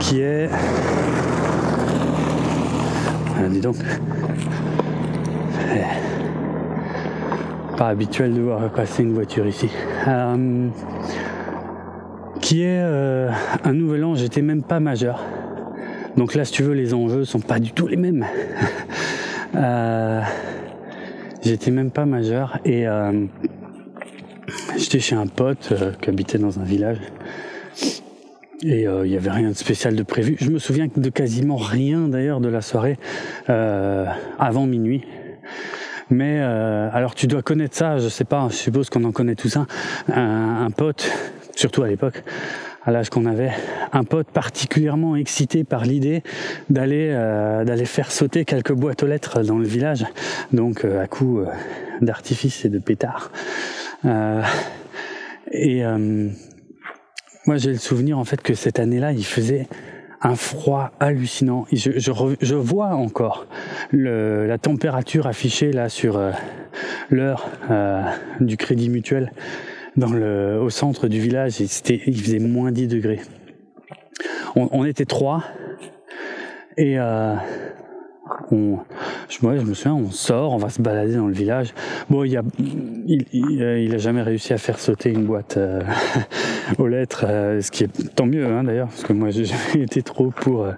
qui 0.00 0.20
est... 0.20 0.50
Dis 3.50 3.60
donc. 3.60 3.76
Pas 7.76 7.88
habituel 7.88 8.34
de 8.34 8.40
voir 8.40 8.68
passer 8.70 9.04
une 9.04 9.14
voiture 9.14 9.46
ici. 9.46 9.70
Euh, 10.08 10.68
qui 12.44 12.60
est 12.60 12.82
euh, 12.82 13.30
un 13.64 13.72
nouvel 13.72 14.04
an, 14.04 14.14
j'étais 14.14 14.42
même 14.42 14.62
pas 14.62 14.78
majeur. 14.78 15.24
Donc 16.18 16.34
là, 16.34 16.44
si 16.44 16.52
tu 16.52 16.62
veux, 16.62 16.74
les 16.74 16.92
enjeux 16.92 17.24
sont 17.24 17.40
pas 17.40 17.58
du 17.58 17.72
tout 17.72 17.86
les 17.86 17.96
mêmes. 17.96 18.26
euh, 19.56 20.20
J'étais 21.42 21.70
même 21.70 21.90
pas 21.90 22.04
majeur 22.04 22.58
et 22.66 22.86
euh, 22.86 23.24
j'étais 24.76 25.00
chez 25.00 25.14
un 25.14 25.26
pote 25.26 25.72
qui 26.00 26.08
habitait 26.08 26.38
dans 26.38 26.58
un 26.58 26.64
village 26.64 26.98
et 28.62 28.86
il 29.04 29.10
y 29.10 29.16
avait 29.16 29.30
rien 29.30 29.50
de 29.50 29.54
spécial 29.54 29.94
de 29.94 30.02
prévu. 30.02 30.36
Je 30.40 30.50
me 30.50 30.58
souviens 30.58 30.88
de 30.94 31.10
quasiment 31.10 31.56
rien 31.56 32.08
d'ailleurs 32.08 32.40
de 32.40 32.48
la 32.48 32.62
soirée 32.62 32.96
avant 33.46 34.64
minuit. 34.64 35.04
Mais 36.08 36.40
alors 36.40 37.14
tu 37.14 37.26
dois 37.26 37.42
connaître 37.42 37.76
ça, 37.76 37.98
je 37.98 38.08
sais 38.08 38.24
pas, 38.24 38.48
je 38.50 38.56
suppose 38.56 38.88
qu'on 38.88 39.04
en 39.04 39.12
connaît 39.12 39.36
un, 39.56 39.66
un, 40.14 40.64
un 40.64 40.70
pote, 40.70 41.10
surtout 41.54 41.82
à 41.82 41.88
l'époque, 41.88 42.22
à 42.84 42.90
l'âge 42.90 43.08
qu'on 43.08 43.26
avait, 43.26 43.52
un 43.92 44.04
pote 44.04 44.28
particulièrement 44.28 45.16
excité 45.16 45.64
par 45.64 45.84
l'idée 45.84 46.22
d'aller 46.68 47.08
euh, 47.12 47.64
d'aller 47.64 47.86
faire 47.86 48.10
sauter 48.10 48.44
quelques 48.44 48.72
boîtes 48.72 49.02
aux 49.02 49.06
lettres 49.06 49.42
dans 49.42 49.58
le 49.58 49.66
village, 49.66 50.04
donc 50.52 50.84
euh, 50.84 51.02
à 51.02 51.06
coup 51.06 51.38
euh, 51.38 51.46
d'artifice 52.02 52.64
et 52.64 52.68
de 52.68 52.78
pétards. 52.78 53.30
Euh, 54.04 54.42
et 55.50 55.84
euh, 55.84 56.28
moi 57.46 57.56
j'ai 57.56 57.72
le 57.72 57.78
souvenir 57.78 58.18
en 58.18 58.24
fait 58.24 58.42
que 58.42 58.54
cette 58.54 58.78
année-là 58.78 59.12
il 59.12 59.24
faisait 59.24 59.66
un 60.20 60.36
froid 60.36 60.90
hallucinant. 61.00 61.66
Je, 61.72 61.98
je, 61.98 62.12
je 62.40 62.54
vois 62.54 62.88
encore 62.88 63.46
le, 63.90 64.46
la 64.46 64.58
température 64.58 65.26
affichée 65.26 65.72
là 65.72 65.88
sur 65.88 66.18
euh, 66.18 66.32
l'heure 67.10 67.48
du 68.40 68.56
Crédit 68.56 68.88
Mutuel 68.88 69.30
dans 69.96 70.12
le, 70.12 70.60
au 70.60 70.70
centre 70.70 71.08
du 71.08 71.20
village, 71.20 71.60
il 71.60 72.18
faisait 72.18 72.38
moins 72.38 72.72
10 72.72 72.88
degrés. 72.88 73.20
On, 74.56 74.68
on 74.72 74.84
était 74.84 75.04
trois, 75.04 75.44
et 76.76 76.98
euh, 76.98 77.34
on, 78.50 78.78
je, 79.28 79.46
ouais, 79.46 79.58
je 79.58 79.64
me 79.64 79.74
souviens, 79.74 79.94
on 79.94 80.10
sort, 80.10 80.52
on 80.52 80.56
va 80.56 80.70
se 80.70 80.80
balader 80.80 81.16
dans 81.16 81.26
le 81.26 81.34
village. 81.34 81.74
Bon, 82.10 82.24
il 82.24 82.36
a, 82.36 82.42
il, 82.58 83.24
il, 83.32 83.60
il 83.60 83.94
a 83.94 83.98
jamais 83.98 84.22
réussi 84.22 84.52
à 84.52 84.58
faire 84.58 84.78
sauter 84.78 85.10
une 85.10 85.24
boîte 85.24 85.56
euh, 85.56 85.80
aux 86.78 86.88
lettres, 86.88 87.24
euh, 87.28 87.60
ce 87.60 87.70
qui 87.70 87.84
est 87.84 88.14
tant 88.14 88.26
mieux 88.26 88.46
hein, 88.46 88.64
d'ailleurs, 88.64 88.88
parce 88.88 89.02
que 89.02 89.12
moi 89.12 89.30
j'ai 89.30 89.44
jamais 89.44 89.84
été 89.84 90.02
trop 90.02 90.30
pour 90.30 90.64
euh, 90.64 90.72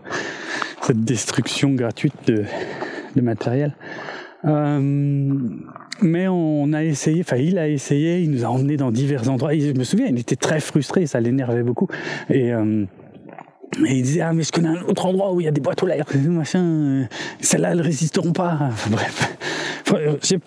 cette 0.83 1.01
destruction 1.01 1.71
gratuite 1.71 2.15
de, 2.27 2.45
de 3.15 3.21
matériel. 3.21 3.75
Euh, 4.47 4.81
mais 6.03 6.29
on 6.29 6.73
a 6.73 6.85
essayé, 6.85 7.21
enfin 7.21 7.37
il 7.37 7.59
a 7.59 7.69
essayé, 7.69 8.21
il 8.21 8.31
nous 8.31 8.45
a 8.45 8.49
emmenés 8.49 8.77
dans 8.77 8.91
divers 8.91 9.29
endroits. 9.31 9.55
Et 9.55 9.61
je 9.61 9.73
me 9.73 9.85
souviens, 9.85 10.07
il 10.07 10.19
était 10.19 10.37
très 10.37 10.61
frustré, 10.61 11.07
ça 11.07 11.21
l'énervait 11.21 11.63
beaucoup. 11.63 11.89
Et, 12.31 12.53
euh, 12.53 12.85
et 13.85 13.97
il 13.97 14.03
disait 14.03 14.21
ah 14.21 14.33
mais 14.33 14.43
je 14.43 14.53
connais 14.53 14.69
un 14.69 14.83
autre 14.83 15.07
endroit 15.07 15.33
où 15.33 15.41
il 15.41 15.45
y 15.45 15.49
a 15.49 15.53
des 15.53 15.61
boîtes 15.61 15.83
aux 15.83 15.87
lettres, 15.87 16.17
machin. 16.17 16.63
Euh, 16.63 17.05
Celles-là 17.41 17.73
elles 17.73 17.81
résisteront 17.81 18.33
pas. 18.33 18.71
Bref, 18.91 19.37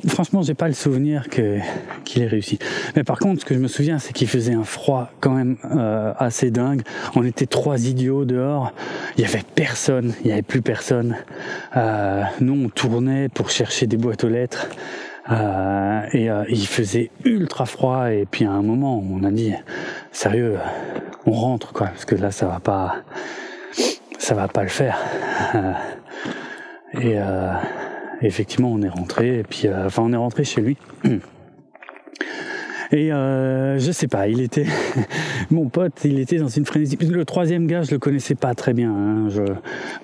franchement 0.08 0.42
j'ai 0.42 0.54
pas 0.54 0.68
le 0.68 0.74
souvenir 0.74 1.30
qu'il 1.30 2.24
ait 2.24 2.28
réussi. 2.28 2.60
Mais 2.96 3.04
par 3.04 3.20
contre 3.20 3.42
ce 3.42 3.46
que 3.46 3.54
je 3.54 3.60
me 3.60 3.68
souviens 3.68 4.00
c'est 4.00 4.14
qu'il 4.14 4.28
faisait 4.28 4.54
un 4.54 4.64
froid 4.64 5.12
quand 5.20 5.34
même 5.34 5.58
euh, 5.66 6.14
assez 6.18 6.52
dingue. 6.52 6.82
On 7.16 7.24
était 7.24 7.46
trois 7.46 7.86
idiots 7.86 8.26
dehors. 8.26 8.74
Il 9.18 9.22
y 9.22 9.26
avait 9.26 9.44
personne, 9.56 10.14
il 10.24 10.30
y 10.30 10.32
avait 10.32 10.42
plus 10.42 10.62
personne. 10.62 11.18
Euh, 11.76 12.24
nous 12.42 12.66
on 12.66 12.70
tournait 12.70 13.30
pour 13.30 13.50
chercher 13.50 13.86
des 13.88 13.98
boîtes 13.98 14.24
aux 14.24 14.30
lettres. 14.30 14.68
Euh, 15.32 16.02
et 16.12 16.30
euh, 16.30 16.44
il 16.50 16.66
faisait 16.66 17.12
ultra 17.24 17.66
froid 17.66 18.12
et 18.12 18.26
puis 18.26 18.46
à 18.46 18.52
un 18.52 18.64
moment 18.64 18.98
on 18.98 19.24
a 19.24 19.30
dit 19.30 19.54
sérieux 20.12 20.58
on 21.28 21.32
rentre 21.32 21.72
quoi 21.72 21.88
parce 21.88 22.06
que 22.06 22.16
là 22.16 22.32
ça 22.32 22.48
va 22.48 22.60
pas 22.60 22.96
ça 24.18 24.34
va 24.34 24.48
pas 24.48 24.64
le 24.64 24.70
faire. 24.70 24.98
Et 26.94 27.20
euh, 27.20 27.52
effectivement 28.22 28.72
on 28.72 28.82
est 28.82 28.90
rentré 28.90 29.40
et 29.40 29.44
puis 29.44 29.70
enfin 29.70 30.04
on 30.04 30.14
est 30.14 30.18
rentré 30.18 30.44
chez 30.44 30.62
lui 30.62 30.78
Et 32.92 33.14
euh, 33.14 33.78
je 33.78 33.92
sais 33.92 34.08
pas, 34.08 34.28
il 34.28 34.42
était 34.42 34.66
mon 35.52 35.70
pote, 35.70 35.94
il 36.06 36.20
était 36.20 36.38
dans 36.38 36.48
une 36.48 36.66
frénésie. 36.66 36.98
Le 36.98 37.24
troisième 37.24 37.68
gars, 37.68 37.84
je 37.84 37.92
le 37.92 38.00
connaissais 38.00 38.36
pas 38.36 38.56
très 38.56 38.74
bien, 38.74 38.92
hein, 38.92 39.30
je, 39.30 39.44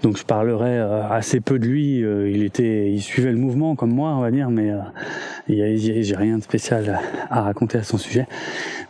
donc 0.04 0.18
je 0.18 0.24
parlerai 0.24 0.78
euh, 0.78 1.10
assez 1.10 1.40
peu 1.40 1.58
de 1.58 1.66
lui. 1.66 2.04
Euh, 2.04 2.30
il 2.30 2.44
était, 2.44 2.92
il 2.92 3.02
suivait 3.02 3.32
le 3.32 3.38
mouvement 3.38 3.76
comme 3.76 3.92
moi, 3.92 4.12
on 4.16 4.22
va 4.22 4.30
dire, 4.30 4.52
mais 4.52 4.72
euh, 4.72 5.76
j'ai 5.78 6.16
rien 6.16 6.38
de 6.38 6.44
spécial 6.44 7.00
à 7.32 7.42
raconter 7.42 7.80
à 7.80 7.84
son 7.84 7.98
sujet. 7.98 8.28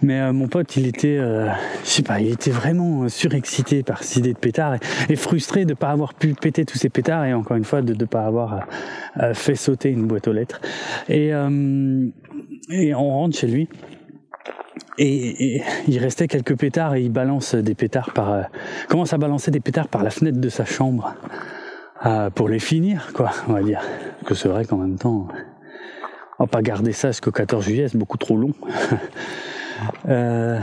Mais 0.01 0.31
mon 0.33 0.47
pote, 0.49 0.75
il 0.75 0.87
était, 0.87 1.17
je 1.17 1.89
sais 1.89 2.03
pas, 2.03 2.19
il 2.19 2.31
était 2.31 2.51
vraiment 2.51 3.07
surexcité 3.07 3.81
par 3.81 4.03
cette 4.03 4.17
idée 4.17 4.33
de 4.33 4.37
pétard 4.37 4.75
et, 5.09 5.15
frustré 5.15 5.63
de 5.63 5.73
pas 5.73 5.89
avoir 5.89 6.13
pu 6.13 6.33
péter 6.33 6.65
tous 6.65 6.77
ces 6.77 6.89
pétards 6.89 7.23
et 7.25 7.33
encore 7.33 7.55
une 7.55 7.63
fois 7.63 7.81
de 7.81 7.93
ne 7.93 8.05
pas 8.05 8.25
avoir 8.25 8.67
fait 9.33 9.55
sauter 9.55 9.89
une 9.89 10.05
boîte 10.05 10.27
aux 10.27 10.33
lettres. 10.33 10.59
Et 11.07 11.31
et 12.69 12.95
on 12.95 13.09
rentre 13.09 13.37
chez 13.37 13.47
lui. 13.47 13.69
Et, 14.97 15.61
il 15.87 15.99
restait 15.99 16.27
quelques 16.27 16.57
pétards 16.57 16.95
et 16.95 17.01
il 17.01 17.11
balance 17.11 17.53
des 17.53 17.75
pétards 17.75 18.13
par 18.13 18.31
euh, 18.31 18.43
commence 18.87 19.13
à 19.13 19.17
balancer 19.17 19.51
des 19.51 19.59
pétards 19.59 19.89
par 19.89 20.03
la 20.03 20.09
fenêtre 20.09 20.39
de 20.39 20.49
sa 20.49 20.63
chambre 20.63 21.15
euh, 22.05 22.29
pour 22.29 22.47
les 22.47 22.59
finir 22.59 23.11
quoi 23.13 23.31
on 23.47 23.53
va 23.53 23.61
dire. 23.61 23.81
Que 24.25 24.35
c'est 24.35 24.47
vrai 24.47 24.65
qu'en 24.65 24.77
même 24.77 24.97
temps 24.97 25.27
on 26.39 26.45
va 26.45 26.47
pas 26.47 26.61
garder 26.61 26.93
ça 26.93 27.09
jusqu'au 27.09 27.31
14 27.31 27.63
juillet 27.63 27.87
c'est 27.89 27.97
beaucoup 27.97 28.17
trop 28.17 28.37
long. 28.37 28.53
Euh, 30.07 30.57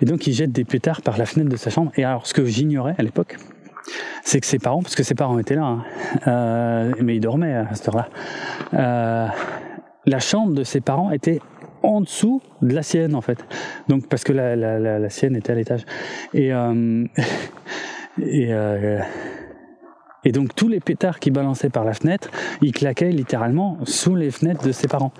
et 0.00 0.04
donc 0.04 0.26
il 0.26 0.32
jette 0.32 0.50
des 0.50 0.64
pétards 0.64 1.00
par 1.00 1.16
la 1.16 1.26
fenêtre 1.26 1.48
de 1.48 1.56
sa 1.56 1.70
chambre. 1.70 1.92
Et 1.96 2.02
alors 2.02 2.26
ce 2.26 2.34
que 2.34 2.44
j'ignorais 2.44 2.96
à 2.98 3.04
l'époque 3.04 3.36
c'est 4.24 4.40
que 4.40 4.46
ses 4.46 4.58
parents 4.58 4.82
parce 4.82 4.96
que 4.96 5.02
ses 5.02 5.14
parents 5.14 5.38
étaient 5.38 5.54
là 5.54 5.62
hein, 5.62 5.84
euh, 6.26 6.92
mais 7.00 7.16
ils 7.16 7.20
dormaient 7.20 7.54
à 7.54 7.74
cette 7.74 7.88
heure-là 7.88 8.08
euh, 8.74 9.26
la 10.10 10.18
chambre 10.18 10.54
de 10.54 10.64
ses 10.64 10.80
parents 10.80 11.10
était 11.12 11.40
en 11.82 12.00
dessous 12.00 12.42
de 12.62 12.74
la 12.74 12.82
sienne 12.82 13.14
en 13.14 13.20
fait. 13.20 13.44
Donc 13.88 14.06
parce 14.08 14.24
que 14.24 14.32
la, 14.32 14.56
la, 14.56 15.10
sienne 15.10 15.36
était 15.36 15.52
à 15.52 15.54
l'étage. 15.54 15.84
Et 16.34 16.52
euh, 16.52 17.04
et, 18.22 18.48
euh, 18.50 19.00
et 20.24 20.32
donc 20.32 20.54
tous 20.54 20.68
les 20.68 20.80
pétards 20.80 21.20
qui 21.20 21.30
balançaient 21.30 21.70
par 21.70 21.84
la 21.84 21.94
fenêtre, 21.94 22.28
ils 22.60 22.72
claquaient 22.72 23.10
littéralement 23.10 23.78
sous 23.84 24.14
les 24.14 24.30
fenêtres 24.30 24.66
de 24.66 24.72
ses 24.72 24.88
parents. 24.88 25.12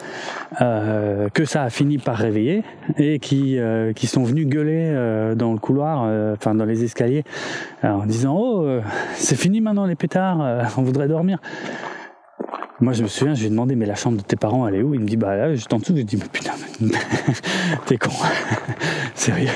Euh, 0.60 1.30
que 1.30 1.46
ça 1.46 1.62
a 1.62 1.70
fini 1.70 1.96
par 1.96 2.16
réveiller 2.16 2.62
et 2.98 3.18
qui 3.18 3.58
qui 3.94 4.06
sont 4.06 4.24
venus 4.24 4.46
gueuler 4.46 5.34
dans 5.36 5.52
le 5.52 5.58
couloir, 5.58 6.02
enfin 6.34 6.54
dans 6.54 6.66
les 6.66 6.84
escaliers, 6.84 7.24
en 7.82 8.04
disant 8.04 8.36
oh 8.36 8.80
c'est 9.14 9.36
fini 9.36 9.60
maintenant 9.60 9.86
les 9.86 9.96
pétards, 9.96 10.68
on 10.76 10.82
voudrait 10.82 11.08
dormir. 11.08 11.38
Moi, 12.80 12.94
je 12.94 13.02
me 13.02 13.08
souviens, 13.08 13.34
je 13.34 13.40
lui 13.40 13.48
ai 13.48 13.50
demandé, 13.50 13.76
mais 13.76 13.84
la 13.84 13.94
chambre 13.94 14.16
de 14.16 14.22
tes 14.22 14.36
parents, 14.36 14.66
elle 14.66 14.76
est 14.76 14.82
où? 14.82 14.94
Il 14.94 15.00
me 15.00 15.06
dit, 15.06 15.18
bah 15.18 15.36
là, 15.36 15.54
juste 15.54 15.72
en 15.74 15.78
dessous. 15.78 15.92
Je 15.92 15.98
lui 15.98 16.04
dis, 16.04 16.16
mais 16.16 16.28
putain, 16.32 16.52
t'es 17.86 17.98
con. 17.98 18.10
Sérieux. 19.14 19.50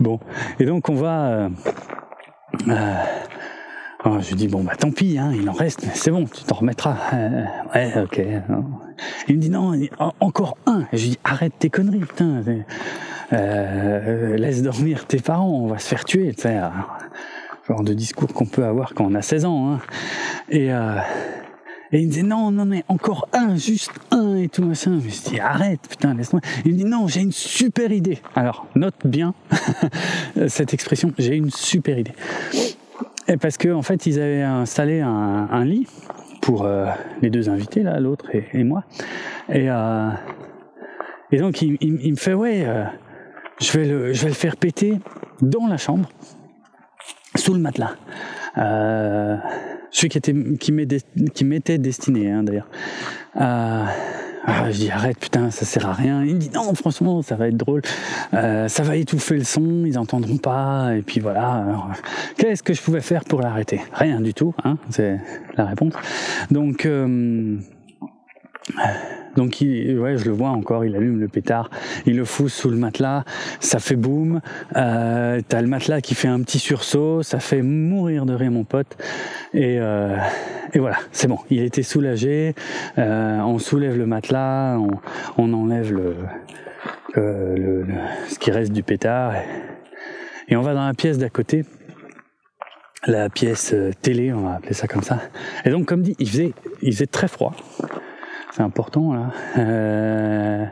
Bon. 0.00 0.18
Et 0.58 0.64
donc, 0.64 0.88
on 0.88 0.96
va. 0.96 1.26
Euh, 1.26 1.48
euh, 2.68 2.94
oh, 4.04 4.16
je 4.20 4.30
lui 4.30 4.34
dis, 4.34 4.48
bon, 4.48 4.64
bah 4.64 4.74
tant 4.76 4.90
pis, 4.90 5.16
hein, 5.16 5.32
il 5.32 5.48
en 5.48 5.52
reste, 5.52 5.84
mais 5.86 5.92
c'est 5.94 6.10
bon, 6.10 6.24
tu 6.24 6.42
t'en 6.42 6.56
remettras. 6.56 6.96
Euh, 7.12 7.44
ouais, 7.72 8.02
ok. 8.02 8.20
Il 9.28 9.36
me 9.36 9.40
dit, 9.40 9.50
non, 9.50 9.72
encore 10.18 10.56
un. 10.66 10.86
Je 10.92 11.02
lui 11.02 11.10
dis, 11.10 11.18
arrête 11.22 11.52
tes 11.56 11.70
conneries, 11.70 12.00
putain. 12.00 12.42
Euh, 13.32 14.36
laisse 14.36 14.60
dormir 14.62 15.06
tes 15.06 15.20
parents, 15.20 15.50
on 15.50 15.68
va 15.68 15.78
se 15.78 15.86
faire 15.86 16.04
tuer, 16.04 16.34
tu 16.34 16.42
sais. 16.42 16.60
Genre 17.68 17.84
de 17.84 17.94
discours 17.94 18.32
qu'on 18.32 18.46
peut 18.46 18.64
avoir 18.64 18.92
quand 18.92 19.04
on 19.04 19.14
a 19.14 19.22
16 19.22 19.44
ans. 19.44 19.74
Hein. 19.74 19.78
Et. 20.48 20.72
Et 21.94 22.00
il 22.00 22.06
me 22.06 22.10
disait 22.10 22.24
non, 22.24 22.50
non, 22.50 22.64
mais 22.64 22.82
encore 22.88 23.28
un, 23.32 23.54
juste 23.54 23.92
un 24.10 24.34
et 24.34 24.48
tout 24.48 24.64
machin. 24.64 24.98
Je 24.98 25.06
me 25.06 25.30
dis 25.30 25.38
arrête, 25.38 25.80
putain, 25.88 26.12
laisse-moi. 26.14 26.40
Il 26.64 26.72
me 26.72 26.78
dit 26.78 26.84
non, 26.84 27.06
j'ai 27.06 27.20
une 27.20 27.30
super 27.30 27.92
idée. 27.92 28.18
Alors 28.34 28.66
note 28.74 28.96
bien 29.04 29.32
cette 30.48 30.74
expression, 30.74 31.12
j'ai 31.18 31.36
une 31.36 31.50
super 31.50 31.96
idée. 31.96 32.10
Et 33.28 33.36
parce 33.36 33.56
que 33.56 33.68
en 33.72 33.82
fait, 33.82 34.06
ils 34.06 34.18
avaient 34.18 34.42
installé 34.42 35.02
un, 35.02 35.64
lit 35.64 35.86
pour 36.42 36.64
euh, 36.64 36.86
les 37.22 37.30
deux 37.30 37.48
invités 37.48 37.84
là, 37.84 38.00
l'autre 38.00 38.26
et, 38.32 38.64
moi. 38.64 38.82
Et 39.48 39.70
euh, 39.70 40.10
donc 41.32 41.62
il, 41.62 42.10
me 42.10 42.16
fait 42.16 42.34
ouais, 42.34 42.64
euh, 42.66 42.86
je 43.60 43.78
vais 43.78 43.84
le, 43.84 44.12
je 44.12 44.22
vais 44.22 44.30
le 44.30 44.34
faire 44.34 44.56
péter 44.56 44.98
dans 45.42 45.68
la 45.68 45.76
chambre, 45.76 46.08
sous 47.36 47.54
le 47.54 47.60
matelas. 47.60 47.94
Celui 49.94 50.08
qui 50.08 50.18
était 50.18 50.34
qui 51.32 51.44
m'était 51.44 51.78
destiné 51.78 52.30
hein, 52.30 52.42
d'ailleurs. 52.42 52.68
Euh, 53.36 53.84
ah, 54.46 54.70
je 54.70 54.76
dis 54.76 54.90
arrête 54.90 55.18
putain 55.18 55.50
ça 55.50 55.64
sert 55.64 55.86
à 55.86 55.92
rien. 55.92 56.24
Il 56.24 56.34
me 56.34 56.40
dit 56.40 56.50
non 56.50 56.74
franchement 56.74 57.22
ça 57.22 57.36
va 57.36 57.48
être 57.48 57.56
drôle, 57.56 57.80
euh, 58.34 58.66
ça 58.68 58.82
va 58.82 58.96
étouffer 58.96 59.36
le 59.36 59.44
son, 59.44 59.84
ils 59.86 59.96
entendront 59.96 60.36
pas 60.36 60.96
et 60.96 61.02
puis 61.02 61.20
voilà. 61.20 61.64
Qu'est-ce 62.36 62.62
que 62.62 62.74
je 62.74 62.82
pouvais 62.82 63.00
faire 63.00 63.24
pour 63.24 63.40
l'arrêter? 63.40 63.80
Rien 63.92 64.20
du 64.20 64.34
tout, 64.34 64.52
hein, 64.64 64.76
c'est 64.90 65.18
la 65.56 65.64
réponse. 65.64 65.94
Donc 66.50 66.86
euh, 66.86 67.56
donc 69.36 69.58
ouais, 69.60 70.16
je 70.16 70.24
le 70.24 70.30
vois 70.30 70.50
encore, 70.50 70.84
il 70.84 70.94
allume 70.96 71.20
le 71.20 71.28
pétard, 71.28 71.70
il 72.06 72.16
le 72.16 72.24
fout 72.24 72.48
sous 72.48 72.70
le 72.70 72.76
matelas, 72.76 73.24
ça 73.60 73.78
fait 73.78 73.96
boum, 73.96 74.40
euh, 74.76 75.40
t'as 75.46 75.60
le 75.60 75.66
matelas 75.66 76.00
qui 76.00 76.14
fait 76.14 76.28
un 76.28 76.40
petit 76.42 76.58
sursaut, 76.58 77.22
ça 77.22 77.40
fait 77.40 77.62
mourir 77.62 78.26
de 78.26 78.34
rire 78.34 78.50
mon 78.50 78.64
pote, 78.64 78.96
et, 79.52 79.78
euh, 79.80 80.16
voilà, 80.74 80.98
c'est 81.12 81.28
bon, 81.28 81.38
il 81.50 81.62
était 81.62 81.82
soulagé, 81.82 82.54
euh, 82.98 83.38
on 83.40 83.58
soulève 83.58 83.96
le 83.98 84.06
matelas, 84.06 84.78
on, 85.36 85.52
enlève 85.52 86.00
ce 87.14 88.38
qui 88.38 88.50
reste 88.50 88.72
du 88.72 88.82
pétard, 88.82 89.34
et, 90.48 90.56
on 90.56 90.62
va 90.62 90.74
dans 90.74 90.86
la 90.86 90.94
pièce 90.94 91.18
d'à 91.18 91.28
côté, 91.28 91.64
la 93.06 93.28
pièce 93.28 93.74
télé, 94.00 94.32
on 94.32 94.42
va 94.42 94.54
appeler 94.54 94.72
ça 94.72 94.88
comme 94.88 95.02
ça. 95.02 95.20
Et 95.66 95.70
donc, 95.70 95.84
comme 95.84 96.00
dit, 96.00 96.16
il 96.18 96.26
faisait 96.26 97.06
très 97.06 97.28
froid 97.28 97.54
c'est 98.54 98.62
important 98.62 99.12
là. 99.12 99.32
Euh, 99.58 100.64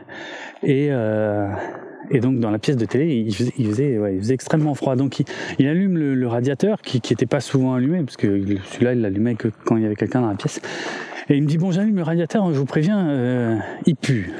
et, 0.63 0.87
euh, 0.89 1.49
et 2.11 2.21
donc 2.21 2.39
dans 2.39 2.49
la 2.49 2.59
pièce 2.59 2.77
de 2.77 2.85
télé, 2.85 3.13
il 3.13 3.33
faisait, 3.35 4.33
extrêmement 4.33 4.73
froid. 4.73 4.95
Donc 4.95 5.21
il, 5.59 5.67
allume 5.67 5.97
le, 5.97 6.27
radiateur 6.27 6.81
qui 6.81 7.01
n'était 7.09 7.25
pas 7.25 7.41
souvent 7.41 7.73
allumé, 7.73 8.01
parce 8.03 8.15
que 8.15 8.41
celui-là 8.71 8.93
il 8.93 9.01
l'allumait 9.01 9.35
que 9.35 9.49
quand 9.65 9.75
il 9.75 9.83
y 9.83 9.85
avait 9.85 9.95
quelqu'un 9.95 10.21
dans 10.21 10.29
la 10.29 10.35
pièce. 10.35 10.61
Et 11.27 11.35
il 11.35 11.43
me 11.43 11.47
dit 11.47 11.57
bon 11.57 11.71
j'allume 11.71 11.97
le 11.97 12.03
radiateur, 12.03 12.53
je 12.53 12.57
vous 12.57 12.65
préviens, 12.65 13.09
euh, 13.09 13.57
il 13.85 13.97
pue. 13.97 14.31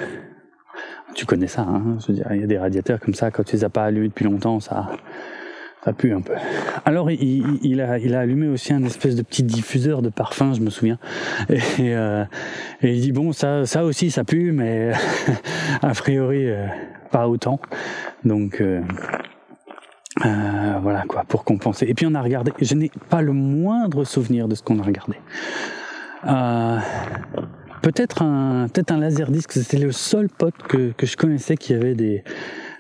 Tu 1.16 1.26
connais 1.26 1.48
ça, 1.48 1.62
hein 1.64 1.98
je 2.00 2.08
veux 2.08 2.14
dire, 2.14 2.28
il 2.32 2.39
y 2.39 2.44
a 2.44 2.48
des 2.48 2.58
radiateurs 2.58 3.00
comme 3.00 3.14
ça, 3.14 3.30
quand 3.30 3.44
tu 3.44 3.58
les 3.58 3.66
as 3.66 3.70
pas 3.70 3.84
allumés 3.84 4.08
depuis 4.08 4.24
longtemps, 4.24 4.62
ça, 4.62 4.89
ça 5.84 5.94
pue 5.94 6.14
un 6.14 6.22
peu. 6.22 6.34
Alors 6.86 7.12
il, 7.12 7.82
a, 7.82 8.20
allumé 8.20 8.48
aussi 8.48 8.74
un 8.74 8.84
espèce 8.84 9.16
de 9.16 9.22
petit 9.22 9.44
diffuseur 9.44 10.02
de 10.02 10.10
parfum, 10.10 10.54
je 10.54 10.62
me 10.62 10.70
souviens. 10.70 10.98
Et, 11.50 11.62
euh, 11.96 12.24
et 12.82 12.94
il 12.94 13.02
dit 13.02 13.12
bon 13.12 13.34
ça, 13.34 13.84
aussi 13.84 14.12
ça 14.12 14.24
pue, 14.24 14.52
mais 14.52 14.92
a 15.82 15.94
priori 15.94 16.50
euh, 16.50 16.68
pas 17.12 17.28
autant. 17.28 17.60
Donc 18.24 18.62
euh, 18.62 18.82
euh, 20.26 20.74
voilà 20.82 21.04
quoi 21.08 21.24
pour 21.28 21.44
compenser. 21.44 21.86
Et 21.88 21.94
puis 21.94 22.06
on 22.06 22.16
a 22.16 22.22
regardé. 22.22 22.54
Je 22.62 22.76
n'ai 22.76 22.92
pas 23.10 23.22
le 23.22 23.34
moindre 23.34 24.06
souvenir 24.06 24.48
de 24.48 24.56
ce 24.56 24.64
qu'on 24.64 24.80
a 24.80 24.84
regardé. 24.84 25.18
Peut-être 27.82 28.22
un 28.22 28.70
peut-être 28.70 28.92
un 28.92 28.98
laserdisc. 28.98 29.52
C'était 29.52 29.78
le 29.78 29.92
seul 29.92 30.30
pote 30.30 30.56
que, 30.70 30.92
que 30.92 31.06
je 31.06 31.18
connaissais 31.18 31.58
qui 31.58 31.74
avait 31.74 31.96
des 31.96 32.24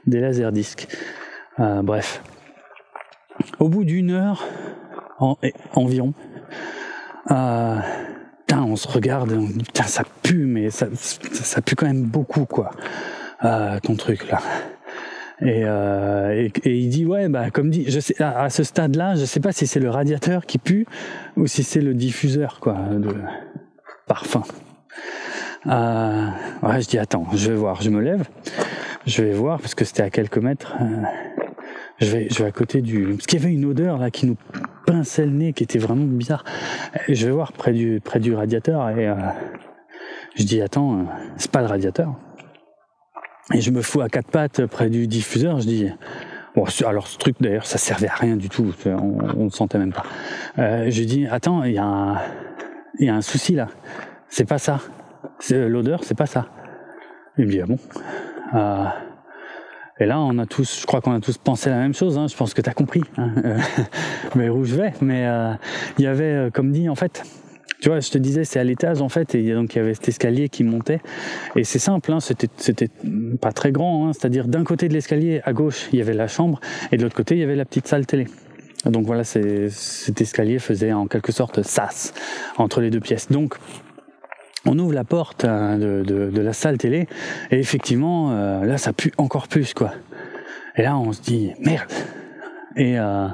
des 0.07 0.19
laserdiscs. 0.19 0.87
Euh, 1.59 1.81
bref, 1.81 2.21
au 3.59 3.69
bout 3.69 3.83
d'une 3.83 4.11
heure 4.11 4.45
environ, 5.73 6.13
euh, 7.31 7.77
on 8.55 8.75
se 8.75 8.87
regarde 8.87 9.31
on 9.31 9.45
dit 9.47 9.65
ça 9.85 10.03
pue, 10.21 10.45
mais 10.45 10.69
ça, 10.69 10.87
pue 11.61 11.75
quand 11.75 11.87
même 11.87 12.03
beaucoup 12.03 12.45
quoi, 12.45 12.71
euh, 13.43 13.79
ton 13.79 13.95
truc 13.95 14.29
là. 14.29 14.39
Et, 15.41 15.63
euh, 15.65 16.49
et, 16.63 16.77
il 16.77 16.89
dit 16.89 17.05
ouais 17.05 17.27
bah 17.27 17.49
comme 17.49 17.69
dit 17.69 17.85
je 17.89 17.99
sais 17.99 18.21
à, 18.21 18.49
ce 18.49 18.63
stade 18.63 18.95
là 18.95 19.15
je 19.15 19.25
sais 19.25 19.39
pas 19.39 19.51
si 19.51 19.67
c'est 19.67 19.79
le 19.79 19.89
radiateur 19.89 20.45
qui 20.45 20.57
pue 20.57 20.85
ou 21.35 21.47
si 21.47 21.63
c'est 21.63 21.81
le 21.81 21.93
diffuseur 21.93 22.59
quoi 22.61 22.75
de 22.91 23.15
parfum. 24.07 24.43
Ouais 25.65 26.81
je 26.81 26.87
dis 26.87 26.99
attends 26.99 27.27
je 27.33 27.49
vais 27.49 27.57
voir 27.57 27.81
je 27.81 27.89
me 27.89 27.99
lève 27.99 28.25
je 29.05 29.23
vais 29.23 29.33
voir 29.33 29.59
parce 29.59 29.75
que 29.75 29.83
c'était 29.85 30.03
à 30.03 30.09
quelques 30.09 30.37
mètres 30.37 30.75
je 31.99 32.11
vais, 32.11 32.27
je 32.29 32.39
vais 32.39 32.45
à 32.45 32.51
côté 32.51 32.81
du, 32.81 33.13
parce 33.13 33.27
qu'il 33.27 33.39
y 33.39 33.43
avait 33.43 33.53
une 33.53 33.65
odeur 33.65 33.97
là 33.97 34.11
qui 34.11 34.25
nous 34.25 34.37
pinçait 34.85 35.25
le 35.25 35.31
nez, 35.31 35.53
qui 35.53 35.63
était 35.63 35.79
vraiment 35.79 36.05
bizarre. 36.05 36.43
je 37.07 37.25
vais 37.25 37.31
voir 37.31 37.53
près 37.53 37.73
du, 37.73 38.01
près 38.03 38.19
du 38.19 38.33
radiateur 38.33 38.89
et 38.89 39.07
euh, 39.07 39.15
je 40.35 40.43
dis 40.43 40.61
attends, 40.61 40.99
euh, 40.99 41.03
c'est 41.37 41.51
pas 41.51 41.61
le 41.61 41.67
radiateur. 41.67 42.15
Et 43.53 43.61
je 43.61 43.71
me 43.71 43.81
fous 43.81 44.01
à 44.01 44.09
quatre 44.09 44.31
pattes 44.31 44.65
près 44.65 44.89
du 44.89 45.07
diffuseur. 45.07 45.59
Je 45.59 45.67
dis 45.67 45.89
bon, 46.55 46.65
alors 46.85 47.07
ce 47.07 47.17
truc 47.17 47.35
d'ailleurs, 47.39 47.65
ça 47.65 47.77
servait 47.77 48.07
à 48.07 48.15
rien 48.15 48.37
du 48.37 48.49
tout. 48.49 48.73
On, 48.85 49.45
ne 49.45 49.49
sentait 49.49 49.77
même 49.77 49.93
pas. 49.93 50.05
Euh, 50.57 50.89
je 50.89 51.03
dis 51.03 51.27
attends, 51.27 51.63
il 51.63 51.73
y 51.73 51.77
a 51.77 51.83
un, 51.83 52.17
y 52.99 53.09
a 53.09 53.15
un 53.15 53.21
souci 53.21 53.53
là. 53.53 53.67
C'est 54.29 54.47
pas 54.47 54.57
ça. 54.57 54.79
L'odeur, 55.49 56.03
c'est 56.03 56.17
pas 56.17 56.25
ça. 56.25 56.47
Il 57.37 57.45
me 57.45 57.51
dit 57.51 57.61
ah 57.61 57.65
bon? 57.65 57.77
Euh, 58.55 58.85
et 59.99 60.05
là, 60.05 60.19
on 60.19 60.37
a 60.39 60.45
tous, 60.45 60.81
je 60.81 60.85
crois 60.85 61.01
qu'on 61.01 61.13
a 61.13 61.19
tous 61.19 61.37
pensé 61.37 61.69
la 61.69 61.77
même 61.77 61.93
chose. 61.93 62.17
Hein, 62.17 62.27
je 62.27 62.35
pense 62.35 62.53
que 62.53 62.61
tu 62.61 62.69
as 62.69 62.73
compris. 62.73 63.01
Hein, 63.17 63.31
mais 64.35 64.49
où 64.49 64.63
je 64.63 64.75
vais? 64.75 64.93
Mais 65.01 65.27
il 65.97 66.03
y 66.03 66.07
avait, 66.07 66.49
comme 66.53 66.71
dit, 66.71 66.89
en 66.89 66.95
fait, 66.95 67.23
tu 67.83 67.89
vois, 67.89 67.99
je 67.99 68.11
te 68.11 68.17
disais, 68.17 68.45
c'est 68.45 68.61
à 68.61 68.63
l'étage 68.63 69.01
en 69.01 69.09
fait, 69.09 69.35
et 69.35 69.53
donc 69.53 69.75
il 69.75 69.79
y 69.79 69.81
avait 69.81 69.93
cet 69.93 70.07
escalier 70.07 70.47
qui 70.47 70.63
montait. 70.63 71.01
Et 71.57 71.65
c'est 71.65 71.79
simple, 71.79 72.13
hein, 72.13 72.21
c'était, 72.21 72.87
pas 73.41 73.51
très 73.51 73.73
grand. 73.73 74.07
Hein, 74.07 74.13
c'est-à-dire 74.13 74.47
d'un 74.47 74.63
côté 74.63 74.87
de 74.87 74.93
l'escalier, 74.93 75.41
à 75.43 75.51
gauche, 75.51 75.89
il 75.91 75.99
y 75.99 76.01
avait 76.01 76.13
la 76.13 76.29
chambre, 76.29 76.61
et 76.93 76.97
de 76.97 77.03
l'autre 77.03 77.17
côté, 77.17 77.35
il 77.35 77.41
y 77.41 77.43
avait 77.43 77.57
la 77.57 77.65
petite 77.65 77.85
salle 77.85 78.05
télé. 78.05 78.27
Donc 78.85 79.05
voilà, 79.05 79.25
cet 79.25 80.21
escalier 80.21 80.59
faisait 80.59 80.93
en 80.93 81.07
quelque 81.07 81.33
sorte 81.33 81.61
sas 81.61 82.13
entre 82.57 82.79
les 82.79 82.89
deux 82.89 83.01
pièces. 83.01 83.29
Donc 83.29 83.55
on 84.65 84.77
ouvre 84.79 84.93
la 84.93 85.03
porte 85.03 85.45
hein, 85.45 85.77
de, 85.77 86.31
la 86.39 86.53
salle 86.53 86.77
télé, 86.77 87.07
et 87.51 87.59
effectivement, 87.59 88.31
euh, 88.31 88.65
là, 88.65 88.77
ça 88.77 88.93
pue 88.93 89.11
encore 89.17 89.47
plus, 89.47 89.73
quoi. 89.73 89.91
Et 90.75 90.81
là, 90.81 90.97
on 90.97 91.11
se 91.11 91.21
dit, 91.21 91.51
merde. 91.59 91.91
Et, 92.75 92.97
euh, 92.97 93.27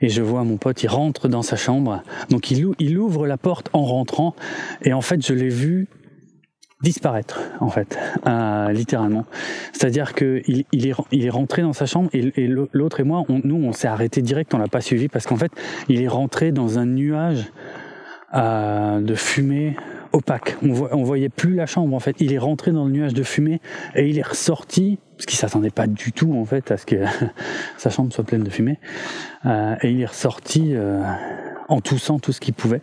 et 0.00 0.08
je 0.08 0.22
vois 0.22 0.44
mon 0.44 0.56
pote, 0.56 0.82
il 0.82 0.88
rentre 0.88 1.28
dans 1.28 1.42
sa 1.42 1.56
chambre. 1.56 2.02
Donc 2.30 2.50
il, 2.50 2.98
ouvre 2.98 3.26
la 3.26 3.36
porte 3.36 3.68
en 3.72 3.84
rentrant. 3.84 4.34
Et 4.82 4.92
en 4.92 5.00
fait, 5.00 5.24
je 5.26 5.34
l'ai 5.34 5.48
vu 5.48 5.88
disparaître, 6.82 7.40
en 7.58 7.70
fait, 7.70 7.98
euh, 8.26 8.70
littéralement. 8.70 9.24
C'est-à-dire 9.72 10.14
que 10.14 10.42
il, 10.46 10.86
est, 10.86 11.30
rentré 11.30 11.62
dans 11.62 11.72
sa 11.72 11.86
chambre 11.86 12.08
et, 12.12 12.46
l'autre 12.72 13.00
et 13.00 13.04
moi, 13.04 13.24
nous, 13.28 13.56
on 13.56 13.72
s'est 13.72 13.88
arrêté 13.88 14.22
direct, 14.22 14.54
on 14.54 14.58
l'a 14.58 14.68
pas 14.68 14.80
suivi 14.80 15.08
parce 15.08 15.26
qu'en 15.26 15.36
fait, 15.36 15.50
il 15.88 16.00
est 16.00 16.08
rentré 16.08 16.52
dans 16.52 16.78
un 16.78 16.86
nuage 16.86 17.50
euh, 18.34 19.00
de 19.00 19.14
fumée 19.14 19.74
opaque. 20.12 20.56
On, 20.62 21.02
voyait 21.02 21.28
plus 21.28 21.54
la 21.54 21.66
chambre 21.66 21.94
en 21.94 22.00
fait. 22.00 22.16
Il 22.20 22.32
est 22.32 22.38
rentré 22.38 22.72
dans 22.72 22.84
le 22.84 22.90
nuage 22.90 23.14
de 23.14 23.22
fumée 23.22 23.60
et 23.94 24.08
il 24.08 24.18
est 24.18 24.26
ressorti 24.26 24.98
parce 25.16 25.26
qu'il 25.26 25.38
s'attendait 25.38 25.70
pas 25.70 25.86
du 25.86 26.12
tout 26.12 26.32
en 26.34 26.44
fait 26.44 26.70
à 26.70 26.76
ce 26.76 26.86
que 26.86 26.96
sa 27.78 27.90
chambre 27.90 28.12
soit 28.12 28.24
pleine 28.24 28.44
de 28.44 28.50
fumée. 28.50 28.78
Euh, 29.46 29.76
et 29.82 29.90
il 29.90 30.00
est 30.00 30.06
ressorti 30.06 30.74
euh, 30.74 31.02
en 31.68 31.80
toussant 31.80 32.18
tout 32.18 32.32
ce 32.32 32.40
qu'il 32.40 32.54
pouvait. 32.54 32.80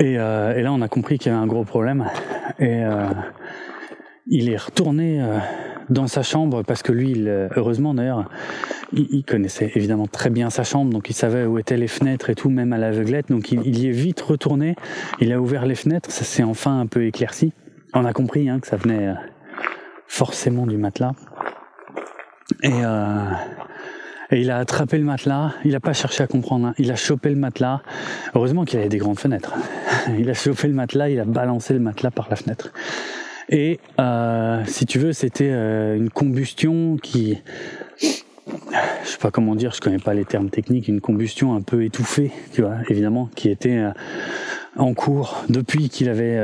Et, 0.00 0.18
euh, 0.18 0.56
et, 0.56 0.62
là, 0.62 0.72
on 0.72 0.80
a 0.80 0.88
compris 0.88 1.18
qu'il 1.18 1.30
y 1.30 1.34
avait 1.34 1.42
un 1.42 1.46
gros 1.46 1.64
problème. 1.64 2.06
Et 2.58 2.82
il 4.26 4.50
est 4.50 4.56
retourné 4.56 5.22
dans 5.90 6.06
sa 6.06 6.22
chambre 6.22 6.62
parce 6.62 6.82
que 6.82 6.92
lui, 6.92 7.12
il, 7.12 7.48
heureusement 7.56 7.94
d'ailleurs, 7.94 8.28
il, 8.92 9.24
connaissait 9.24 9.70
évidemment 9.74 10.06
très 10.06 10.30
bien 10.30 10.50
sa 10.50 10.64
chambre, 10.64 10.92
donc 10.92 11.10
il 11.10 11.14
savait 11.14 11.44
où 11.44 11.58
étaient 11.58 11.76
les 11.76 11.88
fenêtres 11.88 12.30
et 12.30 12.34
tout, 12.34 12.50
même 12.50 12.72
à 12.72 12.78
l'aveuglette. 12.78 13.28
Donc 13.28 13.52
il, 13.52 13.78
y 13.78 13.88
est 13.88 13.92
vite 13.92 14.20
retourné. 14.20 14.76
Il 15.20 15.32
a 15.32 15.40
ouvert 15.40 15.66
les 15.66 15.74
fenêtres, 15.74 16.10
ça 16.10 16.24
s'est 16.24 16.42
enfin 16.42 16.80
un 16.80 16.86
peu 16.86 17.04
éclairci. 17.04 17.52
On 17.92 18.04
a 18.04 18.12
compris 18.12 18.48
hein, 18.48 18.60
que 18.60 18.66
ça 18.66 18.76
venait 18.76 19.08
euh, 19.08 19.14
forcément 20.06 20.66
du 20.66 20.76
matelas. 20.76 21.12
Et, 22.62 22.70
euh, 22.72 23.30
et 24.30 24.40
il 24.40 24.50
a 24.50 24.58
attrapé 24.58 24.98
le 24.98 25.04
matelas. 25.04 25.54
Il 25.64 25.72
n'a 25.72 25.80
pas 25.80 25.92
cherché 25.92 26.22
à 26.22 26.26
comprendre. 26.26 26.68
Hein. 26.68 26.74
Il 26.78 26.90
a 26.90 26.96
chopé 26.96 27.30
le 27.30 27.36
matelas. 27.36 27.80
Heureusement 28.34 28.64
qu'il 28.64 28.78
avait 28.78 28.88
des 28.88 28.98
grandes 28.98 29.18
fenêtres. 29.18 29.54
il 30.18 30.28
a 30.30 30.34
chopé 30.34 30.68
le 30.68 30.74
matelas. 30.74 31.08
Il 31.10 31.20
a 31.20 31.24
balancé 31.24 31.74
le 31.74 31.80
matelas 31.80 32.10
par 32.10 32.28
la 32.30 32.36
fenêtre. 32.36 32.72
Et 33.50 33.80
euh, 33.98 34.64
si 34.66 34.86
tu 34.86 35.00
veux, 35.00 35.12
c'était 35.12 35.50
euh, 35.50 35.96
une 35.96 36.08
combustion 36.08 36.96
qui, 36.96 37.36
je 38.00 38.06
sais 38.06 39.18
pas 39.20 39.32
comment 39.32 39.56
dire, 39.56 39.72
je 39.72 39.80
connais 39.80 39.98
pas 39.98 40.14
les 40.14 40.24
termes 40.24 40.50
techniques, 40.50 40.86
une 40.86 41.00
combustion 41.00 41.56
un 41.56 41.60
peu 41.60 41.84
étouffée, 41.84 42.30
tu 42.52 42.62
vois, 42.62 42.76
évidemment, 42.88 43.28
qui 43.34 43.50
était 43.50 43.76
euh, 43.76 43.90
en 44.76 44.94
cours 44.94 45.44
depuis 45.48 45.88
qu'il 45.88 46.08
avait 46.08 46.38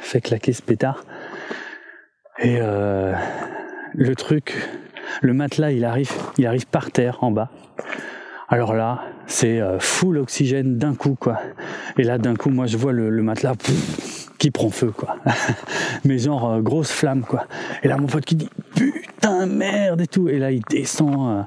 fait 0.00 0.20
claquer 0.20 0.52
ce 0.52 0.62
pétard. 0.62 1.04
Et 2.38 2.60
le 2.60 4.14
truc, 4.14 4.54
le 5.22 5.34
matelas, 5.34 5.72
il 5.72 5.84
arrive, 5.84 6.12
il 6.38 6.46
arrive 6.46 6.68
par 6.68 6.92
terre 6.92 7.18
en 7.22 7.32
bas. 7.32 7.50
Alors 8.48 8.74
là, 8.74 9.02
c'est 9.26 9.60
full 9.80 10.18
oxygène 10.18 10.78
d'un 10.78 10.94
coup, 10.94 11.16
quoi. 11.18 11.40
Et 11.98 12.04
là, 12.04 12.16
d'un 12.16 12.36
coup, 12.36 12.50
moi, 12.50 12.66
je 12.66 12.76
vois 12.76 12.92
le, 12.92 13.10
matelas 13.22 13.54
qui 14.38 14.50
prend 14.50 14.70
feu, 14.70 14.92
quoi. 14.96 15.16
Mais 16.04 16.18
genre, 16.18 16.50
euh, 16.50 16.60
grosse 16.60 16.90
flamme, 16.90 17.22
quoi. 17.22 17.46
Et 17.82 17.88
là, 17.88 17.96
mon 17.96 18.06
pote 18.06 18.24
qui 18.24 18.36
dit, 18.36 18.48
putain, 18.74 19.46
merde, 19.46 20.00
et 20.00 20.06
tout. 20.06 20.28
Et 20.28 20.38
là, 20.38 20.50
il 20.50 20.62
descend, 20.70 21.38
euh, 21.38 21.42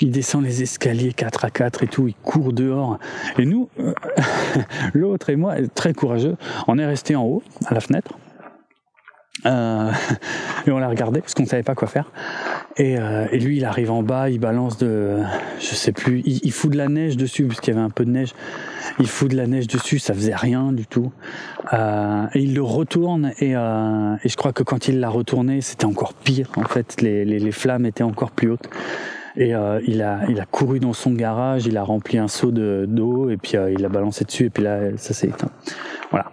il 0.00 0.10
descend 0.10 0.42
les 0.42 0.62
escaliers 0.62 1.12
4 1.12 1.44
à 1.44 1.50
4 1.50 1.82
et 1.84 1.86
tout, 1.86 2.08
il 2.08 2.14
court 2.14 2.52
dehors. 2.52 2.98
Et 3.38 3.44
nous, 3.44 3.68
euh, 3.78 3.92
l'autre 4.94 5.30
et 5.30 5.36
moi, 5.36 5.56
très 5.74 5.92
courageux, 5.92 6.36
on 6.66 6.78
est 6.78 6.86
resté 6.86 7.14
en 7.14 7.24
haut, 7.24 7.42
à 7.66 7.74
la 7.74 7.80
fenêtre. 7.80 8.12
et 10.66 10.70
on 10.70 10.78
l'a 10.78 10.88
regardé 10.88 11.20
parce 11.20 11.34
qu'on 11.34 11.46
savait 11.46 11.62
pas 11.62 11.74
quoi 11.74 11.88
faire. 11.88 12.10
Et, 12.76 12.98
euh, 12.98 13.26
et, 13.32 13.38
lui, 13.38 13.58
il 13.58 13.64
arrive 13.64 13.90
en 13.90 14.02
bas, 14.02 14.30
il 14.30 14.38
balance 14.38 14.78
de, 14.78 15.18
je 15.58 15.74
sais 15.74 15.92
plus, 15.92 16.22
il, 16.24 16.40
il 16.42 16.52
fout 16.52 16.70
de 16.70 16.76
la 16.76 16.88
neige 16.88 17.16
dessus 17.16 17.44
parce 17.44 17.60
qu'il 17.60 17.74
y 17.74 17.76
avait 17.76 17.84
un 17.84 17.90
peu 17.90 18.04
de 18.04 18.10
neige. 18.10 18.34
Il 18.98 19.06
fout 19.06 19.30
de 19.30 19.36
la 19.36 19.46
neige 19.46 19.66
dessus, 19.66 19.98
ça 19.98 20.14
faisait 20.14 20.34
rien 20.34 20.72
du 20.72 20.86
tout. 20.86 21.12
Euh, 21.72 22.26
et 22.34 22.40
il 22.40 22.54
le 22.54 22.62
retourne 22.62 23.32
et, 23.38 23.54
euh, 23.56 24.16
et 24.22 24.28
je 24.28 24.36
crois 24.36 24.52
que 24.52 24.62
quand 24.62 24.88
il 24.88 25.00
l'a 25.00 25.08
retourné, 25.08 25.60
c'était 25.60 25.84
encore 25.84 26.14
pire. 26.14 26.50
En 26.56 26.64
fait, 26.64 27.00
les, 27.00 27.24
les, 27.24 27.38
les 27.38 27.52
flammes 27.52 27.86
étaient 27.86 28.02
encore 28.02 28.30
plus 28.30 28.50
hautes. 28.50 28.68
Et 29.36 29.54
euh, 29.54 29.80
il, 29.86 30.02
a, 30.02 30.20
il 30.28 30.40
a 30.40 30.44
couru 30.44 30.78
dans 30.78 30.92
son 30.92 31.12
garage, 31.12 31.64
il 31.64 31.78
a 31.78 31.82
rempli 31.82 32.18
un 32.18 32.28
seau 32.28 32.50
d'eau 32.50 33.30
et 33.30 33.38
puis 33.38 33.54
il 33.70 33.80
l'a 33.80 33.88
balancé 33.88 34.24
dessus 34.24 34.46
et 34.46 34.50
puis 34.50 34.62
là, 34.62 34.96
ça 34.96 35.14
s'est 35.14 35.28
éteint. 35.28 35.50
Voilà. 36.10 36.30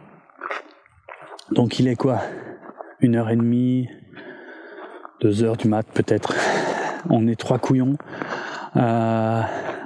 Donc 1.52 1.80
il 1.80 1.88
est 1.88 1.96
quoi? 1.96 2.22
Une 3.00 3.16
heure 3.16 3.30
et 3.30 3.38
demie, 3.38 3.88
deux 5.22 5.44
heures 5.44 5.58
du 5.58 5.68
mat 5.68 5.86
peut-être. 5.94 6.34
On 7.10 7.28
est 7.28 7.40
trois 7.40 7.60
couillons 7.60 7.96
euh, 8.76 9.42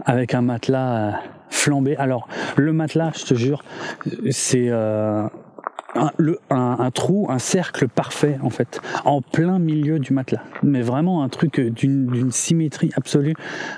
avec 0.06 0.34
un 0.34 0.42
matelas 0.42 0.96
euh, 0.96 1.12
flambé. 1.50 1.96
Alors 1.98 2.28
le 2.58 2.74
matelas, 2.74 3.12
je 3.16 3.26
te 3.26 3.34
jure, 3.34 3.64
c'est 4.32 4.68
euh, 4.70 5.28
un, 6.50 6.92
trou, 6.92 7.28
un 7.30 7.40
cercle 7.40 7.88
parfait 7.88 8.38
en 8.42 8.50
fait, 8.50 8.82
en 9.06 9.22
plein 9.22 9.60
milieu 9.60 10.00
du 10.00 10.14
matelas. 10.14 10.42
Mais 10.64 10.82
vraiment 10.82 11.24
un 11.24 11.30
truc 11.30 11.60
d'une 11.60 12.32
symétrie 12.32 12.92
absolue, 12.96 13.36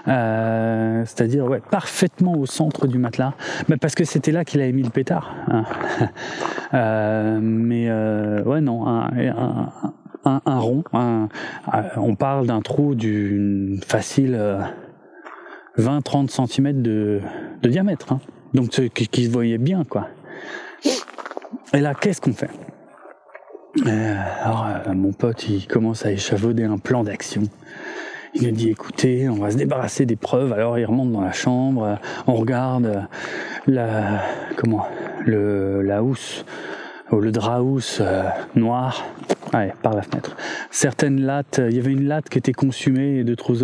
euh, 0.08 1.04
c'est-à-dire 1.06 1.46
ouais, 1.46 1.62
parfaitement 1.72 2.36
au 2.38 2.46
centre 2.46 2.88
du 2.88 2.98
matelas. 2.98 3.34
Mais 3.70 3.78
parce 3.78 3.96
que 3.96 4.04
c'était 4.06 4.32
là 4.32 4.46
qu'il 4.46 4.62
avait 4.62 4.72
mis 4.72 4.84
le 4.84 4.90
pétard. 4.90 5.36
Hein. 5.48 5.66
mais 7.42 7.90
euh, 7.90 8.44
ouais 8.44 8.62
non, 8.62 8.86
un 10.26 10.60
rond. 10.60 10.84
Euh, 10.94 11.28
on 11.98 12.16
parle 12.16 12.48
d'un 12.48 12.62
trou 12.62 12.96
d'une 12.96 13.80
facile 13.86 14.40
20-30 15.78 16.42
euh, 16.42 16.46
cm 16.48 16.82
de, 16.82 17.22
diamètre. 17.64 18.14
Hein. 18.14 18.20
Donc 18.54 18.70
qui, 18.70 18.90
qui 18.90 19.26
se 19.26 19.32
voyait 19.32 19.58
bien 19.58 19.84
quoi. 19.84 20.08
Et 21.74 21.80
là, 21.80 21.94
qu'est-ce 21.94 22.22
qu'on 22.22 22.34
fait? 22.34 22.50
Euh, 23.86 24.16
Alors, 24.44 24.68
mon 24.94 25.12
pote, 25.12 25.50
il 25.50 25.68
commence 25.68 26.06
à 26.06 26.12
échafauder 26.12 26.64
un 26.64 26.78
plan 26.78 27.04
d'action. 27.04 27.44
Il 28.34 28.44
nous 28.44 28.52
dit, 28.52 28.70
écoutez, 28.70 29.30
on 29.30 29.36
va 29.36 29.52
se 29.52 29.58
débarrasser 29.58 30.06
des 30.06 30.16
preuves. 30.16 30.54
Alors, 30.54 30.78
il 30.78 30.86
remonte 30.86 31.12
dans 31.12 31.22
la 31.22 31.32
chambre, 31.32 31.98
on 32.28 32.36
regarde 32.36 33.08
la, 33.66 34.22
comment, 34.58 34.88
le, 35.26 35.82
la 35.82 36.04
housse, 36.04 36.46
ou 37.12 37.20
le 37.20 37.32
drap 37.32 37.62
housse 37.62 38.02
noir, 38.56 39.04
ouais, 39.54 39.74
par 39.82 39.94
la 39.94 40.02
fenêtre. 40.02 40.36
Certaines 40.72 41.22
lattes, 41.22 41.62
il 41.70 41.76
y 41.76 41.80
avait 41.80 41.92
une 41.92 42.08
latte 42.08 42.30
qui 42.30 42.38
était 42.38 42.54
consumée 42.54 43.20
et 43.20 43.24
deux, 43.24 43.36
trois 43.36 43.64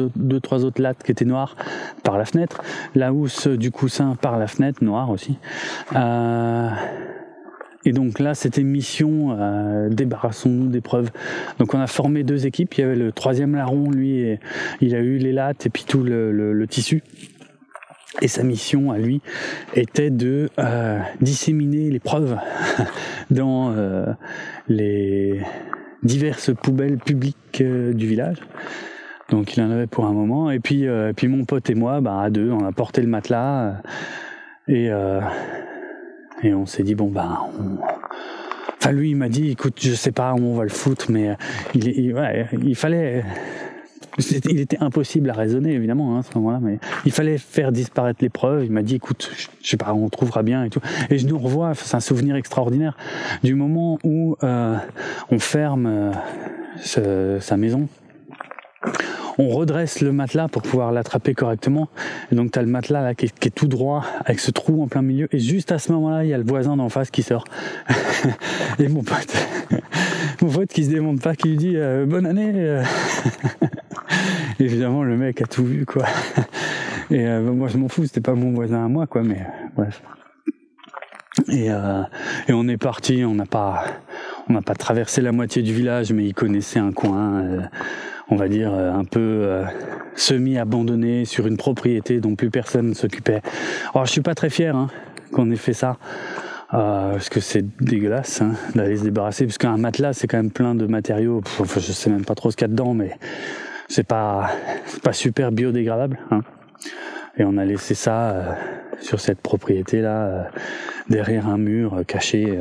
autres, 0.65 0.81
lattes 0.81 1.03
qui 1.03 1.11
étaient 1.11 1.25
noires 1.25 1.55
par 2.03 2.17
la 2.17 2.25
fenêtre. 2.25 2.61
La 2.95 3.13
housse 3.13 3.47
du 3.47 3.71
coussin 3.71 4.15
par 4.15 4.37
la 4.37 4.47
fenêtre, 4.47 4.83
noire 4.83 5.09
aussi. 5.09 5.37
Euh, 5.95 6.69
et 7.83 7.93
donc 7.93 8.19
là, 8.19 8.35
c'était 8.35 8.63
mission, 8.63 9.35
euh, 9.39 9.89
débarrassons-nous 9.89 10.67
des 10.67 10.81
preuves. 10.81 11.09
Donc 11.57 11.73
on 11.73 11.79
a 11.79 11.87
formé 11.87 12.23
deux 12.23 12.45
équipes. 12.45 12.75
Il 12.75 12.81
y 12.81 12.83
avait 12.83 12.95
le 12.95 13.11
troisième 13.11 13.55
larron, 13.55 13.89
lui, 13.89 14.37
il 14.81 14.95
a 14.95 14.99
eu 14.99 15.17
les 15.17 15.31
lattes 15.31 15.65
et 15.65 15.69
puis 15.69 15.85
tout 15.87 16.03
le, 16.03 16.65
tissu. 16.67 17.01
Et 18.21 18.27
sa 18.27 18.43
mission 18.43 18.91
à 18.91 18.97
lui 18.97 19.21
était 19.73 20.09
de 20.09 20.49
euh, 20.59 20.99
disséminer 21.21 21.89
les 21.89 21.99
preuves 21.99 22.37
dans 23.31 23.71
euh, 23.71 24.05
les 24.67 25.39
diverses 26.03 26.51
poubelles 26.53 26.97
publiques 26.97 27.61
euh, 27.61 27.93
du 27.93 28.07
village. 28.07 28.37
Donc 29.29 29.55
il 29.55 29.63
en 29.63 29.71
avait 29.71 29.87
pour 29.87 30.05
un 30.05 30.13
moment. 30.13 30.51
Et 30.51 30.59
puis, 30.59 30.87
euh, 30.87 31.13
puis 31.13 31.27
mon 31.27 31.45
pote 31.45 31.69
et 31.69 31.75
moi, 31.75 32.01
bah, 32.01 32.21
à 32.21 32.29
deux, 32.29 32.51
on 32.51 32.65
a 32.65 32.71
porté 32.71 33.01
le 33.01 33.07
matelas. 33.07 33.81
et 34.67 34.89
et 36.43 36.55
on 36.55 36.65
s'est 36.65 36.81
dit, 36.81 36.95
bon, 36.95 37.11
ben, 37.11 37.37
enfin, 38.79 38.91
lui, 38.91 39.11
il 39.11 39.15
m'a 39.15 39.29
dit, 39.29 39.51
écoute, 39.51 39.77
je 39.79 39.93
sais 39.93 40.11
pas 40.11 40.33
où 40.33 40.39
on 40.39 40.55
va 40.55 40.63
le 40.63 40.69
foutre, 40.69 41.11
mais 41.11 41.37
il, 41.75 41.87
il, 41.87 42.13
ouais, 42.15 42.47
il 42.63 42.75
fallait 42.75 43.23
il 44.17 44.59
était 44.59 44.79
impossible 44.79 45.29
à 45.29 45.33
raisonner 45.33 45.73
évidemment 45.73 46.15
hein, 46.15 46.19
à 46.19 46.23
ce 46.23 46.37
moment-là, 46.37 46.59
mais 46.61 46.79
il 47.05 47.11
fallait 47.11 47.37
faire 47.37 47.71
disparaître 47.71 48.19
les 48.21 48.29
preuves. 48.29 48.65
Il 48.65 48.71
m'a 48.71 48.83
dit, 48.83 48.95
écoute, 48.95 49.31
je 49.61 49.69
sais 49.69 49.77
pas, 49.77 49.93
on 49.93 50.09
trouvera 50.09 50.43
bien 50.43 50.63
et 50.63 50.69
tout. 50.69 50.81
Et 51.09 51.17
je 51.17 51.27
nous 51.27 51.37
revois, 51.37 51.73
c'est 51.75 51.95
un 51.95 52.01
souvenir 52.01 52.35
extraordinaire 52.35 52.97
du 53.43 53.55
moment 53.55 53.97
où 54.03 54.35
euh, 54.43 54.75
on 55.29 55.39
ferme 55.39 56.13
euh, 56.85 57.39
sa 57.39 57.57
maison 57.57 57.87
on 59.37 59.49
redresse 59.49 60.01
le 60.01 60.11
matelas 60.11 60.47
pour 60.47 60.61
pouvoir 60.61 60.91
l'attraper 60.91 61.33
correctement. 61.33 61.89
Et 62.31 62.35
donc 62.35 62.51
tu 62.51 62.59
as 62.59 62.61
le 62.61 62.67
matelas 62.67 63.13
qui 63.15 63.25
est, 63.25 63.55
tout 63.55 63.67
droit 63.67 64.05
avec 64.25 64.39
ce 64.39 64.51
trou 64.51 64.81
en 64.83 64.87
plein 64.87 65.01
milieu. 65.01 65.27
Et 65.31 65.39
juste 65.39 65.71
à 65.71 65.79
ce 65.79 65.91
moment-là, 65.93 66.23
il 66.23 66.29
y 66.29 66.33
a 66.33 66.37
le 66.37 66.43
voisin 66.43 66.77
d'en 66.77 66.89
face 66.89 67.11
qui 67.11 67.23
sort. 67.23 67.45
et 68.79 68.87
mon 68.87 69.03
pote, 69.03 69.35
mon 70.41 70.49
pote 70.49 70.69
qui 70.69 70.85
se 70.85 70.89
démonte 70.89 71.21
pas, 71.21 71.35
qui 71.35 71.49
lui 71.49 71.57
dit 71.57 71.73
euh, 71.75 72.05
bonne 72.05 72.25
année. 72.25 72.51
Euh. 72.55 72.83
Évidemment, 74.59 75.03
le 75.03 75.17
mec 75.17 75.41
a 75.41 75.45
tout 75.45 75.65
vu 75.65 75.85
quoi. 75.85 76.05
Et 77.09 77.25
euh, 77.25 77.41
moi 77.41 77.67
je 77.67 77.77
m'en 77.77 77.87
fous, 77.87 78.05
c'était 78.05 78.21
pas 78.21 78.35
mon 78.35 78.51
voisin 78.51 78.85
à 78.85 78.87
moi 78.87 79.07
quoi, 79.07 79.23
mais 79.23 79.45
bref. 79.75 80.01
Et, 81.47 81.67
et 81.67 82.53
on 82.53 82.67
est 82.67 82.77
parti, 82.77 83.23
on 83.25 83.33
n'a 83.33 83.45
pas, 83.45 83.85
on 84.49 84.53
n'a 84.53 84.61
pas 84.61 84.75
traversé 84.75 85.21
la 85.21 85.31
moitié 85.31 85.63
du 85.63 85.73
village, 85.73 86.11
mais 86.11 86.25
il 86.25 86.33
connaissait 86.33 86.79
un 86.79 86.91
coin 86.91 87.69
on 88.31 88.37
va 88.37 88.47
dire, 88.47 88.73
euh, 88.73 88.91
un 88.91 89.03
peu 89.03 89.19
euh, 89.19 89.63
semi-abandonné 90.15 91.25
sur 91.25 91.45
une 91.47 91.57
propriété 91.57 92.21
dont 92.21 92.35
plus 92.35 92.49
personne 92.49 92.89
ne 92.89 92.93
s'occupait. 92.93 93.41
Alors 93.93 94.05
je 94.05 94.11
suis 94.11 94.21
pas 94.21 94.33
très 94.33 94.49
fier 94.49 94.75
hein, 94.75 94.87
qu'on 95.33 95.51
ait 95.51 95.57
fait 95.57 95.73
ça. 95.73 95.97
Euh, 96.73 97.11
parce 97.11 97.27
que 97.27 97.41
c'est 97.41 97.65
dégueulasse 97.81 98.41
hein, 98.41 98.53
d'aller 98.75 98.95
se 98.95 99.03
débarrasser, 99.03 99.45
parce 99.45 99.57
qu'un 99.57 99.75
matelas 99.75 100.13
c'est 100.13 100.27
quand 100.27 100.37
même 100.37 100.51
plein 100.51 100.73
de 100.73 100.85
matériaux. 100.85 101.41
enfin, 101.59 101.81
je 101.81 101.91
sais 101.91 102.09
même 102.09 102.23
pas 102.23 102.33
trop 102.33 102.49
ce 102.49 102.55
qu'il 102.55 102.63
y 102.63 102.69
a 102.69 102.69
dedans, 102.69 102.93
mais 102.93 103.17
c'est 103.89 104.07
pas 104.07 104.51
pas 105.03 105.11
super 105.11 105.51
biodégradable. 105.51 106.17
Hein. 106.31 106.43
Et 107.37 107.43
on 107.43 107.57
a 107.57 107.65
laissé 107.65 107.93
ça 107.93 108.57
sur 109.01 109.19
cette 109.19 109.41
propriété 109.41 109.99
là, 109.99 110.47
derrière 111.09 111.49
un 111.49 111.57
mur 111.57 112.03
caché. 112.07 112.59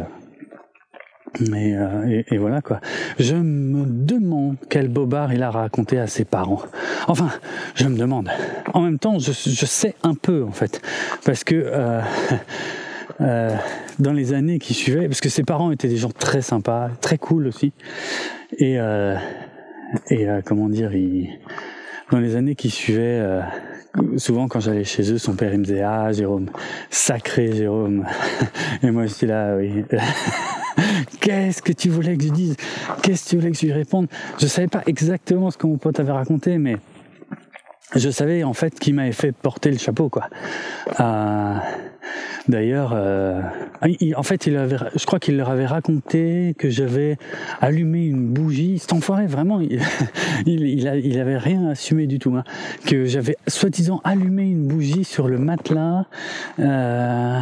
Euh, 1.41 2.07
et, 2.09 2.35
et, 2.35 2.39
voilà 2.39 2.61
quoi. 2.61 2.81
Je 3.18 3.35
me 3.35 3.85
demande 3.87 4.57
quel 4.68 4.89
bobard 4.89 5.33
il 5.33 5.43
a 5.43 5.51
raconté 5.51 5.99
à 5.99 6.07
ses 6.07 6.24
parents. 6.24 6.62
Enfin, 7.07 7.31
je 7.74 7.87
me 7.87 7.97
demande. 7.97 8.28
En 8.74 8.81
même 8.81 8.99
temps, 8.99 9.18
je, 9.18 9.33
je 9.33 9.66
sais 9.66 9.95
un 10.03 10.14
peu 10.14 10.43
en 10.43 10.51
fait, 10.51 10.83
parce 11.24 11.45
que 11.45 11.55
euh, 11.55 12.01
euh, 13.20 13.55
dans 13.99 14.12
les 14.12 14.33
années 14.33 14.59
qui 14.59 14.74
suivaient, 14.74 15.07
parce 15.07 15.20
que 15.20 15.28
ses 15.28 15.45
parents 15.45 15.70
étaient 15.70 15.89
des 15.89 15.97
gens 15.97 16.11
très 16.11 16.43
sympas, 16.43 16.91
très 17.01 17.18
cool 17.18 17.47
aussi, 17.47 17.72
et 18.59 18.81
euh, 18.81 19.16
et 20.09 20.28
euh, 20.28 20.41
comment 20.45 20.68
dire, 20.68 20.95
il, 20.95 21.39
dans 22.11 22.18
les 22.18 22.37
années 22.37 22.55
qui 22.55 22.70
suivaient. 22.70 23.41
Souvent, 24.18 24.47
quand 24.47 24.61
j'allais 24.61 24.85
chez 24.85 25.12
eux, 25.12 25.18
son 25.18 25.35
père 25.35 25.53
il 25.53 25.59
me 25.59 25.64
disait 25.64 25.83
Ah, 25.83 26.12
Jérôme, 26.12 26.49
sacré 26.91 27.53
Jérôme. 27.53 28.07
Et 28.85 28.91
moi, 28.93 29.07
je 29.07 29.14
suis 29.14 29.26
là, 29.26 29.57
oui. 29.57 29.85
Qu'est-ce 31.21 31.62
que 31.62 31.73
tu 31.73 31.91
voulais 31.91 32.16
que 32.16 32.25
je 32.25 32.31
dise? 32.31 32.57
Qu'est-ce 33.03 33.25
que 33.25 33.31
tu 33.31 33.37
voulais 33.37 33.51
que 33.51 33.59
je 33.59 33.66
lui 33.66 33.73
réponde? 33.73 34.09
Je 34.39 34.47
savais 34.47 34.68
pas 34.68 34.83
exactement 34.87 35.51
ce 35.51 35.59
que 35.59 35.66
mon 35.66 35.77
pote 35.77 36.01
avait 36.01 36.12
raconté, 36.12 36.59
mais 36.59 36.77
je 37.95 38.11
savais 38.11 38.45
en 38.45 38.55
fait 38.55 38.79
qu'il 38.79 38.95
m'avait 38.95 39.12
fait 39.12 39.33
porter 39.33 39.71
le 39.71 39.79
chapeau, 39.79 40.09
quoi. 40.09 40.29
Euh, 40.99 41.55
D'ailleurs, 42.49 42.93
euh, 42.95 43.41
en 44.17 44.23
fait, 44.23 44.47
il 44.47 44.57
avait, 44.57 44.77
je 44.95 45.07
crois 45.07 45.19
qu'il 45.19 45.37
leur 45.37 45.51
avait 45.51 45.67
raconté 45.67 46.55
que 46.59 46.71
j'avais 46.71 47.17
allumé 47.61 48.07
une 48.07 48.27
bougie. 48.27 48.79
Cet 48.79 48.93
enfoiré, 48.93 49.27
vraiment, 49.27 49.61
il, 49.61 49.81
il, 50.47 50.65
il, 50.67 51.21
avait 51.21 51.39
rien 51.39 51.69
assumé 51.69 52.07
du 52.07 52.19
tout. 52.19 52.35
Hein. 52.35 52.45
Que 52.87 53.05
j'avais 53.05 53.37
soi-disant 53.47 54.01
allumé 54.05 54.45
une 54.45 54.67
bougie 54.67 55.05
sur 55.05 55.29
le 55.29 55.39
matelas 55.39 56.07
euh, 56.59 57.39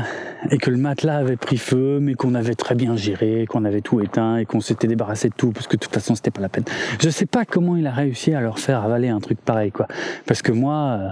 et 0.51 0.59
que 0.59 0.71
le 0.71 0.77
matelas 0.77 1.17
avait 1.17 1.37
pris 1.37 1.59
feu, 1.59 1.99
mais 2.01 2.15
qu'on 2.15 2.35
avait 2.35 2.55
très 2.55 2.75
bien 2.75 2.97
géré, 2.97 3.47
qu'on 3.49 3.65
avait 3.65 3.81
tout 3.81 4.01
éteint 4.01 4.37
et 4.37 4.47
qu'on 4.47 4.61
s'était 4.61 4.89
débarrassé 4.89 5.29
de 5.29 5.35
tout 5.35 5.53
parce 5.53 5.67
que 5.67 5.77
de 5.77 5.81
toute 5.81 5.95
façon, 5.95 6.15
c'était 6.15 6.31
pas 6.31 6.43
la 6.43 6.49
peine. 6.49 6.65
Je 7.01 7.09
sais 7.09 7.27
pas 7.27 7.45
comment 7.45 7.77
il 7.77 7.87
a 7.87 7.93
réussi 7.93 8.35
à 8.35 8.41
leur 8.41 8.59
faire 8.59 8.85
avaler 8.85 9.09
un 9.09 9.21
truc 9.21 9.41
pareil, 9.41 9.73
quoi. 9.73 9.87
Parce 10.27 10.43
que 10.43 10.53
moi. 10.53 10.99
Euh, 11.01 11.09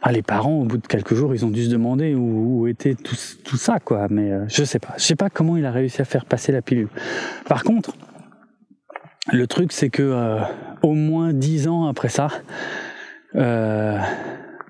ah, 0.00 0.12
les 0.12 0.22
parents, 0.22 0.60
au 0.60 0.64
bout 0.64 0.78
de 0.78 0.86
quelques 0.86 1.14
jours, 1.14 1.34
ils 1.34 1.44
ont 1.44 1.50
dû 1.50 1.64
se 1.64 1.70
demander 1.70 2.14
où, 2.14 2.68
était 2.68 2.94
tout, 2.94 3.56
ça, 3.56 3.78
quoi. 3.80 4.06
Mais 4.10 4.30
euh, 4.30 4.44
je 4.48 4.62
sais 4.62 4.78
pas. 4.78 4.94
Je 4.96 5.02
sais 5.02 5.16
pas 5.16 5.28
comment 5.28 5.56
il 5.56 5.66
a 5.66 5.72
réussi 5.72 6.00
à 6.00 6.04
faire 6.04 6.24
passer 6.24 6.52
la 6.52 6.62
pilule. 6.62 6.88
Par 7.48 7.64
contre, 7.64 7.94
le 9.32 9.46
truc, 9.46 9.72
c'est 9.72 9.90
que 9.90 10.02
euh, 10.02 10.40
au 10.82 10.94
moins 10.94 11.32
dix 11.32 11.66
ans 11.66 11.88
après 11.88 12.08
ça, 12.08 12.28
euh, 13.34 13.98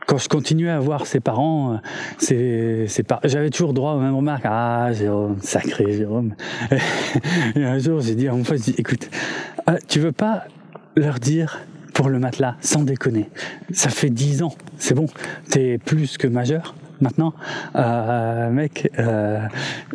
quand 0.06 0.16
je 0.16 0.30
continuais 0.30 0.70
à 0.70 0.80
voir 0.80 1.04
ses 1.04 1.20
parents, 1.20 1.78
c'est, 2.16 2.88
pas, 3.06 3.20
j'avais 3.24 3.50
toujours 3.50 3.74
droit 3.74 3.92
aux 3.92 4.00
mêmes 4.00 4.16
remarques. 4.16 4.46
Ah, 4.46 4.92
Jérôme, 4.92 5.36
sacré 5.42 5.92
Jérôme. 5.92 6.34
Et 7.54 7.64
un 7.64 7.78
jour, 7.78 8.00
j'ai 8.00 8.14
dit 8.14 8.28
à 8.28 8.32
mon 8.32 8.44
fils, 8.44 8.68
écoute, 8.78 9.10
tu 9.88 10.00
veux 10.00 10.12
pas 10.12 10.44
leur 10.96 11.18
dire 11.18 11.60
pour 11.98 12.10
le 12.10 12.20
matelas, 12.20 12.54
sans 12.60 12.84
déconner. 12.84 13.28
Ça 13.72 13.90
fait 13.90 14.08
dix 14.08 14.44
ans, 14.44 14.54
c'est 14.78 14.94
bon, 14.94 15.06
t'es 15.50 15.78
plus 15.78 16.16
que 16.16 16.28
majeur 16.28 16.76
maintenant. 17.00 17.34
Euh, 17.74 18.50
mec, 18.50 18.88
euh, 19.00 19.40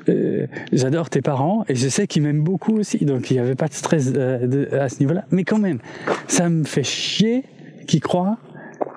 euh, 0.10 0.48
j'adore 0.74 1.10
tes 1.10 1.22
parents 1.22 1.64
et 1.70 1.76
je 1.76 1.88
sais 1.88 2.06
qu'ils 2.06 2.24
m'aiment 2.24 2.44
beaucoup 2.44 2.78
aussi, 2.78 3.06
donc 3.06 3.32
il 3.32 3.36
n'y 3.36 3.40
avait 3.40 3.56
pas 3.56 3.70
de 3.70 3.74
stress 3.74 4.10
à 4.10 4.90
ce 4.90 5.00
niveau-là. 5.00 5.24
Mais 5.32 5.46
quand 5.46 5.60
même, 5.60 5.80
ça 6.28 6.50
me 6.50 6.66
fait 6.66 6.84
chier 6.84 7.46
qu'ils 7.88 8.02
croient 8.02 8.38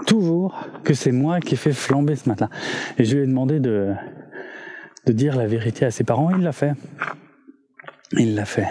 toujours 0.08 0.66
que 0.82 0.92
c'est 0.92 1.12
moi 1.12 1.38
qui 1.38 1.54
ai 1.54 1.56
fait 1.56 1.72
flamber 1.72 2.16
ce 2.16 2.28
matelas. 2.28 2.50
Et 2.98 3.04
je 3.04 3.18
lui 3.18 3.22
ai 3.22 3.26
demandé 3.28 3.60
de, 3.60 3.92
de 5.06 5.12
dire 5.12 5.36
la 5.36 5.46
vérité 5.46 5.84
à 5.84 5.92
ses 5.92 6.02
parents, 6.02 6.30
il 6.36 6.42
l'a 6.42 6.50
fait. 6.50 6.72
Il 8.14 8.34
l'a 8.34 8.46
fait. 8.46 8.66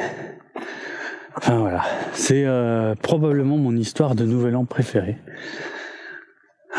Enfin 1.38 1.58
voilà, 1.58 1.84
c'est 2.14 2.46
euh, 2.46 2.96
probablement 2.96 3.58
mon 3.58 3.76
histoire 3.76 4.16
de 4.16 4.24
Nouvel 4.24 4.56
An 4.56 4.66
préférée. 4.66 5.18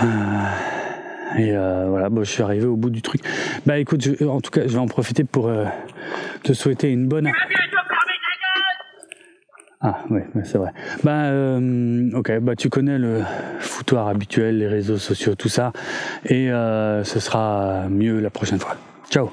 Euh, 0.03 0.07
et 1.39 1.53
euh, 1.55 1.87
voilà, 1.89 2.09
bon, 2.09 2.25
je 2.25 2.31
suis 2.31 2.43
arrivé 2.43 2.67
au 2.67 2.77
bout 2.77 2.91
du 2.91 3.03
truc. 3.03 3.21
Bah 3.67 3.79
écoute, 3.79 4.03
je, 4.03 4.25
en 4.25 4.41
tout 4.41 4.51
cas, 4.51 4.63
je 4.67 4.73
vais 4.73 4.79
en 4.79 4.87
profiter 4.87 5.25
pour 5.25 5.49
euh, 5.49 5.67
te 6.43 6.53
souhaiter 6.53 6.91
une 6.91 7.07
bonne. 7.07 7.31
Ah 9.83 9.99
oui, 10.11 10.21
c'est 10.45 10.57
vrai. 10.57 10.73
Bah 11.05 11.25
euh, 11.27 12.11
ok, 12.15 12.39
bah 12.41 12.57
tu 12.57 12.71
connais 12.71 12.99
le 12.99 13.21
foutoir 13.59 14.09
habituel, 14.09 14.59
les 14.59 14.67
réseaux 14.67 14.97
sociaux, 14.97 15.35
tout 15.35 15.51
ça, 15.51 15.73
et 16.25 16.51
euh, 16.51 17.05
ce 17.05 17.21
sera 17.21 17.87
mieux 17.91 18.21
la 18.21 18.31
prochaine 18.31 18.59
fois. 18.59 18.77
Ciao. 19.11 19.31